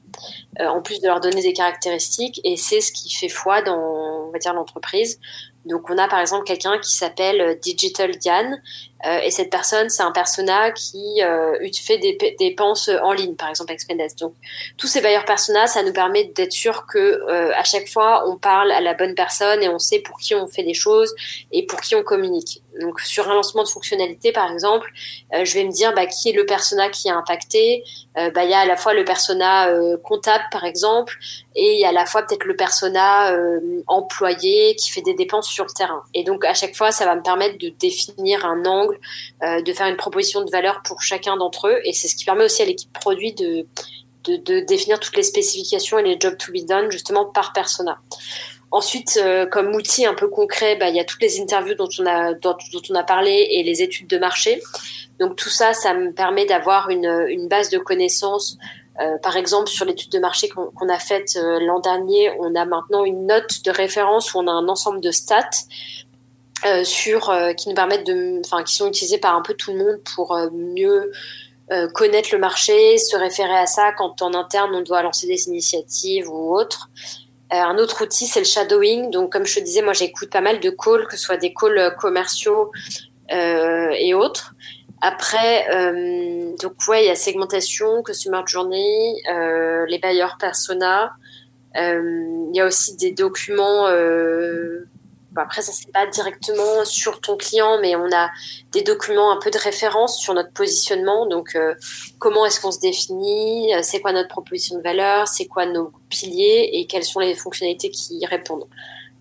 euh, 0.60 0.67
en 0.67 0.82
plus 0.82 1.02
de 1.02 1.08
leur 1.08 1.20
donner 1.20 1.41
des 1.41 1.54
caractéristiques. 1.54 2.39
Et 2.44 2.56
c'est 2.56 2.82
ce 2.82 2.91
qui 2.91 3.13
fait 3.13 3.30
foi 3.30 3.62
dans 3.62 4.28
on 4.28 4.32
va 4.32 4.39
dire 4.39 4.54
l'entreprise 4.54 5.20
donc 5.65 5.89
on 5.89 5.97
a 5.97 6.08
par 6.08 6.19
exemple 6.19 6.43
quelqu'un 6.43 6.80
qui 6.80 6.95
s'appelle 6.95 7.60
Digital 7.62 8.17
Diane 8.17 8.62
euh, 9.06 9.19
et 9.24 9.32
cette 9.32 9.50
personne, 9.50 9.89
c'est 9.89 10.04
un 10.04 10.12
persona 10.12 10.71
qui 10.71 11.21
euh, 11.24 11.58
fait 11.82 11.97
des 11.97 12.17
dépenses 12.39 12.89
en 13.02 13.13
ligne, 13.13 13.36
par 13.36 13.50
exemple 13.50 13.71
avec. 13.71 14.15
Donc, 14.19 14.34
tous 14.78 14.88
ces 14.88 15.02
bailleurs 15.02 15.26
persona, 15.26 15.65
ça 15.67 15.82
nous 15.84 15.93
permet 15.93 16.26
d'être 16.26 16.52
sûr 16.52 16.86
que 16.86 17.00
euh, 17.00 17.52
à 17.56 17.63
chaque 17.63 17.88
fois, 17.88 18.30
on 18.30 18.38
parle 18.38 18.71
à 18.71 18.82
la 18.82 18.93
bonne 18.93 19.15
personne 19.15 19.63
et 19.63 19.69
on 19.69 19.80
sait 19.80 20.00
pour 20.00 20.19
qui 20.19 20.36
on 20.36 20.47
fait 20.47 20.63
des 20.63 20.74
choses 20.74 21.15
et 21.52 21.65
pour 21.65 21.82
qui 21.82 21.95
on 21.95 22.04
communique. 22.04 22.62
Donc, 22.80 23.00
sur 23.02 23.30
un 23.30 23.36
lancement 23.36 23.63
de 23.63 23.67
fonctionnalité, 23.67 24.32
par 24.32 24.52
exemple, 24.52 24.89
euh, 25.34 25.45
je 25.45 25.54
vais 25.56 25.63
me 25.63 25.71
dire 25.71 25.93
bah, 25.93 26.06
qui 26.06 26.30
est 26.30 26.34
le 26.34 26.45
persona 26.45 26.89
qui 26.89 27.10
a 27.10 27.15
impacté? 27.15 27.84
Euh, 28.17 28.30
bah, 28.32 28.43
il 28.43 28.52
y 28.52 28.54
a 28.54 28.60
à 28.60 28.65
la 28.65 28.78
fois 28.78 28.93
le 28.93 29.04
persona 29.04 29.69
comptable, 30.04 30.43
par 30.52 30.63
exemple, 30.63 31.17
et 31.56 31.86
à 31.86 31.92
la 31.92 32.06
fois 32.06 32.24
peut-être 32.24 32.46
le 32.46 32.56
persona 32.56 33.36
employé 33.88 34.76
qui 34.76 34.90
fait 34.90 35.02
des 35.02 35.14
dépenses 35.14 35.50
sur 35.50 35.66
le 35.66 35.72
terrain. 35.72 36.04
Et 36.14 36.24
donc, 36.24 36.46
à 36.46 36.54
chaque 36.54 36.76
fois, 36.76 36.92
ça 36.92 37.06
va 37.06 37.16
me 37.16 37.22
permettre 37.22 37.58
de 37.58 37.70
définir 37.70 38.46
un 38.46 38.66
angle 38.66 38.98
euh, 39.44 39.62
de 39.62 39.74
faire 39.74 39.88
une 39.88 39.98
proposition 39.98 40.44
de 40.44 40.50
valeur 40.50 40.82
pour 40.84 41.02
chacun 41.02 41.38
d'entre 41.38 41.68
eux. 41.68 41.80
Et 41.84 41.94
c'est 41.94 42.08
ce 42.08 42.16
qui 42.16 42.26
permet 42.26 42.46
aussi 42.46 42.62
à 42.62 42.66
l'équipe 42.66 42.92
produit 42.94 43.34
de, 43.34 43.66
définir 44.68 45.00
toutes 45.00 45.18
les 45.18 45.24
spécifications 45.24 45.98
et 45.98 46.04
les 46.04 46.18
jobs 46.20 46.38
to 46.38 46.52
be 46.52 46.64
done 46.66 46.92
justement 46.92 47.26
par 47.26 47.54
persona. 47.54 48.00
Ensuite, 48.70 49.20
euh, 49.22 49.48
comme 49.48 49.74
outil 49.76 50.06
un 50.06 50.14
peu 50.14 50.28
concret, 50.28 50.76
bah, 50.76 50.90
il 50.90 50.96
y 50.96 51.00
a 51.00 51.04
toutes 51.04 51.22
les 51.22 51.42
interviews 51.42 51.74
dont 51.74 51.90
on 52.00 52.06
a 52.06 52.34
dont, 52.36 52.56
on 52.90 52.96
a 52.96 53.04
parlé 53.04 53.48
et 53.52 53.64
les 53.64 53.82
études 53.82 54.08
de 54.08 54.18
marché. 54.18 54.62
Donc 55.20 55.36
tout 55.36 55.50
ça, 55.50 55.74
ça 55.74 55.94
me 55.94 56.14
permet 56.14 56.46
d'avoir 56.46 56.90
une 56.90 57.48
base 57.48 57.70
de 57.70 57.80
connaissances. 57.80 58.58
Euh, 58.99 59.17
par 59.19 59.38
exemple, 59.38 59.69
sur 59.69 59.86
l'étude 59.86 60.12
de 60.12 60.19
marché 60.19 60.49
qu'on 60.49 60.89
a 60.89 60.99
faite 60.99 61.38
l'an 61.62 61.80
dernier, 61.80 62.32
on 62.39 62.56
a 62.56 62.65
maintenant 62.65 63.06
une 63.06 63.25
note 63.25 63.63
de 63.63 63.71
référence 63.71 64.34
où 64.34 64.39
on 64.39 64.47
a 64.47 64.51
un 64.51 64.67
ensemble 64.67 64.99
de 64.99 65.12
stats 65.12 65.49
euh, 66.65 66.84
euh, 67.30 67.54
qui 67.54 67.69
nous 67.69 67.75
permettent 67.75 68.06
de, 68.06 68.39
enfin, 68.45 68.63
qui 68.63 68.75
sont 68.75 68.88
utilisés 68.88 69.17
par 69.17 69.36
un 69.36 69.41
peu 69.41 69.56
tout 69.56 69.71
le 69.71 69.80
monde 69.80 69.99
pour 70.15 70.36
euh, 70.36 70.49
mieux 70.51 71.12
connaître 71.93 72.32
le 72.34 72.38
marché, 72.38 72.97
se 72.97 73.15
référer 73.15 73.56
à 73.56 73.65
ça 73.65 73.93
quand 73.93 74.21
en 74.21 74.34
interne 74.34 74.75
on 74.75 74.82
doit 74.82 75.01
lancer 75.04 75.25
des 75.25 75.47
initiatives 75.47 76.30
ou 76.30 76.54
autres. 76.54 76.89
un 77.49 77.77
autre 77.77 78.04
outil, 78.04 78.27
c'est 78.27 78.41
le 78.41 78.45
shadowing. 78.45 79.10
Donc, 79.10 79.32
comme 79.32 79.45
je 79.45 79.56
te 79.58 79.63
disais, 79.63 79.82
moi, 79.82 79.93
j'écoute 79.93 80.30
pas 80.30 80.41
mal 80.41 80.60
de 80.60 80.69
calls, 80.69 81.08
que 81.08 81.15
ce 81.15 81.23
soit 81.23 81.38
des 81.38 81.54
calls 81.54 81.95
commerciaux 81.97 82.73
et 83.30 84.13
autres. 84.13 84.54
Après, 85.02 85.68
donc 86.62 86.74
ouais, 86.88 87.06
il 87.06 87.08
y 87.08 87.10
a 87.10 87.16
segmentation, 87.16 88.04
customer 88.04 88.42
journey, 88.46 89.16
les 89.88 90.00
bailleurs 90.00 90.38
persona. 90.40 91.12
Il 91.76 92.52
y 92.54 92.60
a 92.60 92.66
aussi 92.66 92.96
des 92.96 93.12
documents 93.12 93.88
après, 95.36 95.62
ça 95.62 95.72
c'est 95.72 95.92
pas 95.92 96.06
directement 96.08 96.84
sur 96.84 97.22
ton 97.22 97.38
client, 97.38 97.80
mais 97.80 97.96
on 97.96 98.12
a 98.12 98.30
des 98.72 98.82
documents 98.82 99.32
un 99.32 99.38
peu 99.38 99.50
de 99.50 99.58
référence 99.58 100.20
sur 100.20 100.34
notre 100.34 100.52
positionnement. 100.52 101.26
Donc, 101.26 101.56
euh, 101.56 101.74
comment 102.20 102.46
est-ce 102.46 102.60
qu'on 102.60 102.72
se 102.72 102.80
définit? 102.80 103.74
Euh, 103.74 103.80
C'est 103.82 104.02
quoi 104.02 104.12
notre 104.12 104.28
proposition 104.28 104.78
de 104.78 104.84
valeur? 104.84 105.28
C'est 105.28 105.46
quoi 105.46 105.66
nos 105.66 105.92
piliers? 106.10 106.70
Et 106.74 106.86
quelles 106.86 107.06
sont 107.06 107.20
les 107.20 107.34
fonctionnalités 107.34 107.90
qui 107.92 108.18
y 108.18 108.26
répondent? 108.26 108.68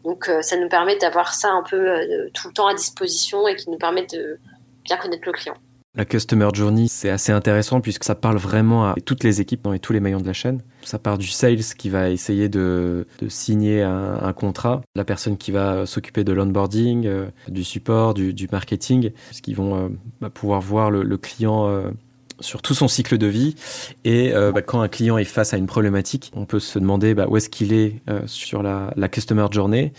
Donc, 0.05 0.29
euh, 0.29 0.43
ça 0.43 0.57
nous 0.57 0.69
permet 0.69 0.97
d'avoir 0.97 1.33
ça 1.33 1.51
un 1.51 1.63
peu 1.63 2.31
tout 2.35 2.49
le 2.49 2.55
temps 2.55 2.67
à 2.67 2.75
disposition 2.75 3.47
et 3.47 3.55
qui 3.55 3.71
nous 3.71 3.79
permet 3.79 4.07
de 4.07 4.39
bien 4.85 4.97
connaître 4.97 5.23
le 5.27 5.33
client. 5.33 5.57
La 5.97 6.05
Customer 6.05 6.49
Journey, 6.55 6.87
c'est 6.87 7.11
assez 7.11 7.33
intéressant 7.33 7.81
puisque 7.81 8.05
ça 8.05 8.15
parle 8.15 8.37
vraiment 8.37 8.85
à 8.85 8.95
toutes 9.05 9.25
les 9.25 9.41
équipes 9.41 9.67
et 9.75 9.81
tous 9.81 9.93
les 9.93 9.99
maillons 9.99 10.21
de 10.21 10.27
la 10.27 10.33
chaîne. 10.33 10.63
Ça 10.83 11.01
part 11.01 11.19
du 11.19 11.27
sales 11.27 11.65
qui 11.77 11.89
va 11.89 12.11
essayer 12.11 12.49
de, 12.49 13.09
signer 13.29 13.83
un, 13.83 14.33
contrat, 14.33 14.83
la 14.95 15.05
personne 15.05 15.37
qui 15.37 15.51
va 15.51 15.87
s'occuper 15.87 16.23
de 16.23 16.33
l'onboarding, 16.33 17.07
euh, 17.07 17.27
du 17.49 17.65
support, 17.65 18.15
du, 18.15 18.49
marketing, 18.53 19.11
ce 19.33 19.43
qui 19.43 19.53
vont 19.53 19.77
euh, 19.77 19.89
bah, 20.21 20.31
pouvoir 20.31 20.61
voir 20.61 20.93
le, 20.93 21.17
client 21.17 21.67
euh, 21.67 21.91
sur 22.39 22.63
tout 22.63 22.75
son 22.75 22.87
cycle 22.87 23.19
de 23.19 23.27
vie. 23.27 23.57
Et 24.05 24.33
bah, 24.33 24.63
quand 24.63 24.83
un 24.83 24.89
client 24.89 25.19
est 25.19 25.25
face 25.25 25.55
à 25.55 25.57
une 25.57 25.67
problématique, 25.67 26.31
on 26.37 26.45
peut 26.47 26.61
se 26.61 26.79
demander 26.79 27.15
bah, 27.15 27.27
où 27.29 27.37
est-ce 27.37 27.51
qu'il 27.51 27.73
est, 27.73 28.01
sur 28.27 28.63
la, 28.63 28.93
Customer 29.11 29.47
Journey 29.51 29.93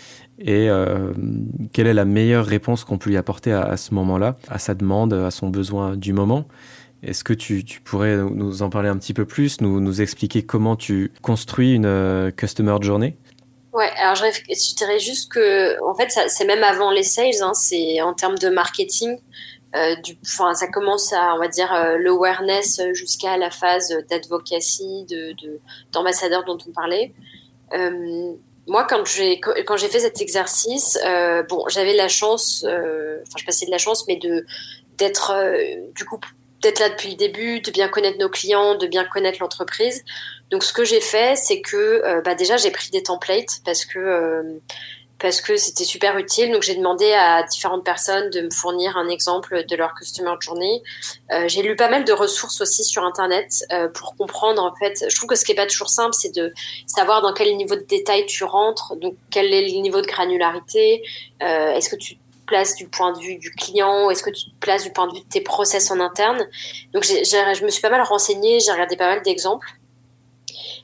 et 0.43 0.69
euh, 0.69 1.13
quelle 1.73 1.87
est 1.87 1.93
la 1.93 2.05
meilleure 2.05 2.45
réponse 2.45 2.83
qu'on 2.83 2.97
peut 2.97 3.09
lui 3.09 3.17
apporter 3.17 3.51
à, 3.51 3.77
ce 3.77 3.93
moment-là, 3.93 4.37
à 4.49 4.57
sa 4.57 4.73
demande, 4.73 5.13
à 5.13 5.31
son 5.31 5.49
besoin 5.49 5.95
du 5.95 6.13
moment? 6.13 6.45
Est-ce 7.03 7.23
que 7.23 7.33
tu, 7.33 7.63
pourrais 7.83 8.17
nous 8.17 8.61
en 8.61 8.69
parler 8.69 8.89
un 8.89 8.97
petit 8.97 9.13
peu 9.13 9.25
plus, 9.25 9.61
nous, 9.61 10.01
expliquer 10.01 10.43
comment 10.43 10.75
tu 10.75 11.11
construis 11.21 11.73
une 11.73 11.85
euh, 11.85 12.31
Customer 12.31 12.75
Journey? 12.81 13.17
Ouais, 13.73 13.89
alors 13.97 14.15
je, 14.15 14.75
dirais 14.75 14.99
juste 14.99 15.31
que, 15.31 15.81
en 15.83 15.95
fait, 15.95 16.09
c'est 16.27 16.45
même 16.45 16.63
avant 16.63 16.91
les 16.91 17.03
sales, 17.03 17.41
hein, 17.41 17.53
c'est 17.53 18.01
en 18.01 18.13
termes 18.13 18.37
de 18.37 18.49
marketing. 18.49 19.17
Euh, 19.75 19.95
ça 20.23 20.67
commence 20.67 21.13
à, 21.13 21.33
on 21.35 21.39
va 21.39 21.47
dire, 21.47 21.73
l'awareness 21.99 22.81
jusqu'à 22.93 23.37
la 23.37 23.49
phase 23.49 23.95
d'advocacy, 24.09 25.05
de, 25.05 25.33
d'ambassadeur 25.93 26.43
dont 26.43 26.57
on 26.67 26.71
parlait 26.71 27.13
moi, 28.67 28.85
quand 28.87 29.05
j'ai 29.05 29.39
quand 29.39 29.77
j'ai 29.77 29.87
fait 29.87 30.01
cet 30.01 30.21
exercice, 30.21 30.97
euh, 31.05 31.43
bon, 31.43 31.65
j'avais 31.67 31.93
la 31.93 32.07
chance, 32.07 32.63
euh, 32.67 33.17
enfin, 33.27 33.37
je 33.39 33.45
passais 33.45 33.65
de 33.65 33.71
la 33.71 33.77
chance, 33.77 34.07
mais 34.07 34.17
de 34.17 34.45
d'être 34.97 35.31
euh, 35.31 35.57
du 35.95 36.05
coup 36.05 36.19
d'être 36.61 36.79
là 36.79 36.89
depuis 36.89 37.09
le 37.09 37.15
début, 37.15 37.59
de 37.61 37.71
bien 37.71 37.87
connaître 37.87 38.19
nos 38.19 38.29
clients, 38.29 38.75
de 38.75 38.85
bien 38.85 39.03
connaître 39.03 39.39
l'entreprise. 39.41 40.03
Donc, 40.51 40.63
ce 40.63 40.73
que 40.73 40.85
j'ai 40.85 41.01
fait, 41.01 41.35
c'est 41.35 41.59
que 41.59 42.21
bah, 42.21 42.35
déjà 42.35 42.55
j'ai 42.57 42.69
pris 42.69 42.91
des 42.91 43.01
templates 43.01 43.61
parce 43.65 43.83
que 43.83 44.59
parce 45.21 45.39
que 45.39 45.55
c'était 45.55 45.83
super 45.83 46.17
utile. 46.17 46.51
Donc 46.51 46.63
j'ai 46.63 46.75
demandé 46.75 47.13
à 47.13 47.43
différentes 47.43 47.83
personnes 47.83 48.29
de 48.31 48.41
me 48.41 48.49
fournir 48.49 48.97
un 48.97 49.07
exemple 49.07 49.65
de 49.67 49.75
leur 49.75 49.93
customer 49.93 50.33
journey. 50.39 50.81
Euh, 51.31 51.47
j'ai 51.47 51.61
lu 51.61 51.75
pas 51.75 51.89
mal 51.89 52.03
de 52.03 52.11
ressources 52.11 52.59
aussi 52.61 52.83
sur 52.83 53.03
internet 53.03 53.63
euh, 53.71 53.87
pour 53.87 54.15
comprendre 54.15 54.63
en 54.63 54.73
fait. 54.75 55.05
Je 55.07 55.15
trouve 55.15 55.29
que 55.29 55.35
ce 55.35 55.45
qui 55.45 55.51
est 55.51 55.55
pas 55.55 55.67
toujours 55.67 55.89
simple, 55.89 56.13
c'est 56.13 56.33
de 56.35 56.51
savoir 56.87 57.21
dans 57.21 57.33
quel 57.33 57.55
niveau 57.55 57.75
de 57.75 57.85
détail 57.87 58.25
tu 58.25 58.43
rentres, 58.43 58.95
donc 58.95 59.15
quel 59.29 59.53
est 59.53 59.69
le 59.69 59.79
niveau 59.81 60.01
de 60.01 60.07
granularité. 60.07 61.03
Euh, 61.43 61.73
est-ce 61.73 61.89
que 61.89 61.95
tu 61.95 62.15
te 62.15 62.21
places 62.47 62.75
du 62.75 62.87
point 62.87 63.13
de 63.13 63.19
vue 63.19 63.37
du 63.37 63.51
client 63.51 64.09
Est-ce 64.09 64.23
que 64.23 64.31
tu 64.31 64.45
te 64.45 64.55
places 64.59 64.83
du 64.83 64.91
point 64.91 65.07
de 65.07 65.13
vue 65.13 65.21
de 65.21 65.29
tes 65.29 65.41
process 65.41 65.91
en 65.91 65.99
interne? 65.99 66.47
Donc 66.93 67.03
je 67.03 67.63
me 67.63 67.69
suis 67.69 67.81
pas 67.81 67.91
mal 67.91 68.01
renseignée, 68.01 68.59
j'ai 68.59 68.71
regardé 68.71 68.97
pas 68.97 69.07
mal 69.07 69.21
d'exemples. 69.21 69.67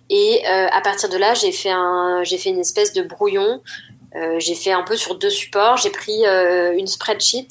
Et 0.10 0.44
euh, 0.48 0.68
à 0.72 0.82
partir 0.82 1.10
de 1.10 1.18
là, 1.18 1.34
j'ai 1.34 1.52
fait 1.52 1.72
un, 1.72 2.24
fait 2.24 2.50
une 2.50 2.60
espèce 2.60 2.94
de 2.94 3.02
brouillon 3.02 3.62
j'ai 4.40 4.56
fait 4.56 4.72
un 4.72 4.84
peu 4.84 4.96
sur 4.96 5.16
deux 5.16 5.30
supports. 5.30 5.78
J'ai 5.78 5.90
pris 5.90 6.26
euh, 6.26 6.74
une 6.78 6.88
spreadsheet. 6.88 7.48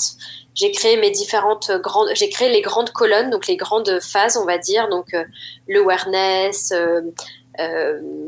J'ai 0.55 0.71
créé 0.71 0.97
mes 0.97 1.11
différentes 1.11 1.71
grandes, 1.83 2.09
j'ai 2.15 2.31
créé 2.31 2.49
les 2.49 2.63
grandes 2.63 2.91
colonnes, 2.91 3.29
donc 3.29 3.47
les 3.47 3.57
grandes 3.57 4.01
phases, 4.01 4.39
on 4.39 4.47
va 4.47 4.57
dire, 4.57 4.89
donc 4.89 5.13
euh, 5.13 5.23
le 5.69 5.81
awareness, 5.81 6.73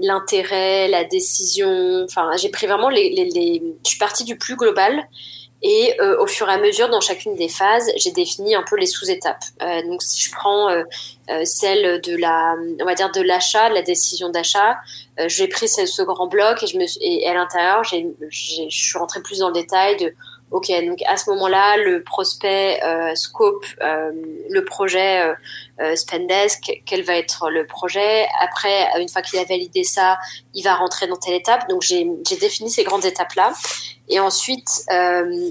l'intérêt, 0.01 0.89
la 0.89 1.05
décision. 1.05 2.05
Enfin, 2.05 2.31
j'ai 2.37 2.51
pris 2.51 2.67
vraiment 2.67 2.91
les, 2.91 3.31
je 3.83 3.89
suis 3.89 3.99
partie 3.99 4.25
du 4.25 4.37
plus 4.37 4.57
global 4.57 5.09
et 5.63 6.01
euh, 6.01 6.21
au 6.21 6.27
fur 6.27 6.49
et 6.49 6.53
à 6.53 6.59
mesure, 6.59 6.89
dans 6.89 7.01
chacune 7.01 7.35
des 7.35 7.49
phases, 7.49 7.91
j'ai 7.97 8.13
défini 8.13 8.55
un 8.55 8.63
peu 8.63 8.77
les 8.77 8.87
sous-étapes. 8.87 9.43
Euh, 9.61 9.83
donc, 9.83 10.03
si 10.03 10.25
je 10.25 10.31
prends 10.31 10.69
euh, 10.71 10.85
euh 11.31 11.45
celle 11.45 12.01
de 12.01 12.17
la, 12.17 12.55
on 12.81 12.85
va 12.85 12.95
dire 12.95 13.11
de 13.11 13.21
l'achat, 13.21 13.69
de 13.69 13.75
la 13.75 13.83
décision 13.83 14.29
d'achat, 14.29 14.77
euh, 15.19 15.29
j'ai 15.29 15.49
pris 15.49 15.69
ce, 15.69 16.03
grand 16.03 16.29
bloc 16.29 16.63
et 16.63 16.67
je 16.69 16.79
me, 16.79 16.85
et 17.01 17.27
à 17.27 17.35
l'intérieur, 17.35 17.83
je 17.83 18.69
suis 18.69 18.99
rentrée 18.99 19.21
plus 19.21 19.41
dans 19.41 19.49
le 19.49 19.55
détail 19.55 19.97
de, 19.97 20.15
ok, 20.51 20.71
donc 20.87 21.03
à 21.07 21.17
ce 21.17 21.31
moment-là, 21.31 21.77
le 21.77 22.03
prospect 22.03 22.81
scope, 23.15 23.67
le 23.81 24.61
projet 24.65 25.35
Spendesk, 25.95 26.83
quel 26.87 27.03
va 27.03 27.17
être 27.17 27.51
le 27.51 27.67
projet? 27.67 28.27
Après, 28.41 28.89
une 29.01 29.09
fois 29.09 29.23
qu'il 29.23 29.39
a 29.39 29.45
validé 29.45 29.85
ça, 29.85 30.19
il 30.55 30.63
va 30.63 30.75
rentrer 30.75 31.07
dans 31.07 31.17
telle 31.17 31.35
étape. 31.35 31.69
Donc, 31.69 31.83
j'ai, 31.83 32.07
défini 32.41 32.71
ces 32.71 32.85
grandes 32.85 33.05
étapes 33.05 33.35
là. 33.35 33.53
Et 34.09 34.21
ensuite, 34.21 34.85
euh, 34.93 35.51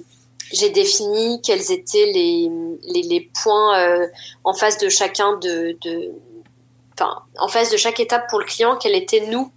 j'ai 0.52 0.70
défini 0.70 1.41
quels 1.41 1.72
étaient 1.72 2.12
les, 2.14 3.32
points 3.41 3.80
euh, 3.80 4.08
en 4.43 4.54
face 4.54 4.78
de 4.78 4.89
chacun 4.89 5.38
de, 5.38 5.78
de, 5.82 6.12
en 7.38 7.48
face 7.48 7.72
de 7.72 7.78
chaque 7.78 8.00
étape 8.00 8.30
pour 8.30 8.39
le 8.39 8.45
client, 8.45 8.78
quel 8.78 8.95
était 8.95 9.28
nous 9.28 9.52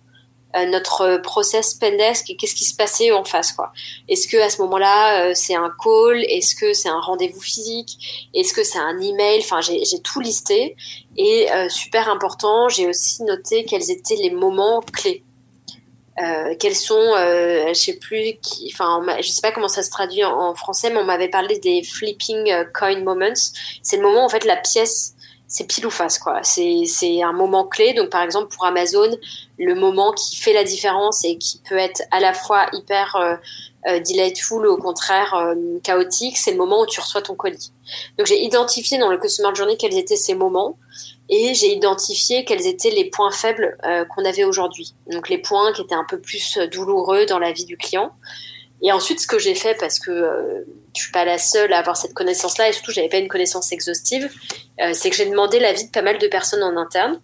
euh, 0.56 0.66
notre 0.66 1.18
process 1.18 1.74
pendesk 1.74 2.30
et 2.30 2.36
qu'est-ce 2.36 2.54
qui 2.54 2.64
se 2.64 2.74
passait 2.74 3.12
en 3.12 3.24
face 3.24 3.52
quoi. 3.52 3.72
Est-ce 4.08 4.28
que 4.28 4.36
à 4.36 4.50
ce 4.50 4.60
moment-là 4.62 5.24
euh, 5.24 5.32
c'est 5.34 5.54
un 5.54 5.72
call, 5.82 6.24
est-ce 6.24 6.54
que 6.54 6.72
c'est 6.72 6.88
un 6.88 7.00
rendez-vous 7.00 7.40
physique, 7.40 8.28
est-ce 8.34 8.52
que 8.52 8.64
c'est 8.64 8.78
un 8.78 8.98
email, 9.00 9.40
enfin 9.40 9.60
j'ai 9.60 10.00
tout 10.02 10.20
listé 10.20 10.76
et 11.16 11.48
super 11.68 12.08
important, 12.08 12.68
j'ai 12.68 12.86
aussi 12.86 13.22
noté 13.24 13.64
quels 13.64 13.90
étaient 13.90 14.16
les 14.16 14.30
moments 14.30 14.80
clés. 14.80 15.22
Euh, 16.22 16.54
quels 16.58 16.76
sont, 16.76 16.94
euh, 16.94 17.68
je 17.68 17.74
sais 17.74 17.96
plus, 17.96 18.36
qui, 18.42 18.70
enfin, 18.74 19.02
je 19.20 19.28
sais 19.28 19.40
pas 19.40 19.52
comment 19.52 19.68
ça 19.68 19.82
se 19.82 19.90
traduit 19.90 20.22
en, 20.24 20.54
français, 20.54 20.90
mais 20.90 20.98
on 20.98 21.04
m'avait 21.04 21.28
parlé 21.28 21.58
des 21.58 21.82
flipping 21.82 22.50
euh, 22.50 22.64
coin 22.74 23.00
moments. 23.00 23.32
C'est 23.82 23.96
le 23.96 24.02
moment 24.02 24.24
en 24.24 24.28
fait 24.28 24.44
la 24.44 24.56
pièce, 24.56 25.14
c'est 25.50 25.66
pile 25.66 25.86
ou 25.86 25.90
face 25.90 26.18
quoi. 26.18 26.40
C'est 26.42 27.22
un 27.22 27.32
moment 27.32 27.64
clé. 27.64 27.92
Donc 27.92 28.08
par 28.08 28.22
exemple 28.22 28.54
pour 28.54 28.64
Amazon, 28.64 29.10
le 29.58 29.74
moment 29.74 30.12
qui 30.12 30.36
fait 30.36 30.54
la 30.54 30.64
différence 30.64 31.24
et 31.24 31.36
qui 31.36 31.60
peut 31.68 31.76
être 31.76 32.02
à 32.10 32.20
la 32.20 32.32
fois 32.32 32.66
hyper 32.72 33.16
euh, 33.16 33.34
euh 33.88 34.00
delightful 34.00 34.66
ou 34.66 34.70
au 34.70 34.76
contraire 34.76 35.34
chaotique, 35.82 36.38
c'est 36.38 36.52
le 36.52 36.56
moment 36.56 36.80
où 36.80 36.86
tu 36.86 37.00
reçois 37.00 37.20
ton 37.20 37.34
colis. 37.34 37.72
Donc 38.16 38.26
j'ai 38.26 38.42
identifié 38.42 38.96
dans 38.96 39.10
le 39.10 39.18
customer 39.18 39.54
journey 39.54 39.76
quels 39.76 39.98
étaient 39.98 40.16
ces 40.16 40.34
moments 40.34 40.76
et 41.30 41.54
j'ai 41.54 41.72
identifié 41.72 42.44
quels 42.44 42.66
étaient 42.66 42.90
les 42.90 43.04
points 43.04 43.30
faibles 43.30 43.78
euh, 43.86 44.04
qu'on 44.04 44.24
avait 44.24 44.44
aujourd'hui. 44.44 44.94
Donc 45.10 45.28
les 45.28 45.38
points 45.38 45.72
qui 45.72 45.82
étaient 45.82 45.94
un 45.94 46.04
peu 46.04 46.20
plus 46.20 46.58
euh, 46.58 46.66
douloureux 46.66 47.24
dans 47.24 47.38
la 47.38 47.52
vie 47.52 47.64
du 47.64 47.76
client. 47.76 48.12
Et 48.82 48.92
ensuite, 48.92 49.20
ce 49.20 49.26
que 49.26 49.38
j'ai 49.38 49.54
fait, 49.54 49.76
parce 49.78 49.98
que 49.98 50.10
euh, 50.10 50.64
je 50.96 51.02
suis 51.02 51.12
pas 51.12 51.24
la 51.24 51.38
seule 51.38 51.72
à 51.72 51.78
avoir 51.78 51.96
cette 51.96 52.14
connaissance-là, 52.14 52.68
et 52.68 52.72
surtout, 52.72 52.92
j'avais 52.92 53.08
pas 53.08 53.18
une 53.18 53.28
connaissance 53.28 53.72
exhaustive, 53.72 54.30
euh, 54.80 54.92
c'est 54.94 55.10
que 55.10 55.16
j'ai 55.16 55.26
demandé 55.26 55.58
l'avis 55.58 55.86
de 55.86 55.90
pas 55.90 56.02
mal 56.02 56.18
de 56.18 56.26
personnes 56.26 56.62
en 56.62 56.76
interne. 56.76 57.20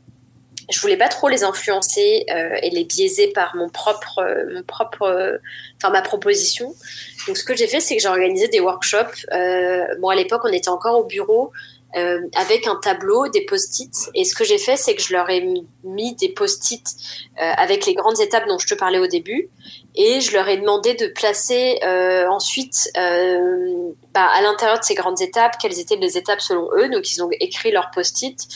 Je 0.69 0.81
voulais 0.81 0.97
pas 0.97 1.09
trop 1.09 1.29
les 1.29 1.45
influencer 1.45 2.27
euh, 2.29 2.57
et 2.61 2.71
les 2.71 2.85
biaiser 2.85 3.29
par 3.29 3.55
mon 3.55 3.69
propre, 3.69 4.21
mon 4.53 4.65
propre, 4.65 5.39
enfin 5.77 5.93
ma 5.93 6.03
proposition. 6.03 6.75
Donc, 7.29 7.37
ce 7.37 7.45
que 7.45 7.55
j'ai 7.55 7.69
fait, 7.69 7.79
c'est 7.79 7.97
que 7.97 8.03
j'ai 8.03 8.09
organisé 8.09 8.49
des 8.49 8.61
workshops. 8.61 9.27
bon, 10.01 10.09
à 10.09 10.15
l'époque, 10.17 10.43
on 10.45 10.53
était 10.53 10.69
encore 10.69 10.99
au 10.99 11.05
bureau. 11.05 11.53
Euh, 11.97 12.21
avec 12.35 12.67
un 12.67 12.77
tableau, 12.77 13.29
des 13.29 13.47
post-it. 13.47 14.11
Et 14.15 14.25
ce 14.25 14.35
que 14.35 14.45
j'ai 14.45 14.59
fait, 14.59 14.77
c'est 14.77 14.95
que 14.95 15.01
je 15.01 15.15
leur 15.15 15.31
ai 15.31 15.49
mis 15.83 16.15
des 16.15 16.29
post-it 16.29 16.85
euh, 17.41 17.53
avec 17.57 17.87
les 17.87 17.95
grandes 17.95 18.21
étapes 18.21 18.47
dont 18.49 18.59
je 18.59 18.67
te 18.67 18.75
parlais 18.75 18.99
au 18.99 19.07
début. 19.07 19.49
Et 19.99 20.21
je 20.21 20.33
leur 20.33 20.47
ai 20.47 20.59
demandé 20.59 20.93
de 20.93 21.07
placer 21.07 21.81
euh, 21.83 22.29
ensuite 22.29 22.91
euh, 22.99 23.93
bah, 24.13 24.27
à 24.27 24.43
l'intérieur 24.43 24.79
de 24.79 24.85
ces 24.85 24.95
grandes 24.95 25.23
étapes 25.23 25.57
quelles 25.59 25.79
étaient 25.79 25.97
les 25.97 26.19
étapes 26.19 26.43
selon 26.43 26.69
eux. 26.77 26.91
Donc 26.91 27.11
ils 27.11 27.23
ont 27.23 27.31
écrit 27.41 27.71
leurs 27.71 27.91
post-it, 27.91 28.47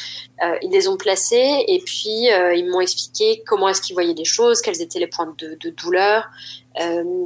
euh, 0.44 0.56
ils 0.60 0.70
les 0.70 0.86
ont 0.86 0.98
placés 0.98 1.64
et 1.66 1.78
puis 1.78 2.28
ils 2.28 2.66
m'ont 2.70 2.80
expliqué 2.80 3.42
comment 3.46 3.68
est-ce 3.70 3.80
qu'ils 3.80 3.94
voyaient 3.94 4.12
les 4.12 4.26
choses, 4.26 4.60
quels 4.60 4.82
étaient 4.82 4.98
les 4.98 5.06
points 5.06 5.34
de, 5.38 5.56
de 5.58 5.70
douleur, 5.70 6.28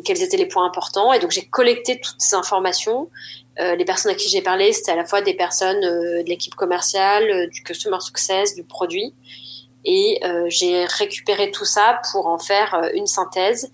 quels 0.05 0.23
étaient 0.23 0.37
les 0.37 0.47
points 0.47 0.65
importants. 0.65 1.13
Et 1.13 1.19
donc 1.19 1.33
j'ai 1.33 1.47
collecté 1.47 2.01
toutes 2.01 2.21
ces 2.21 2.37
informations 2.37 3.11
les 3.59 3.85
personnes 3.85 4.11
à 4.11 4.17
qui 4.17 4.29
j'ai 4.29 4.43
parlé, 4.43 4.73
c'était 4.73 4.91
à 4.91 4.97
la 4.97 5.05
fois 5.05 5.23
des 5.23 5.35
personnes 5.35 5.81
de 5.81 6.25
l'équipe 6.27 6.57
commerciale, 6.57 7.49
du 7.51 7.63
customer 7.63 8.01
success, 8.01 8.55
du 8.55 8.65
produit. 8.65 9.15
Et 9.85 10.21
j'ai 10.49 10.87
récupéré 10.87 11.51
tout 11.53 11.65
ça 11.65 12.01
pour 12.11 12.27
en 12.27 12.39
faire 12.39 12.91
une 12.95 13.07
synthèse. 13.07 13.71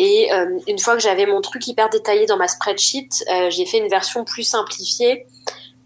Et 0.00 0.30
une 0.68 0.78
fois 0.78 0.94
que 0.94 1.00
j'avais 1.00 1.26
mon 1.26 1.40
truc 1.40 1.66
hyper 1.66 1.90
détaillé 1.90 2.24
dans 2.26 2.36
ma 2.36 2.46
spreadsheet, 2.46 3.08
j'ai 3.48 3.66
fait 3.66 3.78
une 3.78 3.88
version 3.88 4.24
plus 4.24 4.44
simplifiée 4.44 5.26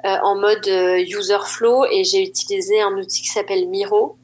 en 0.05 0.37
mode 0.39 0.67
user 0.67 1.39
flow 1.47 1.87
et 1.91 2.05
j'ai 2.05 2.23
utilisé 2.23 2.83
un 2.83 2.93
outil 2.93 3.23
qui 3.23 3.29
s'appelle 3.29 3.67
Miro 3.69 4.19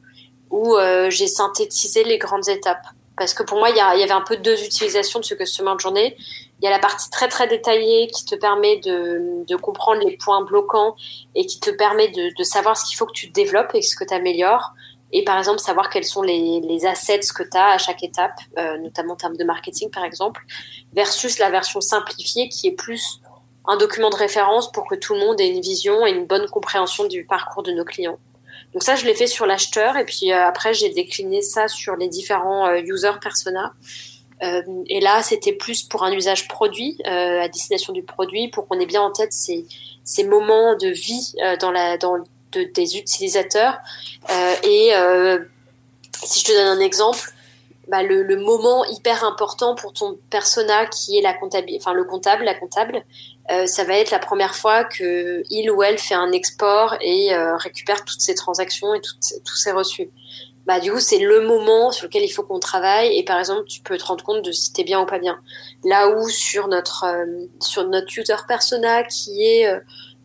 où 0.51 0.77
j'ai 1.09 1.25
synthétisé 1.25 2.03
les 2.03 2.19
grandes 2.19 2.47
étapes. 2.49 2.85
Parce 3.19 3.33
que 3.33 3.43
pour 3.43 3.59
moi, 3.59 3.69
il 3.69 3.75
y, 3.75 3.81
avait 3.81 4.11
un 4.11 4.21
peu 4.21 4.37
deux 4.37 4.63
utilisations 4.63 5.19
de 5.19 5.25
ce 5.25 5.33
customer 5.33 5.73
journée. 5.77 6.15
Il 6.61 6.65
y 6.65 6.67
a 6.67 6.71
la 6.71 6.79
partie 6.79 7.09
très 7.09 7.27
très 7.27 7.47
détaillée 7.47 8.07
qui 8.07 8.23
te 8.23 8.33
permet 8.33 8.77
de, 8.77 9.43
de 9.45 9.55
comprendre 9.57 10.01
les 10.05 10.15
points 10.15 10.41
bloquants 10.41 10.95
et 11.35 11.45
qui 11.45 11.59
te 11.59 11.69
permet 11.69 12.07
de, 12.07 12.33
de 12.37 12.43
savoir 12.43 12.77
ce 12.77 12.85
qu'il 12.85 12.95
faut 12.95 13.05
que 13.05 13.11
tu 13.11 13.27
développes 13.27 13.71
et 13.73 13.81
ce 13.81 13.97
que 13.97 14.05
tu 14.05 14.13
améliores. 14.13 14.71
Et 15.11 15.23
par 15.23 15.37
exemple, 15.37 15.59
savoir 15.59 15.89
quels 15.89 16.05
sont 16.05 16.21
les, 16.21 16.61
les 16.61 16.85
assets 16.85 17.21
que 17.35 17.43
tu 17.43 17.57
as 17.57 17.71
à 17.71 17.77
chaque 17.77 18.03
étape, 18.03 18.39
euh, 18.57 18.77
notamment 18.77 19.13
en 19.13 19.17
termes 19.17 19.37
de 19.37 19.43
marketing 19.43 19.89
par 19.89 20.03
exemple, 20.03 20.41
versus 20.93 21.39
la 21.39 21.49
version 21.49 21.81
simplifiée 21.81 22.49
qui 22.49 22.67
est 22.67 22.73
plus 22.75 23.21
un 23.65 23.77
document 23.77 24.09
de 24.09 24.15
référence 24.15 24.71
pour 24.71 24.87
que 24.87 24.95
tout 24.95 25.13
le 25.13 25.19
monde 25.19 25.39
ait 25.39 25.49
une 25.49 25.61
vision 25.61 26.05
et 26.05 26.11
une 26.11 26.25
bonne 26.25 26.47
compréhension 26.47 27.05
du 27.05 27.25
parcours 27.25 27.63
de 27.63 27.71
nos 27.71 27.85
clients. 27.85 28.17
Donc 28.73 28.83
ça, 28.83 28.95
je 28.95 29.05
l'ai 29.05 29.15
fait 29.15 29.27
sur 29.27 29.45
l'acheteur 29.45 29.97
et 29.97 30.05
puis 30.05 30.31
euh, 30.31 30.45
après, 30.45 30.73
j'ai 30.73 30.89
décliné 30.89 31.41
ça 31.41 31.67
sur 31.67 31.95
les 31.95 32.07
différents 32.07 32.67
euh, 32.67 32.81
user 32.83 33.11
persona 33.21 33.73
euh, 34.41 34.61
et 34.87 35.01
là, 35.01 35.21
c'était 35.21 35.53
plus 35.53 35.83
pour 35.83 36.03
un 36.03 36.11
usage 36.13 36.47
produit, 36.47 36.97
à 37.03 37.47
destination 37.49 37.91
du 37.91 38.03
produit, 38.03 38.47
pour 38.47 38.67
qu'on 38.67 38.79
ait 38.79 38.85
bien 38.85 39.01
en 39.01 39.11
tête 39.11 39.33
ces, 39.33 39.65
ces 40.05 40.23
moments 40.23 40.77
de 40.77 40.87
vie 40.87 41.33
dans 41.59 41.71
la, 41.71 41.97
dans 41.97 42.15
de, 42.51 42.63
des 42.73 42.97
utilisateurs. 42.97 43.77
et 44.63 44.91
si 46.23 46.39
je 46.41 46.45
te 46.45 46.51
donne 46.51 46.77
un 46.77 46.79
exemple, 46.79 47.31
bah, 47.89 48.03
le, 48.03 48.21
le, 48.21 48.35
moment 48.35 48.85
hyper 48.85 49.23
important 49.23 49.73
pour 49.73 49.93
ton 49.93 50.19
persona 50.29 50.85
qui 50.85 51.17
est 51.17 51.21
la 51.21 51.33
comptable, 51.33 51.69
enfin 51.75 51.93
le 51.93 52.03
comptable, 52.03 52.43
la 52.43 52.53
comptable, 52.53 53.03
euh, 53.51 53.65
ça 53.65 53.83
va 53.83 53.97
être 53.97 54.11
la 54.11 54.19
première 54.19 54.55
fois 54.55 54.83
que 54.83 55.43
il 55.49 55.71
ou 55.71 55.81
elle 55.81 55.97
fait 55.97 56.13
un 56.13 56.31
export 56.31 56.95
et 57.01 57.33
euh, 57.33 57.57
récupère 57.57 58.05
toutes 58.05 58.21
ses 58.21 58.35
transactions 58.35 58.93
et 58.93 59.01
toutes, 59.01 59.41
tous 59.43 59.55
ses 59.55 59.71
reçus 59.71 60.11
bah 60.69 60.79
du 60.79 60.91
coup 60.91 60.99
c'est 60.99 61.17
le 61.17 61.41
moment 61.41 61.91
sur 61.91 62.05
lequel 62.05 62.23
il 62.23 62.29
faut 62.29 62.43
qu'on 62.43 62.59
travaille 62.59 63.17
et 63.17 63.23
par 63.23 63.39
exemple 63.39 63.63
tu 63.65 63.81
peux 63.81 63.97
te 63.97 64.05
rendre 64.05 64.23
compte 64.23 64.45
de 64.45 64.51
si 64.51 64.71
t'es 64.71 64.83
bien 64.83 65.01
ou 65.01 65.05
pas 65.07 65.17
bien. 65.17 65.39
Là 65.83 66.09
où 66.09 66.29
sur 66.29 66.67
notre 66.67 67.05
euh, 67.05 67.47
sur 67.59 67.87
notre 67.87 68.15
user 68.15 68.35
persona 68.47 69.01
qui 69.03 69.43
est 69.43 69.65
euh, 69.67 69.77
euh 69.77 69.79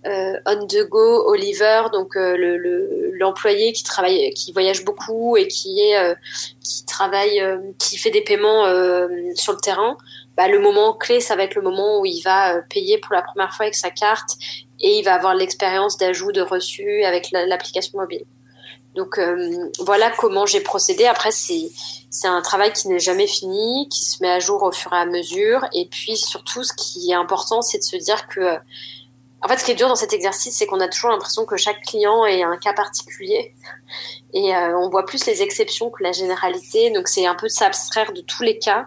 on 0.06 0.66
the 0.66 0.88
go 0.88 1.24
Oliver 1.26 1.84
donc 1.92 2.16
euh, 2.16 2.36
le 2.36 3.10
l'employé 3.18 3.72
qui 3.72 3.84
travaille 3.84 4.30
qui 4.34 4.52
voyage 4.52 4.84
beaucoup 4.84 5.36
et 5.36 5.48
qui 5.48 5.80
est 5.80 6.14
qui 6.60 6.84
travaille 6.84 7.42
qui 7.78 7.96
fait 7.96 8.10
des 8.10 8.20
paiements 8.20 8.64
sur 9.34 9.52
le 9.52 9.60
terrain 9.60 9.96
bah, 10.36 10.48
le 10.48 10.58
moment 10.58 10.92
clé 10.94 11.20
ça 11.20 11.36
va 11.36 11.44
être 11.44 11.54
le 11.54 11.62
moment 11.62 12.00
où 12.00 12.06
il 12.06 12.20
va 12.22 12.60
payer 12.62 12.98
pour 12.98 13.14
la 13.14 13.22
première 13.22 13.54
fois 13.54 13.64
avec 13.64 13.74
sa 13.74 13.90
carte 13.90 14.36
et 14.80 14.98
il 14.98 15.04
va 15.04 15.14
avoir 15.14 15.34
l'expérience 15.34 15.96
d'ajout 15.96 16.32
de 16.32 16.40
reçu 16.40 17.04
avec 17.04 17.30
l'application 17.30 17.98
mobile 17.98 18.24
donc 18.94 19.18
euh, 19.18 19.70
voilà 19.80 20.10
comment 20.10 20.46
j'ai 20.46 20.60
procédé. 20.60 21.04
Après, 21.06 21.30
c'est 21.32 21.70
un 22.24 22.42
travail 22.42 22.72
qui 22.72 22.88
n'est 22.88 23.00
jamais 23.00 23.26
fini, 23.26 23.88
qui 23.88 24.04
se 24.04 24.22
met 24.22 24.30
à 24.30 24.38
jour 24.38 24.62
au 24.62 24.72
fur 24.72 24.92
et 24.92 24.98
à 24.98 25.06
mesure. 25.06 25.66
Et 25.72 25.86
puis 25.86 26.16
surtout, 26.16 26.62
ce 26.62 26.72
qui 26.74 27.10
est 27.10 27.14
important, 27.14 27.60
c'est 27.60 27.78
de 27.78 27.82
se 27.82 27.96
dire 27.96 28.26
que, 28.28 28.56
en 29.44 29.48
fait, 29.48 29.58
ce 29.58 29.64
qui 29.64 29.72
est 29.72 29.74
dur 29.74 29.88
dans 29.88 29.94
cet 29.94 30.14
exercice, 30.14 30.56
c'est 30.56 30.66
qu'on 30.66 30.80
a 30.80 30.88
toujours 30.88 31.10
l'impression 31.10 31.44
que 31.44 31.58
chaque 31.58 31.82
client 31.82 32.24
est 32.24 32.42
un 32.42 32.56
cas 32.56 32.72
particulier, 32.72 33.54
et 34.32 34.56
euh, 34.56 34.78
on 34.78 34.88
voit 34.88 35.04
plus 35.04 35.26
les 35.26 35.42
exceptions 35.42 35.90
que 35.90 36.02
la 36.02 36.12
généralité. 36.12 36.90
Donc 36.90 37.08
c'est 37.08 37.26
un 37.26 37.34
peu 37.34 37.46
de 37.46 37.52
s'abstraire 37.52 38.12
de 38.12 38.22
tous 38.22 38.42
les 38.42 38.58
cas 38.58 38.86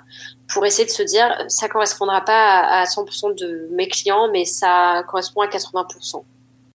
pour 0.51 0.65
essayer 0.65 0.85
de 0.85 0.91
se 0.91 1.03
dire, 1.03 1.29
ça 1.47 1.69
correspondra 1.69 2.21
pas 2.21 2.61
à 2.61 2.85
100% 2.85 3.35
de 3.35 3.67
mes 3.71 3.87
clients, 3.87 4.29
mais 4.31 4.45
ça 4.45 5.03
correspond 5.07 5.41
à 5.41 5.47
80%. 5.47 6.23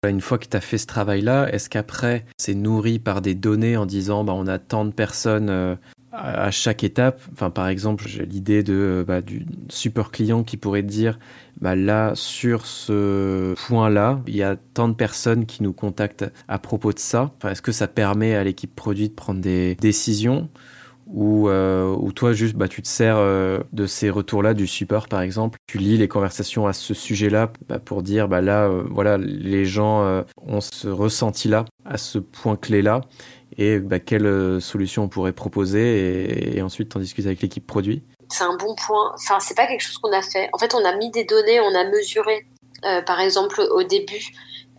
Une 0.06 0.20
fois 0.20 0.38
que 0.38 0.46
tu 0.46 0.56
as 0.56 0.60
fait 0.60 0.78
ce 0.78 0.86
travail-là, 0.86 1.48
est-ce 1.52 1.68
qu'après, 1.68 2.24
c'est 2.38 2.54
nourri 2.54 2.98
par 2.98 3.20
des 3.20 3.34
données 3.34 3.76
en 3.76 3.86
disant 3.86 4.24
bah, 4.24 4.32
on 4.34 4.46
a 4.46 4.58
tant 4.58 4.84
de 4.84 4.92
personnes 4.92 5.50
euh, 5.50 5.76
à 6.12 6.50
chaque 6.50 6.82
étape 6.84 7.20
enfin, 7.32 7.50
Par 7.50 7.68
exemple, 7.68 8.04
j'ai 8.06 8.26
l'idée 8.26 8.62
de, 8.62 9.04
bah, 9.06 9.20
du 9.20 9.46
super 9.68 10.10
client 10.10 10.42
qui 10.42 10.56
pourrait 10.56 10.82
dire 10.82 11.18
bah, 11.60 11.76
là, 11.76 12.12
sur 12.14 12.66
ce 12.66 13.54
point-là, 13.66 14.20
il 14.26 14.36
y 14.36 14.42
a 14.42 14.56
tant 14.56 14.88
de 14.88 14.94
personnes 14.94 15.46
qui 15.46 15.62
nous 15.62 15.72
contactent 15.72 16.30
à 16.48 16.58
propos 16.58 16.92
de 16.92 16.98
ça. 16.98 17.32
Enfin, 17.36 17.50
est-ce 17.50 17.62
que 17.62 17.72
ça 17.72 17.86
permet 17.86 18.34
à 18.34 18.44
l'équipe 18.44 18.74
produit 18.74 19.08
de 19.08 19.14
prendre 19.14 19.40
des 19.40 19.74
décisions 19.76 20.48
ou, 21.12 21.48
euh, 21.48 21.94
ou 21.98 22.12
toi 22.12 22.32
juste 22.32 22.54
bah, 22.54 22.68
tu 22.68 22.82
te 22.82 22.88
sers 22.88 23.16
euh, 23.16 23.58
de 23.72 23.86
ces 23.86 24.10
retours-là 24.10 24.54
du 24.54 24.66
support 24.66 25.08
par 25.08 25.22
exemple, 25.22 25.58
tu 25.66 25.78
lis 25.78 25.98
les 25.98 26.08
conversations 26.08 26.66
à 26.66 26.72
ce 26.72 26.94
sujet-là 26.94 27.52
bah, 27.68 27.78
pour 27.80 28.02
dire 28.02 28.28
bah 28.28 28.40
là 28.40 28.68
euh, 28.68 28.84
voilà 28.88 29.18
les 29.18 29.64
gens 29.64 30.24
ont 30.46 30.60
ce 30.60 30.88
ressenti-là 30.88 31.64
à 31.84 31.98
ce 31.98 32.18
point 32.18 32.56
clé-là 32.56 33.00
et 33.56 33.78
bah, 33.78 33.98
quelle 33.98 34.26
euh, 34.26 34.60
solution 34.60 35.04
on 35.04 35.08
pourrait 35.08 35.32
proposer 35.32 36.56
et, 36.56 36.62
ensuite 36.62 36.94
en 36.96 37.00
discuter 37.00 37.28
avec 37.28 37.42
l'équipe 37.42 37.66
produit. 37.66 38.02
C'est 38.28 38.44
un 38.44 38.56
bon 38.56 38.74
point. 38.74 39.12
Enfin 39.14 39.40
c'est 39.40 39.56
pas 39.56 39.66
quelque 39.66 39.82
chose 39.82 39.98
qu'on 39.98 40.12
a 40.12 40.22
fait. 40.22 40.48
En 40.52 40.58
fait 40.58 40.74
on 40.74 40.84
a 40.84 40.96
mis 40.96 41.10
des 41.10 41.24
données, 41.24 41.60
on 41.60 41.74
a 41.74 41.84
mesuré. 41.84 42.46
par 43.06 43.20
exemple 43.20 43.60
au 43.60 43.82
début 43.82 44.32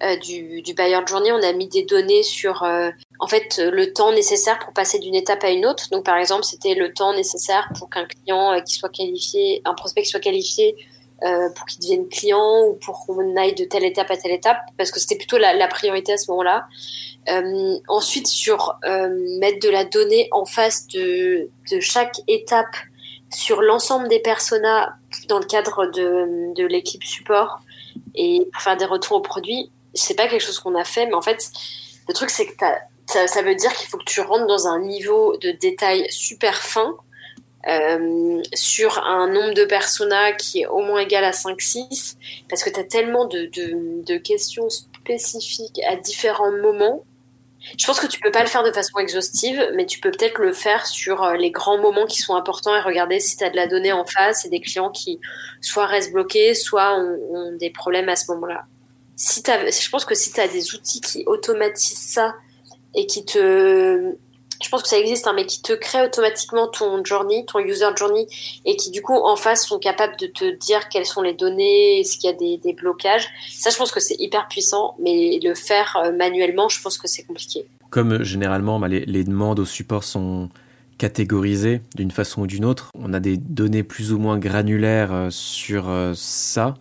euh, 0.04 0.16
du, 0.16 0.64
du 0.64 0.74
buyer 0.74 1.00
journey, 1.06 1.32
on 1.32 1.44
a 1.44 1.54
mis 1.54 1.68
des 1.68 1.84
données 1.84 2.24
sur 2.24 2.64
euh, 2.64 2.90
en 3.20 3.28
fait 3.28 3.62
le 3.64 3.94
temps 3.94 4.12
nécessaire 4.12 4.58
pour 4.58 4.74
passer 4.74 4.98
d'une 4.98 5.14
étape 5.14 5.44
à 5.44 5.52
une 5.52 5.66
autre. 5.66 5.90
Donc 5.92 6.06
par 6.06 6.18
exemple, 6.18 6.44
c'était 6.44 6.74
le 6.74 6.92
temps 6.92 7.14
nécessaire 7.14 7.70
pour 7.78 7.88
qu'un 7.90 8.06
client 8.06 8.54
euh, 8.54 8.62
qui 8.62 8.76
soit 8.76 8.90
qualifié, 8.90 9.62
un 9.64 9.76
prospect 9.76 10.02
qui 10.02 10.10
soit 10.10 10.20
qualifié 10.20 10.76
euh, 11.24 11.50
pour 11.50 11.66
qu'ils 11.66 11.82
deviennent 11.82 12.10
clients 12.10 12.64
ou 12.68 12.74
pour 12.76 13.06
qu'on 13.06 13.36
aille 13.36 13.56
de 13.56 13.66
telle 13.66 13.86
étape 13.86 14.10
à 14.12 14.18
telle 14.18 14.32
étape, 14.32 14.60
parce 14.78 14.92
que 14.92 15.00
c'était 15.00 15.18
plutôt 15.18 15.38
la, 15.38 15.68
priorité 15.68 16.14
à 16.14 16.18
ce 16.18 16.30
moment-là. 16.32 16.66
Euh, 17.30 17.78
ensuite, 17.88 18.28
sur 18.28 18.80
mettre 19.40 19.60
de 19.60 19.70
la 19.70 19.86
donnée 19.86 20.28
en 20.32 20.46
face 20.46 20.88
de, 20.88 21.50
de 21.72 21.80
chaque 21.80 22.20
étape 22.28 22.76
sur 23.34 23.62
l'ensemble 23.62 24.10
des 24.10 24.20
personas 24.20 24.96
dans 25.28 25.40
le 25.40 25.46
cadre 25.46 25.86
de, 25.88 26.54
de 26.54 26.66
l'équipe 26.66 27.04
support 27.04 27.62
et 28.16 28.48
faire 28.58 28.78
des 28.78 28.86
retours 28.86 29.18
aux 29.18 29.22
produits, 29.22 29.72
c'est 29.94 30.16
pas 30.16 30.28
quelque 30.28 30.42
chose 30.42 30.60
qu'on 30.60 30.76
a 30.76 30.84
fait, 30.84 31.06
mais 31.06 31.14
en 31.14 31.22
fait, 31.22 31.52
le 32.08 32.14
truc, 32.14 32.30
c'est 32.30 32.46
que 32.46 32.54
ça, 33.06 33.28
ça, 33.28 33.42
veut 33.42 33.56
dire 33.56 33.74
qu'il 33.74 33.88
faut 33.88 33.98
que 33.98 34.06
tu 34.06 34.22
rentres 34.22 34.48
dans 34.48 34.68
un 34.68 34.80
niveau 34.80 35.38
de 35.38 35.52
détail 35.52 36.08
super 36.10 36.62
fin 36.62 36.96
euh, 37.68 38.42
sur 38.54 38.98
un 39.06 39.28
nombre 39.28 39.54
de 39.54 39.66
personas 39.66 40.32
qui 40.32 40.62
est 40.62 40.68
au 40.68 40.80
moins 40.80 41.02
égal 41.02 41.24
à 41.24 41.32
5-6, 41.32 42.16
parce 42.50 42.64
que 42.64 42.70
tu 42.70 42.80
as 42.80 42.84
tellement 42.84 43.26
de, 43.26 43.50
de, 43.54 44.18
questions 44.18 44.68
spécifiques 44.70 45.80
à 45.88 45.96
différents 45.96 46.52
moments. 46.52 47.04
Je 47.78 47.86
pense 47.86 48.00
que 48.00 48.08
tu 48.08 48.20
peux 48.20 48.32
pas 48.32 48.42
le 48.42 48.48
faire 48.48 48.64
de 48.64 48.72
façon 48.72 48.98
exhaustive, 48.98 49.64
mais 49.76 49.86
tu 49.86 50.00
peux 50.00 50.10
peut-être 50.10 50.40
le 50.40 50.52
faire 50.52 50.88
sur 50.88 51.24
euh, 51.24 51.36
les 51.36 51.52
grands 51.52 51.78
moments 51.78 52.08
qui 52.08 52.20
sont 52.20 52.36
importants 52.36 52.76
et 52.76 52.82
regarder 52.82 53.20
si 53.20 53.38
tu 53.38 53.44
as 53.44 53.52
de 53.52 53.56
la 53.56 53.68
donnée 53.68 53.92
en 53.92 54.06
face 54.06 54.44
et 54.46 54.50
des 54.50 54.60
clients 54.60 54.90
qui 54.90 55.20
soit 55.62 55.86
restent 55.86 56.14
bloqués, 56.14 56.56
soit 56.56 56.96
ont, 56.98 57.20
ont 57.32 57.52
des 57.58 57.70
problèmes 57.70 58.10
à 58.10 58.16
ce 58.16 58.32
moment-là. 58.32 58.66
Si 59.16 59.44
je 59.46 59.90
pense 59.92 60.04
que 60.04 60.16
si 60.16 60.34
tu 60.34 60.40
as 60.40 60.48
des 60.48 60.74
outils 60.74 61.00
qui 61.00 61.24
automatisent 61.28 62.10
ça 62.10 62.34
et 62.96 63.06
qui 63.06 63.24
te 63.24 64.16
je 64.62 64.70
pense 64.70 64.84
que 64.84 64.90
ça 64.90 65.00
existe, 65.00 65.28
hein, 65.28 65.34
mais 65.36 65.46
qui 65.46 65.62
te 65.62 65.74
crée 65.74 66.02
automatiquement 66.04 66.68
ton 66.68 67.04
journey, 67.04 67.46
ton 67.46 67.60
user 67.60 67.88
journey, 67.96 68.28
et 68.66 68.76
qui 68.76 68.92
du 68.92 69.02
coup 69.02 69.16
en 69.16 69.36
face 69.36 69.66
sont 69.66 69.80
capables 69.80 70.16
de 70.18 70.28
te 70.28 70.56
dire 70.58 70.90
quelles 70.90 71.06
sont 71.06 71.22
les 71.22 71.34
données, 71.34 72.00
est-ce 72.00 72.18
qu'il 72.18 72.30
y 72.30 72.34
a 72.34 72.36
des, 72.36 72.58
des, 72.58 72.74
blocages. 72.74 73.28
Ça, 73.50 73.70
je 73.70 73.78
pense 73.78 73.92
que 73.92 74.00
c'est 74.00 74.16
hyper 74.20 74.48
puissant, 74.48 74.96
mais 75.00 75.40
le 75.44 75.54
faire 75.54 75.98
euh, 76.04 76.12
manuellement, 76.12 76.70
je 76.70 76.82
pense 76.82 76.98
que 76.98 77.08
c'est 77.08 77.24
compliqué. 77.24 77.66
Comme 77.90 78.14
euh, 78.14 78.24
généralement, 78.24 78.80
bah, 78.80 78.88
les, 78.88 79.06
les, 79.06 79.24
demandes 79.24 79.60
au 79.60 79.66
support 79.66 80.04
sont 80.04 80.50
catégorisées 80.98 81.82
d'une 81.96 82.12
façon 82.12 82.44
ou 82.44 82.48
d'une 82.48 82.66
autre, 82.66 82.92
on 82.96 83.14
a 83.14 83.20
des 83.20 83.38
données 83.38 83.84
plus 83.84 84.14
ou 84.14 84.20
moins 84.20 84.38
granulaires 84.38 85.14
euh, 85.14 85.28
sur 85.32 85.92
ça, 86.16 86.76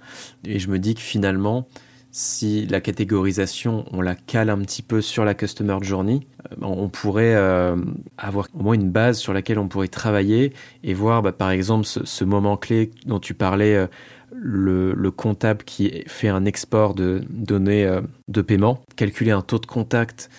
et 0.44 0.58
je 0.58 0.68
me 0.68 0.78
dis 0.78 0.94
que 0.94 1.00
finalement, 1.00 1.66
si 2.12 2.66
la 2.66 2.80
catégorisation, 2.80 3.84
on 3.92 4.00
la 4.00 4.14
cale 4.14 4.50
un 4.50 4.58
petit 4.58 4.82
peu 4.82 5.00
sur 5.00 5.24
la 5.24 5.34
Customer 5.34 5.76
Journey, 5.80 6.26
euh, 6.50 6.56
on 6.62 6.88
pourrait 6.88 7.34
euh, 7.34 7.76
avoir 8.18 8.48
au 8.54 8.62
moins 8.62 8.74
une 8.74 8.90
base 8.90 9.18
sur 9.18 9.32
laquelle 9.32 9.58
on 9.58 9.68
pourrait 9.68 9.88
travailler 9.88 10.52
et 10.82 10.94
voir, 10.94 11.22
bah, 11.22 11.32
par 11.32 11.50
exemple, 11.50 11.86
ce, 11.86 12.24
moment 12.24 12.56
clé 12.56 12.90
dont 13.06 13.20
tu 13.20 13.34
parlais, 13.34 13.76
euh, 13.76 13.86
le, 14.32 14.92
le, 14.92 15.10
comptable 15.10 15.64
qui 15.64 16.04
fait 16.06 16.28
un 16.28 16.44
export 16.44 16.94
de 16.94 17.22
données 17.30 18.00
de 18.28 18.42
paiement, 18.42 18.80
calculer 18.94 19.32
un 19.32 19.42
taux 19.42 19.58
de 19.58 19.66
contact 19.66 20.30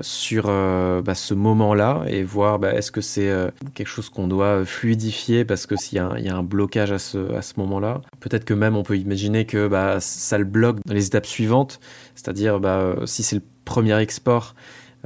sur 0.00 0.46
euh, 0.48 1.02
bah, 1.02 1.14
ce 1.14 1.34
moment-là 1.34 2.04
et 2.06 2.22
voir 2.22 2.58
bah, 2.58 2.72
est-ce 2.72 2.90
que 2.90 3.00
c'est 3.00 3.28
euh, 3.28 3.50
quelque 3.74 3.88
chose 3.88 4.08
qu'on 4.08 4.28
doit 4.28 4.64
fluidifier 4.64 5.44
parce 5.44 5.66
que 5.66 5.76
s'il 5.76 5.98
y, 5.98 6.22
y, 6.22 6.28
a 6.28 6.36
un 6.36 6.42
blocage 6.42 6.92
à 6.92 6.98
ce, 6.98 7.32
à 7.34 7.42
ce 7.42 7.54
moment-là. 7.58 8.00
Peut-être 8.20 8.44
que 8.44 8.54
même 8.54 8.76
on 8.76 8.82
peut 8.82 8.96
imaginer 8.96 9.44
que 9.44 9.68
bah, 9.68 10.00
ça 10.00 10.38
le 10.38 10.44
bloque 10.44 10.78
dans 10.86 10.94
les 10.94 11.06
étapes 11.06 11.26
suivantes, 11.26 11.80
c'est-à-dire 12.14 12.60
bah, 12.60 12.96
si 13.04 13.22
c'est 13.22 13.36
le 13.36 13.42
premier 13.64 13.98
export, 14.00 14.54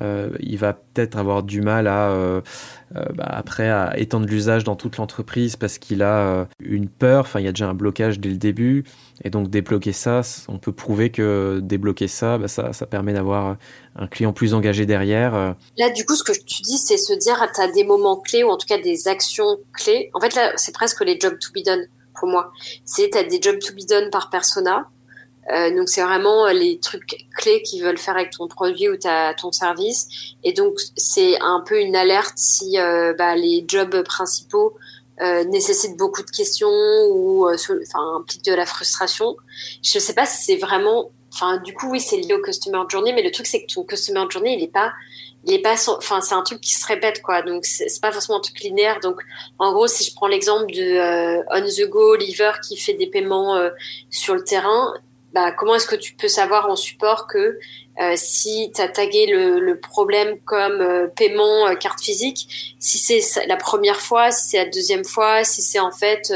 euh, 0.03 0.31
il 0.41 0.59
va 0.59 0.75
peut-être 0.75 1.17
avoir 1.17 1.43
du 1.43 1.63
mal 1.63 1.87
à 1.87 2.11
euh, 2.11 2.41
euh, 2.95 3.05
bah, 3.15 3.25
après 3.29 3.71
à 3.71 3.99
étendre 3.99 4.27
l'usage 4.27 4.63
dans 4.63 4.77
toute 4.77 4.99
l'entreprise 4.99 5.57
parce 5.57 5.79
qu'il 5.79 6.03
a 6.03 6.47
une 6.61 6.89
peur. 6.89 7.21
Enfin, 7.21 7.41
il 7.41 7.47
y 7.47 7.49
a 7.49 7.53
déjà 7.53 7.69
un 7.69 7.75
blocage 7.75 8.21
dès 8.21 8.29
le 8.29 8.37
début, 8.37 8.85
et 9.25 9.31
donc 9.31 9.49
débloquer 9.49 9.93
ça, 9.93 10.21
on 10.49 10.59
peut 10.59 10.73
prouver 10.73 11.11
que 11.11 11.61
débloquer 11.63 12.09
ça, 12.09 12.39
bah, 12.39 12.49
ça, 12.49 12.73
ça 12.73 12.87
permet 12.87 13.13
d'avoir 13.13 13.57
un 13.97 14.07
client 14.07 14.33
plus 14.33 14.55
engagé 14.55 14.87
derrière. 14.87 15.57
Là, 15.79 15.91
du 15.91 16.05
coup, 16.05 16.15
ce 16.15 16.25
que 16.25 16.33
tu 16.33 16.63
dis, 16.63 16.79
c'est 16.79 16.99
se 16.99 17.15
dire, 17.15 17.37
tu 17.55 17.61
as 17.61 17.69
des 17.69 17.85
moments 17.85 18.21
clés 18.21 18.45
ou 18.45 18.49
en 18.49 18.57
tout 18.57 18.67
cas 18.67 18.79
des 18.79 19.09
actions 19.09 19.59
clés. 19.73 20.11
En 20.15 20.21
fait, 20.21 20.35
là, 20.35 20.53
c'est 20.57 20.75
presque 20.75 21.03
les 21.05 21.19
jobs 21.19 21.39
to 21.39 21.49
be 21.55 21.65
done 21.65 21.87
pour 22.15 22.29
moi. 22.29 22.53
C'est 22.85 23.11
tu 23.11 23.19
as 23.19 23.25
des 23.25 23.41
jobs 23.41 23.59
to 23.59 23.73
be 23.73 23.87
done 23.89 24.11
par 24.11 24.31
persona 24.31 24.89
euh, 25.53 25.75
donc 25.75 25.89
c'est 25.89 26.03
vraiment 26.03 26.47
euh, 26.47 26.53
les 26.53 26.79
trucs 26.81 27.27
clés 27.37 27.63
qu'ils 27.63 27.83
veulent 27.83 27.99
faire 27.99 28.17
avec 28.17 28.31
ton 28.31 28.49
produit 28.49 28.89
ou 28.89 28.97
ta, 28.97 29.35
ton 29.35 29.53
service. 29.53 30.09
Et 30.43 30.53
donc 30.53 30.75
c'est 30.97 31.41
un 31.41 31.63
peu 31.67 31.81
une 31.81 31.95
alerte 31.95 32.35
si 32.37 32.79
euh, 32.79 33.15
bah, 33.15 33.37
les 33.37 33.65
jobs 33.67 34.03
principaux 34.03 34.75
euh, 35.23 35.45
nécessitent 35.45 35.97
beaucoup 35.97 36.23
de 36.23 36.31
questions 36.31 36.69
ou 37.11 37.49
enfin 37.49 38.17
impliquent 38.17 38.45
de 38.45 38.55
la 38.55 38.67
frustration. 38.67 39.37
Je 39.83 39.99
sais 39.99 40.15
pas 40.15 40.27
si 40.27 40.45
c'est 40.45 40.57
vraiment. 40.57 41.11
Enfin 41.33 41.59
du 41.59 41.75
coup 41.75 41.91
oui 41.91 42.01
c'est 42.01 42.17
lié 42.17 42.33
au 42.33 42.41
customer 42.41 42.83
journey, 42.89 43.13
mais 43.13 43.23
le 43.23 43.31
truc 43.31 43.47
c'est 43.47 43.65
que 43.65 43.73
ton 43.73 43.85
customer 43.85 44.25
journey 44.31 44.57
il 44.57 44.65
est 44.65 44.73
pas 44.73 44.93
il 45.45 45.53
est 45.53 45.61
pas 45.61 45.75
enfin 45.89 46.23
c'est 46.23 46.35
un 46.35 46.43
truc 46.43 46.61
qui 46.61 46.73
se 46.73 46.87
répète 46.87 47.21
quoi 47.21 47.43
donc 47.43 47.67
c'est 47.67 48.01
pas 48.01 48.11
forcément 48.11 48.39
un 48.39 48.41
truc 48.41 48.59
linéaire 48.61 49.01
donc 49.01 49.21
en 49.59 49.73
gros 49.73 49.87
si 49.87 50.03
je 50.03 50.15
prends 50.15 50.29
l'exemple 50.29 50.73
de 50.73 51.43
on 51.55 51.61
the 51.67 51.91
go 51.91 52.17
liver 52.17 52.53
qui 52.67 52.77
fait 52.79 52.95
des 52.95 53.07
paiements 53.07 53.61
sur 54.09 54.35
le 54.35 54.45
terrain 54.45 54.95
bah, 55.37 55.53
comment 55.53 55.75
est-ce 55.75 55.87
que 55.87 55.97
tu 55.97 56.15
peux 56.15 56.29
savoir 56.29 56.71
en 56.71 56.77
support 56.77 57.27
que 57.27 57.59
euh, 58.01 58.15
si 58.17 58.73
tu 58.75 58.81
as 58.81 58.89
tagué 58.89 59.27
le, 59.27 59.79
problème 59.79 60.39
comme 60.47 60.81
euh, 60.81 61.09
paiement 61.09 61.67
euh, 61.67 61.75
carte 61.75 62.01
physique, 62.01 62.75
si 62.79 62.97
c'est 62.97 63.45
la 63.45 63.59
première 63.59 64.01
fois, 64.01 64.31
si 64.31 64.49
c'est 64.49 64.57
la 64.57 64.71
deuxième 64.71 65.05
fois, 65.05 65.45
si 65.45 65.61
c'est 65.61 65.79
en 65.79 65.91
fait 65.91 66.33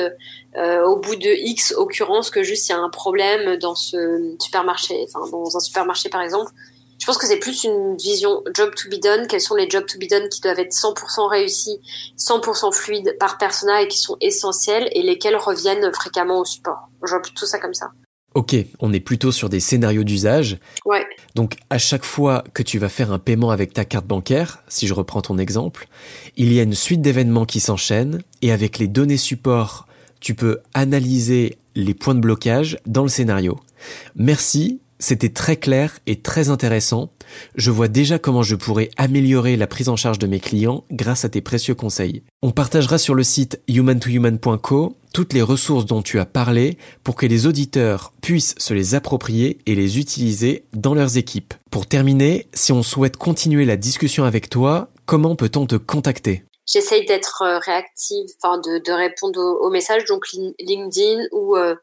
au 0.85 0.97
bout 0.97 1.17
de 1.17 1.31
X 1.31 1.73
occurrences 1.79 2.29
que 2.29 2.43
juste 2.43 2.69
il 2.69 2.73
y 2.73 2.75
a 2.75 2.79
un 2.79 2.91
problème 2.91 3.57
dans 3.57 3.75
ce 3.75 4.37
supermarché, 4.39 5.07
enfin 5.09 5.27
dans 5.31 5.57
un 5.57 5.61
supermarché 5.61 6.11
par 6.11 6.21
exemple. 6.21 6.53
Je 6.99 7.07
pense 7.07 7.17
que 7.17 7.27
c'est 7.27 7.39
plus 7.39 7.65
une 7.65 7.97
vision 7.97 8.43
job 8.55 8.75
to 8.75 8.91
be 8.91 9.01
done. 9.01 9.27
Quels 9.29 9.41
sont 9.41 9.55
les 9.55 9.71
jobs 9.71 9.87
to 9.87 9.99
be 9.99 10.11
done 10.11 10.29
qui 10.29 10.43
doivent 10.43 10.61
être 10.61 10.75
100% 10.75 11.27
réussis, 11.27 11.81
100% 12.19 12.75
fluides 12.75 13.17
par 13.19 13.39
persona 13.39 13.81
et 13.81 13.89
qui 13.89 13.97
sont 13.97 14.19
essentiels 14.21 14.91
et 14.93 15.03
lesquels 15.03 15.37
reviennent 15.37 15.91
fréquemment 15.95 16.41
au 16.41 16.45
support. 16.45 16.91
Je 17.03 17.09
vois 17.09 17.23
plutôt 17.23 17.47
ça 17.47 17.59
comme 17.59 17.73
ça. 17.73 17.93
Ok, 18.35 18.55
on 18.79 18.93
est 18.93 19.01
plutôt 19.01 19.33
sur 19.33 19.49
des 19.49 19.61
scénarios 19.61 20.05
d'usage. 20.05 20.59
Ouais. 20.85 21.05
Donc 21.35 21.57
à 21.69 21.79
chaque 21.79 22.05
fois 22.05 22.45
que 22.55 22.63
tu 22.63 22.79
vas 22.79 22.89
faire 22.89 23.13
un 23.13 23.19
paiement 23.19 23.51
avec 23.51 23.73
ta 23.73 23.85
carte 23.85 24.07
bancaire, 24.07 24.63
si 24.69 24.87
je 24.87 24.95
reprends 24.95 25.23
ton 25.23 25.39
exemple, 25.39 25.89
il 26.37 26.53
y 26.53 26.61
a 26.61 26.63
une 26.63 26.75
suite 26.75 27.03
d'événements 27.03 27.47
qui 27.47 27.61
s'enchaînent 27.61 28.23
et 28.43 28.53
avec 28.53 28.79
les 28.79 28.87
données 28.87 29.17
support, 29.17 29.87
tu 30.21 30.35
peux 30.35 30.61
analyser 30.75 31.59
les 31.75 31.95
points 31.95 32.15
de 32.15 32.21
blocage 32.21 32.79
dans 32.87 33.03
le 33.03 33.09
scénario. 33.09 33.59
Merci 34.15 34.81
c'était 35.01 35.31
très 35.31 35.57
clair 35.57 35.99
et 36.07 36.21
très 36.21 36.51
intéressant. 36.51 37.11
Je 37.57 37.71
vois 37.71 37.89
déjà 37.89 38.19
comment 38.19 38.43
je 38.43 38.55
pourrais 38.55 38.91
améliorer 38.97 39.57
la 39.57 39.67
prise 39.67 39.89
en 39.89 39.97
charge 39.97 40.19
de 40.19 40.27
mes 40.27 40.41
clients 40.41 40.85
grâce 40.93 41.25
à 41.25 41.31
tes 41.31 41.41
précieux 41.41 41.75
conseils. 41.75 42.23
On 42.43 42.51
partagera 42.51 42.99
sur 42.99 43.15
le 43.15 43.23
site 43.23 43.61
human2human.co 43.69 44.97
toutes 45.13 45.33
les 45.33 45.43
ressources 45.43 45.87
dont 45.87 46.03
tu 46.03 46.19
as 46.19 46.27
parlé 46.27 46.79
pour 47.05 47.15
que 47.15 47.27
les 47.27 47.47
auditeurs 47.47 48.13
puissent 48.23 48.55
se 48.59 48.75
les 48.75 48.95
approprier 48.95 49.59
et 49.67 49.75
les 49.75 49.99
utiliser 49.99 50.65
dans 50.73 50.95
leurs 50.95 51.17
équipes. 51.17 51.55
Pour 51.71 51.87
terminer, 51.87 52.49
si 52.55 52.73
on 52.73 52.83
souhaite 52.83 53.17
continuer 53.17 53.65
la 53.65 53.77
discussion 53.77 54.25
avec 54.25 54.51
toi, 54.51 54.89
comment 55.07 55.37
peut-on 55.37 55.67
te 55.67 55.77
contacter? 55.77 56.45
J'essaye 56.67 57.05
d'être 57.07 57.43
euh, 57.43 57.59
réactive, 57.59 58.27
enfin 58.41 58.59
de, 58.59 58.93
répondre 58.93 59.41
aux, 59.41 59.71
messages, 59.71 60.05
donc 60.05 60.25
LinkedIn 60.61 61.25
ou, 61.33 61.57
euh, 61.57 61.75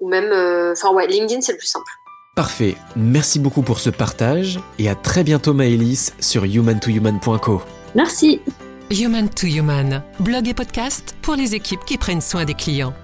ou 0.00 0.08
même, 0.08 0.30
euh, 0.32 0.72
enfin 0.72 0.92
ouais, 0.94 1.06
LinkedIn 1.08 1.40
c'est 1.40 1.52
le 1.52 1.58
plus 1.58 1.66
simple. 1.66 1.90
Parfait, 2.36 2.76
merci 2.94 3.40
beaucoup 3.40 3.62
pour 3.62 3.80
ce 3.80 3.90
partage 3.90 4.60
et 4.78 4.88
à 4.88 4.94
très 4.94 5.24
bientôt 5.24 5.54
Maëlys 5.54 6.14
sur 6.20 6.44
human2human.co. 6.44 7.62
Merci. 7.96 8.40
Human 8.90 9.28
to 9.28 9.46
Human, 9.46 10.02
blog 10.18 10.48
et 10.48 10.54
podcast 10.54 11.14
pour 11.20 11.34
les 11.34 11.54
équipes 11.54 11.84
qui 11.84 11.98
prennent 11.98 12.22
soin 12.22 12.46
des 12.46 12.54
clients. 12.54 12.94